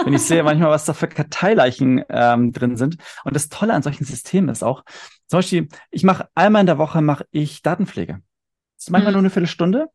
Wenn 0.05 0.15
ich 0.15 0.23
sehe 0.23 0.43
manchmal, 0.43 0.71
was 0.71 0.85
da 0.85 0.95
für 0.95 1.09
Karteileichen 1.09 2.05
ähm, 2.09 2.53
drin 2.53 2.77
sind. 2.77 2.97
Und 3.25 3.35
das 3.35 3.49
Tolle 3.49 3.75
an 3.75 3.83
solchen 3.83 4.05
Systemen 4.05 4.49
ist 4.49 4.63
auch, 4.63 4.85
zum 5.27 5.39
Beispiel, 5.39 5.69
ich 5.91 6.05
mache 6.05 6.29
einmal 6.35 6.61
in 6.61 6.67
der 6.67 6.79
Woche 6.79 7.01
mache 7.03 7.27
ich 7.31 7.63
Datenpflege. 7.63 8.15
Das 8.77 8.87
ist 8.87 8.91
manchmal 8.91 9.13
mhm. 9.13 9.17
nur 9.17 9.23
eine 9.23 9.31
Viertelstunde. 9.31 9.89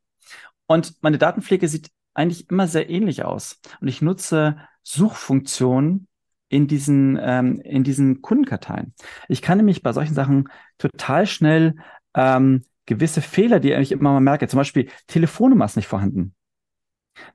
Und 0.67 0.95
meine 1.01 1.17
Datenpflege 1.17 1.67
sieht 1.67 1.89
eigentlich 2.13 2.49
immer 2.49 2.67
sehr 2.67 2.89
ähnlich 2.89 3.23
aus. 3.23 3.59
Und 3.79 3.87
ich 3.87 4.01
nutze 4.01 4.57
Suchfunktionen 4.83 6.07
in 6.49 6.67
diesen, 6.67 7.19
ähm, 7.21 7.59
in 7.61 7.83
diesen 7.83 8.21
Kundenkarteien. 8.21 8.93
Ich 9.27 9.41
kann 9.41 9.57
nämlich 9.57 9.83
bei 9.83 9.93
solchen 9.93 10.13
Sachen 10.13 10.49
total 10.77 11.27
schnell 11.27 11.75
ähm, 12.13 12.63
gewisse 12.85 13.21
Fehler, 13.21 13.59
die 13.59 13.73
ich 13.73 13.91
immer 13.91 14.13
mal 14.13 14.21
merke, 14.21 14.47
zum 14.47 14.57
Beispiel 14.57 14.89
Telefonnummer 15.07 15.65
ist 15.65 15.75
nicht 15.75 15.87
vorhanden. 15.87 16.33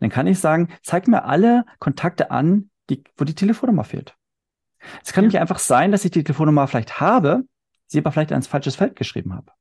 Dann 0.01 0.11
kann 0.11 0.27
ich 0.27 0.39
sagen, 0.39 0.69
zeig 0.83 1.09
mir 1.09 1.25
alle 1.25 1.65
Kontakte 1.79 2.31
an, 2.31 2.71
die, 2.91 3.03
wo 3.17 3.25
die 3.25 3.35
Telefonnummer 3.35 3.85
fehlt. 3.85 4.17
Es 5.05 5.13
kann 5.13 5.25
ja. 5.25 5.29
nämlich 5.29 5.41
einfach 5.41 5.59
sein, 5.59 5.93
dass 5.93 6.05
ich 6.05 6.11
die 6.11 6.25
Telefonnummer 6.25 6.67
vielleicht 6.67 7.01
habe, 7.01 7.45
sie 7.87 7.99
aber 7.99 8.13
vielleicht 8.13 8.31
ins 8.31 8.47
falsches 8.47 8.77
Feld 8.77 8.97
geschrieben 8.97 9.35
habe. 9.35 9.53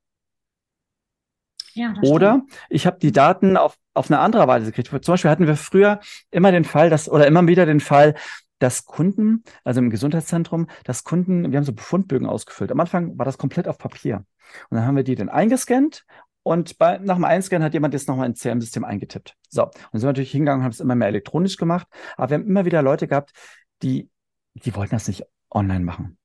Ja, 1.74 1.94
oder 2.02 2.42
stimmt. 2.46 2.54
ich 2.70 2.86
habe 2.86 3.00
die 3.00 3.12
Daten 3.12 3.56
auf, 3.56 3.78
auf 3.94 4.10
eine 4.10 4.20
andere 4.20 4.48
Weise 4.48 4.72
gekriegt. 4.72 5.06
Zum 5.06 5.14
Beispiel 5.14 5.32
hatten 5.32 5.48
wir 5.48 5.56
früher 5.56 6.00
immer 6.30 6.52
den 6.52 6.66
Fall, 6.66 6.90
dass, 6.90 7.10
oder 7.10 7.28
immer 7.28 7.48
wieder 7.48 7.66
den 7.66 7.80
Fall, 7.80 8.16
dass 8.60 8.86
Kunden, 8.86 9.44
also 9.64 9.80
im 9.80 9.90
Gesundheitszentrum, 9.90 10.68
dass 10.84 11.04
Kunden, 11.04 11.52
wir 11.52 11.58
haben 11.58 11.64
so 11.64 11.74
Befundbögen 11.74 12.28
ausgefüllt. 12.28 12.72
Am 12.72 12.80
Anfang 12.80 13.18
war 13.18 13.26
das 13.26 13.38
komplett 13.38 13.68
auf 13.68 13.78
Papier. 13.78 14.26
Und 14.70 14.78
dann 14.78 14.86
haben 14.86 14.96
wir 14.96 15.04
die 15.04 15.16
dann 15.16 15.30
eingescannt 15.30 16.06
und 16.44 16.78
bei, 16.78 16.98
nach 16.98 17.16
dem 17.16 17.26
Einscannen 17.26 17.64
hat 17.64 17.74
jemand 17.74 17.94
das 17.94 18.08
nochmal 18.08 18.28
ins 18.28 18.42
CRM-System 18.42 18.84
eingetippt. 18.84 19.36
So, 19.50 19.66
und 19.66 19.74
sind 19.94 20.04
wir 20.04 20.08
natürlich 20.08 20.32
hingegangen 20.32 20.62
und 20.62 20.64
haben 20.66 20.72
es 20.72 20.80
immer 20.80 20.96
mehr 20.96 21.08
elektronisch 21.08 21.58
gemacht. 21.58 21.88
Aber 22.18 22.30
wir 22.30 22.36
haben 22.36 22.48
immer 22.48 22.66
wieder 22.66 22.82
Leute 22.82 23.08
gehabt, 23.08 23.32
die, 23.84 24.10
die 24.54 24.76
wollten 24.76 24.96
das 24.96 25.08
nicht 25.08 25.24
online 25.52 25.86
machen. 25.86 26.18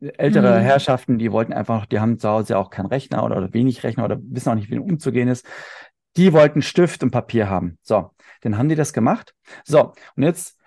Ältere 0.00 0.60
mhm. 0.60 0.62
Herrschaften, 0.62 1.18
die 1.18 1.32
wollten 1.32 1.52
einfach, 1.52 1.86
die 1.86 2.00
haben 2.00 2.18
zu 2.18 2.28
Hause 2.28 2.58
auch 2.58 2.70
keinen 2.70 2.86
Rechner 2.86 3.24
oder, 3.24 3.38
oder 3.38 3.52
wenig 3.52 3.82
Rechner 3.82 4.04
oder 4.04 4.18
wissen 4.22 4.50
auch 4.50 4.54
nicht, 4.54 4.70
wie 4.70 4.78
umzugehen 4.78 5.28
ist. 5.28 5.46
Die 6.16 6.32
wollten 6.32 6.60
Stift 6.60 7.02
und 7.02 7.10
Papier 7.10 7.48
haben. 7.48 7.78
So, 7.82 8.10
dann 8.42 8.58
haben 8.58 8.68
die 8.68 8.74
das 8.74 8.92
gemacht. 8.92 9.34
So, 9.64 9.92
und 10.16 10.22
jetzt 10.22 10.58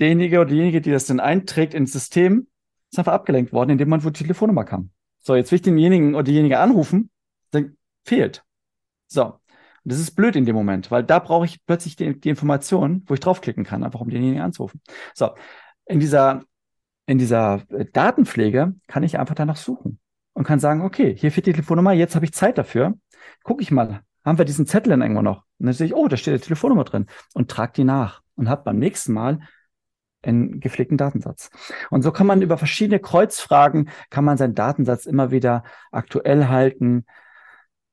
derjenige 0.00 0.40
oder 0.40 0.50
diejenige, 0.50 0.80
die 0.80 0.90
das 0.90 1.06
dann 1.06 1.20
einträgt 1.20 1.74
ins 1.74 1.92
System, 1.92 2.48
ist 2.90 2.98
einfach 2.98 3.12
abgelenkt 3.12 3.52
worden, 3.52 3.70
indem 3.70 3.88
man 3.88 4.02
wo 4.02 4.10
die 4.10 4.22
Telefonnummer 4.22 4.64
kam. 4.64 4.90
So, 5.20 5.36
jetzt 5.36 5.52
will 5.52 5.56
ich 5.56 5.62
denjenigen 5.62 6.14
oder 6.14 6.24
diejenige 6.24 6.58
anrufen, 6.58 7.10
fehlt. 8.04 8.44
So. 9.06 9.24
Und 9.24 9.92
das 9.92 9.98
ist 9.98 10.12
blöd 10.12 10.36
in 10.36 10.44
dem 10.44 10.54
Moment, 10.54 10.90
weil 10.90 11.02
da 11.02 11.18
brauche 11.18 11.46
ich 11.46 11.64
plötzlich 11.64 11.96
die, 11.96 12.18
die 12.18 12.28
Information, 12.28 13.02
wo 13.06 13.14
ich 13.14 13.20
draufklicken 13.20 13.64
kann, 13.64 13.82
einfach 13.82 14.00
um 14.00 14.10
denjenigen 14.10 14.42
anzurufen. 14.42 14.80
So. 15.14 15.34
In 15.86 16.00
dieser, 16.00 16.42
in 17.06 17.18
dieser 17.18 17.62
äh, 17.70 17.86
Datenpflege 17.92 18.74
kann 18.86 19.02
ich 19.02 19.18
einfach 19.18 19.34
danach 19.34 19.56
suchen 19.56 19.98
und 20.34 20.44
kann 20.44 20.60
sagen, 20.60 20.82
okay, 20.82 21.16
hier 21.16 21.32
fehlt 21.32 21.46
die 21.46 21.52
Telefonnummer, 21.52 21.92
jetzt 21.92 22.14
habe 22.14 22.24
ich 22.24 22.32
Zeit 22.32 22.58
dafür. 22.58 22.94
Gucke 23.42 23.62
ich 23.62 23.70
mal, 23.70 24.02
haben 24.24 24.38
wir 24.38 24.44
diesen 24.44 24.66
Zettel 24.66 24.90
dann 24.90 25.02
irgendwo 25.02 25.22
noch? 25.22 25.44
Und 25.58 25.66
dann 25.66 25.74
sehe 25.74 25.86
ich, 25.86 25.94
oh, 25.94 26.08
da 26.08 26.16
steht 26.16 26.34
die 26.34 26.44
Telefonnummer 26.44 26.84
drin 26.84 27.06
und 27.34 27.50
trage 27.50 27.72
die 27.76 27.84
nach 27.84 28.22
und 28.36 28.48
habe 28.48 28.62
beim 28.64 28.78
nächsten 28.78 29.12
Mal 29.12 29.40
einen 30.22 30.60
gepflegten 30.60 30.98
Datensatz. 30.98 31.50
Und 31.90 32.02
so 32.02 32.12
kann 32.12 32.26
man 32.26 32.42
über 32.42 32.58
verschiedene 32.58 33.00
Kreuzfragen, 33.00 33.88
kann 34.10 34.24
man 34.24 34.36
seinen 34.36 34.54
Datensatz 34.54 35.06
immer 35.06 35.30
wieder 35.30 35.64
aktuell 35.90 36.48
halten, 36.48 37.06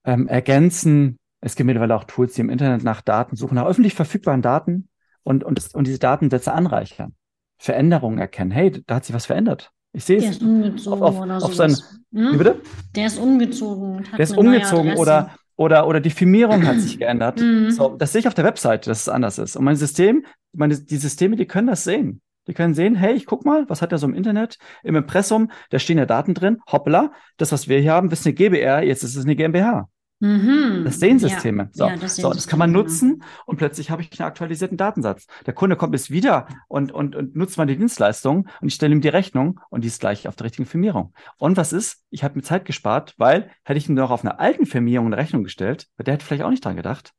ähm, 0.07 0.27
ergänzen. 0.27 1.19
Es 1.41 1.55
gibt 1.55 1.67
mittlerweile 1.67 1.95
auch 1.95 2.05
Tools, 2.05 2.33
die 2.33 2.41
im 2.41 2.49
Internet 2.49 2.83
nach 2.83 3.01
Daten 3.01 3.35
suchen, 3.35 3.55
nach 3.55 3.67
öffentlich 3.67 3.93
verfügbaren 3.93 4.41
Daten 4.41 4.89
und, 5.21 5.43
und, 5.43 5.75
und 5.75 5.85
diese 5.85 5.99
Datensätze 5.99 6.51
anreichern. 6.51 7.13
Veränderungen 7.59 8.17
erkennen. 8.17 8.51
Hey, 8.51 8.83
da 8.87 8.95
hat 8.95 9.05
sich 9.05 9.13
was 9.13 9.27
verändert. 9.27 9.71
Ich 9.93 10.05
sehe 10.05 10.17
es. 10.17 10.87
Auf, 10.87 11.01
auf, 11.01 11.19
auf 11.19 11.55
sein, 11.55 11.75
hm? 12.13 12.33
Wie 12.33 12.37
bitte? 12.37 12.61
Der 12.95 13.07
ist 13.07 13.19
umgezogen. 13.19 14.05
Der 14.11 14.19
ist 14.19 14.37
umgezogen 14.37 14.95
oder, 14.95 15.31
oder, 15.55 15.87
oder 15.87 15.99
die 15.99 16.09
Firmierung 16.09 16.65
hat 16.65 16.79
sich 16.79 16.97
geändert. 16.99 17.39
Mhm. 17.39 17.71
So, 17.71 17.95
das 17.97 18.11
sehe 18.11 18.19
ich 18.19 18.27
auf 18.27 18.33
der 18.33 18.45
Webseite, 18.45 18.89
dass 18.89 19.01
es 19.01 19.09
anders 19.09 19.37
ist. 19.37 19.55
Und 19.55 19.65
mein 19.65 19.75
System, 19.75 20.25
meine, 20.53 20.79
die 20.79 20.97
Systeme, 20.97 21.35
die 21.35 21.47
können 21.47 21.67
das 21.67 21.83
sehen. 21.83 22.21
Die 22.47 22.53
können 22.53 22.73
sehen, 22.73 22.95
hey, 22.95 23.13
ich 23.13 23.25
guck 23.25 23.43
mal, 23.43 23.65
was 23.67 23.81
hat 23.81 23.91
er 23.91 23.97
so 23.97 24.07
im 24.07 24.13
Internet? 24.13 24.57
Im 24.83 24.95
Impressum, 24.95 25.51
da 25.69 25.79
stehen 25.79 25.97
ja 25.97 26.05
Daten 26.05 26.33
drin. 26.33 26.59
Hoppla, 26.71 27.11
das, 27.35 27.51
was 27.51 27.67
wir 27.67 27.79
hier 27.79 27.91
haben, 27.91 28.09
ist 28.09 28.25
eine 28.25 28.33
GBR, 28.33 28.83
jetzt 28.83 29.03
ist 29.03 29.15
es 29.15 29.25
eine 29.25 29.35
GmbH. 29.35 29.89
Mhm. 30.19 30.81
Das 30.83 30.99
sehen 30.99 31.19
Systeme. 31.19 31.63
Ja. 31.63 31.69
So, 31.71 31.87
ja, 31.87 31.95
das, 31.95 32.15
so, 32.15 32.33
das 32.33 32.47
kann 32.47 32.57
man 32.57 32.71
nutzen 32.71 33.23
und 33.45 33.57
plötzlich 33.57 33.91
habe 33.91 34.01
ich 34.01 34.19
einen 34.19 34.27
aktualisierten 34.27 34.77
Datensatz. 34.77 35.27
Der 35.45 35.53
Kunde 35.53 35.75
kommt 35.75 35.93
jetzt 35.93 36.09
wieder 36.09 36.47
und, 36.67 36.91
und, 36.91 37.15
und 37.15 37.35
nutzt 37.35 37.57
meine 37.57 37.77
Dienstleistung 37.77 38.47
und 38.59 38.67
ich 38.67 38.73
stelle 38.73 38.95
ihm 38.95 39.01
die 39.01 39.09
Rechnung 39.09 39.59
und 39.69 39.83
die 39.83 39.87
ist 39.87 39.99
gleich 39.99 40.27
auf 40.27 40.35
der 40.35 40.45
richtigen 40.45 40.65
Firmierung. 40.65 41.13
Und 41.37 41.55
was 41.55 41.71
ist? 41.71 42.03
Ich 42.09 42.23
habe 42.23 42.35
mir 42.35 42.41
Zeit 42.41 42.65
gespart, 42.65 43.13
weil 43.17 43.51
hätte 43.63 43.77
ich 43.77 43.87
ihm 43.89 43.95
noch 43.95 44.09
auf 44.09 44.23
einer 44.23 44.39
alten 44.39 44.65
Firmierung 44.65 45.07
eine 45.07 45.17
Rechnung 45.17 45.43
gestellt, 45.43 45.87
der 45.99 46.15
hätte 46.15 46.25
vielleicht 46.25 46.43
auch 46.43 46.49
nicht 46.49 46.65
dran 46.65 46.75
gedacht. 46.75 47.13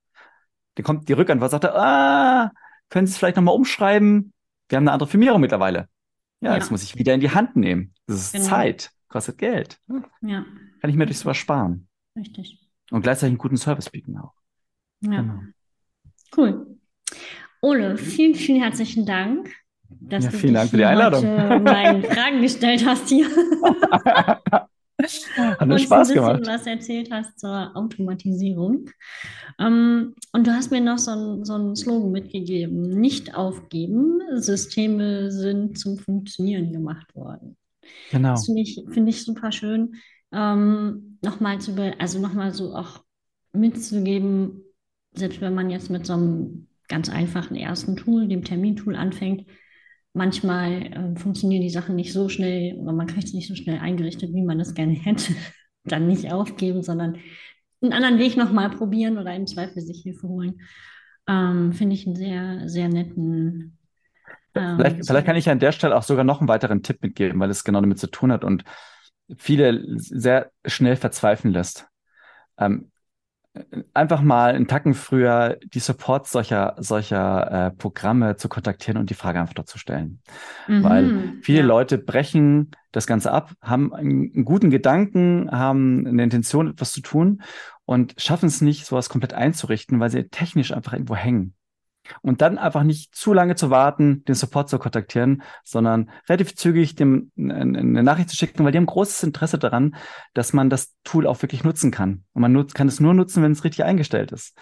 Dann 0.74 0.84
kommt 0.84 1.08
die 1.08 1.12
Rückantwort, 1.12 1.52
sagt 1.52 1.64
er, 1.64 1.76
ah, 1.76 2.52
können 2.88 3.06
Sie 3.06 3.12
es 3.12 3.18
vielleicht 3.18 3.37
nochmal 3.37 3.54
umschreiben? 3.54 4.32
Wir 4.68 4.76
haben 4.76 4.84
eine 4.84 4.92
andere 4.92 5.08
Firmierung 5.08 5.40
mittlerweile. 5.40 5.88
Ja, 6.40 6.52
ja, 6.52 6.58
das 6.58 6.70
muss 6.70 6.82
ich 6.82 6.96
wieder 6.96 7.14
in 7.14 7.20
die 7.20 7.30
Hand 7.30 7.56
nehmen. 7.56 7.94
Das 8.06 8.16
ist 8.16 8.32
genau. 8.32 8.44
Zeit, 8.44 8.90
kostet 9.08 9.38
Geld. 9.38 9.78
Ja. 10.20 10.44
Kann 10.80 10.90
ich 10.90 10.96
mir 10.96 11.06
durch 11.06 11.18
sowas 11.18 11.37
sparen. 11.37 11.88
Richtig. 12.16 12.67
Und 12.90 13.03
gleichzeitig 13.03 13.33
einen 13.33 13.38
guten 13.38 13.57
Service 13.57 13.90
bieten 13.90 14.16
auch. 14.16 14.33
Ja. 15.01 15.20
Genau. 15.20 15.40
Cool. 16.37 16.79
Ole, 17.61 17.96
vielen, 17.96 18.35
vielen 18.35 18.62
herzlichen 18.62 19.05
Dank. 19.05 19.51
Dass 19.88 20.24
ja, 20.24 20.31
vielen 20.31 20.55
Dank 20.55 20.70
für 20.70 20.77
die 20.77 20.85
Einladung. 20.85 21.24
meine 21.64 22.03
Fragen 22.03 22.42
gestellt 22.42 22.85
hast 22.85 23.09
hier. 23.09 23.27
Hat 25.37 25.66
mir 25.66 25.79
Spaß 25.79 26.12
gemacht. 26.12 26.46
was 26.46 26.66
erzählt 26.66 27.11
hast 27.11 27.38
zur 27.38 27.74
Automatisierung. 27.74 28.90
Ähm, 29.59 30.14
und 30.33 30.46
du 30.46 30.53
hast 30.53 30.70
mir 30.70 30.81
noch 30.81 30.98
so, 30.98 31.12
ein, 31.12 31.44
so 31.44 31.55
einen 31.55 31.77
Slogan 31.77 32.12
mitgegeben: 32.12 33.01
Nicht 33.01 33.35
aufgeben, 33.35 34.20
Systeme 34.37 35.31
sind 35.31 35.79
zum 35.79 35.98
Funktionieren 35.98 36.72
gemacht 36.72 37.14
worden. 37.14 37.57
Genau. 38.11 38.31
Das 38.31 38.46
finde 38.46 38.62
ich, 38.62 38.85
find 38.90 39.09
ich 39.09 39.24
super 39.24 39.53
schön 39.53 39.94
ähm, 40.33 41.19
nochmal 41.23 41.61
zu, 41.61 41.75
also 41.99 42.19
nochmal 42.19 42.53
so 42.53 42.75
auch 42.75 43.05
mitzugeben, 43.53 44.62
selbst 45.12 45.41
wenn 45.41 45.55
man 45.55 45.71
jetzt 45.71 45.91
mit 45.91 46.07
so 46.07 46.14
einem 46.14 46.69
ganz 46.88 47.09
einfachen 47.09 47.57
ersten 47.57 47.97
Tool, 47.97 48.29
dem 48.29 48.45
Termintool 48.45 48.97
anfängt, 48.97 49.47
manchmal 50.14 50.83
äh, 50.83 51.17
funktionieren 51.17 51.62
die 51.62 51.71
Sachen 51.71 51.97
nicht 51.97 52.12
so 52.12 52.29
schnell 52.29 52.75
oder 52.75 52.93
man 52.93 53.07
kriegt 53.07 53.25
es 53.25 53.35
nicht 53.35 53.49
so 53.49 53.55
schnell 53.55 53.79
eingerichtet, 53.79 54.33
wie 54.33 54.43
man 54.43 54.61
es 54.61 54.75
gerne 54.75 54.93
hätte. 54.93 55.35
Dann 55.85 56.07
nicht 56.07 56.31
aufgeben, 56.33 56.83
sondern 56.83 57.17
einen 57.81 57.93
anderen 57.93 58.19
Weg 58.19 58.37
nochmal 58.37 58.71
probieren 58.71 59.17
oder 59.17 59.35
im 59.35 59.47
Zweifel 59.47 59.81
sich 59.81 60.03
Hilfe 60.03 60.29
holen. 60.29 60.61
Ähm, 61.27 61.73
Finde 61.73 61.95
ich 61.95 62.07
einen 62.07 62.17
sehr, 62.17 62.69
sehr 62.69 62.88
netten. 62.88 63.79
Ähm, 64.55 64.77
vielleicht, 64.77 65.07
vielleicht 65.07 65.27
kann 65.27 65.37
ich 65.37 65.49
an 65.49 65.61
der 65.61 65.73
Stelle 65.73 65.97
auch 65.97 66.03
sogar 66.03 66.25
noch 66.25 66.41
einen 66.41 66.49
weiteren 66.49 66.83
Tipp 66.83 67.01
mitgeben, 67.01 67.38
weil 67.41 67.51
es 67.51 67.64
genau 67.64 67.81
damit 67.81 67.99
zu 67.99 68.09
tun 68.09 68.33
hat. 68.33 68.45
Und 68.45 68.64
viele 69.37 69.83
sehr 69.99 70.51
schnell 70.64 70.97
verzweifeln 70.97 71.53
lässt. 71.53 71.87
Ähm, 72.59 72.91
einfach 73.95 74.21
mal 74.21 74.55
einen 74.55 74.67
Tacken 74.69 74.95
früher 74.95 75.59
die 75.64 75.81
Supports 75.81 76.31
solcher, 76.31 76.77
solcher 76.79 77.51
äh, 77.67 77.71
Programme 77.73 78.37
zu 78.37 78.49
kontaktieren 78.49 78.99
und 78.99 79.11
die 79.11 79.14
Frage 79.14 79.41
einfach 79.41 79.55
dort 79.55 79.69
zu 79.69 79.79
stellen. 79.79 80.21
Mhm, 80.67 80.85
Weil 80.85 81.33
viele 81.43 81.61
ja. 81.61 81.64
Leute 81.64 81.99
brechen 81.99 82.71
das 82.93 83.07
Ganze 83.07 83.33
ab, 83.33 83.53
haben 83.61 83.93
einen, 83.93 84.33
einen 84.35 84.45
guten 84.45 84.71
Gedanken, 84.71 85.51
haben 85.51 86.07
eine 86.07 86.23
Intention, 86.23 86.71
etwas 86.71 86.93
zu 86.93 87.01
tun 87.01 87.43
und 87.85 88.14
schaffen 88.19 88.47
es 88.47 88.61
nicht, 88.61 88.87
sowas 88.87 89.09
komplett 89.09 89.35
einzurichten, 89.35 90.01
weil 90.01 90.11
sie 90.11 90.29
technisch 90.29 90.73
einfach 90.73 90.93
irgendwo 90.93 91.17
hängen. 91.17 91.55
Und 92.23 92.42
dann 92.42 92.59
einfach 92.59 92.83
nicht 92.83 93.14
zu 93.14 93.33
lange 93.33 93.55
zu 93.55 93.71
warten, 93.71 94.25
den 94.25 94.35
Support 94.35 94.68
zu 94.68 94.79
kontaktieren, 94.79 95.42
sondern 95.64 96.11
relativ 96.29 96.55
zügig 96.55 96.94
dem 96.97 97.31
eine 97.37 98.03
Nachricht 98.03 98.31
zu 98.31 98.37
schicken, 98.37 98.64
weil 98.64 98.73
die 98.73 98.79
haben 98.79 98.87
großes 98.87 99.23
Interesse 99.23 99.59
daran, 99.59 99.97
dass 100.35 100.53
man 100.53 100.71
das 100.71 100.94
Tool 101.05 101.27
auch 101.27 101.42
wirklich 101.42 101.64
nutzen 101.64 101.90
kann. 101.90 102.25
Und 102.33 102.42
man 102.42 102.53
nutzt, 102.53 102.75
kann 102.75 102.88
es 102.88 103.01
nur 103.01 103.14
nutzen, 103.14 103.42
wenn 103.42 103.53
es 103.53 103.64
richtig 103.64 103.85
eingestellt 103.85 104.33
ist. 104.33 104.57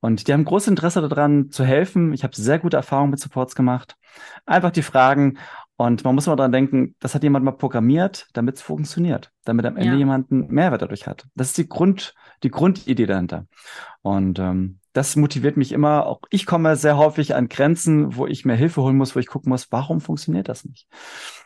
Und 0.00 0.28
die 0.28 0.34
haben 0.34 0.44
großes 0.44 0.68
Interesse 0.68 1.00
daran 1.00 1.50
zu 1.50 1.64
helfen. 1.64 2.12
Ich 2.12 2.24
habe 2.24 2.36
sehr 2.36 2.58
gute 2.58 2.76
Erfahrungen 2.76 3.10
mit 3.10 3.20
Supports 3.20 3.54
gemacht. 3.54 3.96
Einfach 4.44 4.70
die 4.70 4.82
Fragen. 4.82 5.38
Und 5.76 6.04
man 6.04 6.14
muss 6.14 6.26
mal 6.26 6.36
daran 6.36 6.52
denken, 6.52 6.94
das 7.00 7.14
hat 7.14 7.24
jemand 7.24 7.44
mal 7.44 7.52
programmiert, 7.52 8.28
damit 8.32 8.56
es 8.56 8.62
funktioniert, 8.62 9.32
damit 9.44 9.66
am 9.66 9.76
Ende 9.76 9.92
ja. 9.92 9.98
jemand 9.98 10.30
einen 10.30 10.46
Mehrwert 10.46 10.82
dadurch 10.82 11.08
hat. 11.08 11.26
Das 11.34 11.48
ist 11.48 11.58
die 11.58 11.68
Grund, 11.68 12.14
die 12.44 12.50
Grundidee 12.50 13.06
dahinter. 13.06 13.46
Und 14.02 14.38
ähm, 14.38 14.78
das 14.92 15.16
motiviert 15.16 15.56
mich 15.56 15.72
immer. 15.72 16.06
Auch 16.06 16.20
ich 16.30 16.46
komme 16.46 16.76
sehr 16.76 16.96
häufig 16.96 17.34
an 17.34 17.48
Grenzen, 17.48 18.16
wo 18.16 18.28
ich 18.28 18.44
mir 18.44 18.54
Hilfe 18.54 18.82
holen 18.82 18.96
muss, 18.96 19.16
wo 19.16 19.18
ich 19.18 19.26
gucken 19.26 19.50
muss, 19.50 19.72
warum 19.72 20.00
funktioniert 20.00 20.48
das 20.48 20.64
nicht? 20.64 20.86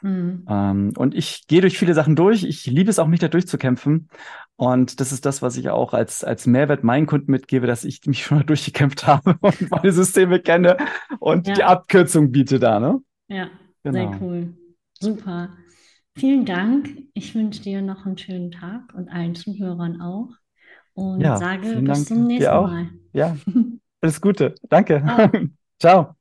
Mhm. 0.03 0.45
Ähm, 0.47 0.93
und 0.99 1.15
ich 1.15 1.47
gehe 1.47 1.63
durch 1.63 1.79
viele 1.79 1.95
Sachen 1.95 2.15
durch. 2.15 2.45
Ich 2.45 2.67
liebe 2.67 2.91
es 2.91 2.99
auch, 2.99 3.07
mich 3.07 3.21
da 3.21 3.29
durchzukämpfen. 3.29 4.11
Und 4.57 5.01
das 5.01 5.13
ist 5.13 5.25
das, 5.25 5.41
was 5.41 5.57
ich 5.57 5.71
auch 5.71 5.95
als, 5.95 6.23
als 6.23 6.47
Mehrwert 6.47 6.85
meinen 6.85 7.07
Kunden 7.07 7.31
mitgebe, 7.31 7.67
dass 7.67 7.85
ich 7.85 8.03
mich 8.05 8.25
schon 8.25 8.45
durchgekämpft 8.47 9.07
habe 9.07 9.37
und 9.41 9.71
meine 9.71 9.93
Systeme 9.93 10.39
kenne 10.41 10.77
und 11.19 11.47
ja. 11.47 11.55
die 11.55 11.65
Abkürzung 11.65 12.31
biete 12.31 12.59
da. 12.59 12.79
Ne? 12.79 13.01
Ja, 13.29 13.49
genau. 13.93 14.11
sehr 14.11 14.21
cool. 14.21 14.55
Super. 15.01 15.57
Vielen 16.15 16.45
Dank. 16.45 16.89
Ich 17.15 17.35
wünsche 17.35 17.63
dir 17.63 17.81
noch 17.83 18.05
einen 18.05 18.19
schönen 18.19 18.51
Tag 18.51 18.93
und 18.95 19.09
allen 19.09 19.35
Zuhörern 19.35 20.01
auch 20.01 20.31
und 20.95 21.23
ja, 21.23 21.37
sage 21.37 21.77
bis 21.77 21.87
Dank 21.87 22.09
zum 22.09 22.27
nächsten 22.27 22.61
Mal. 22.61 22.91
Ja, 23.13 23.37
alles 24.01 24.21
Gute. 24.21 24.55
Danke. 24.69 25.03
Ciao. 25.05 25.31
Ciao. 25.79 26.18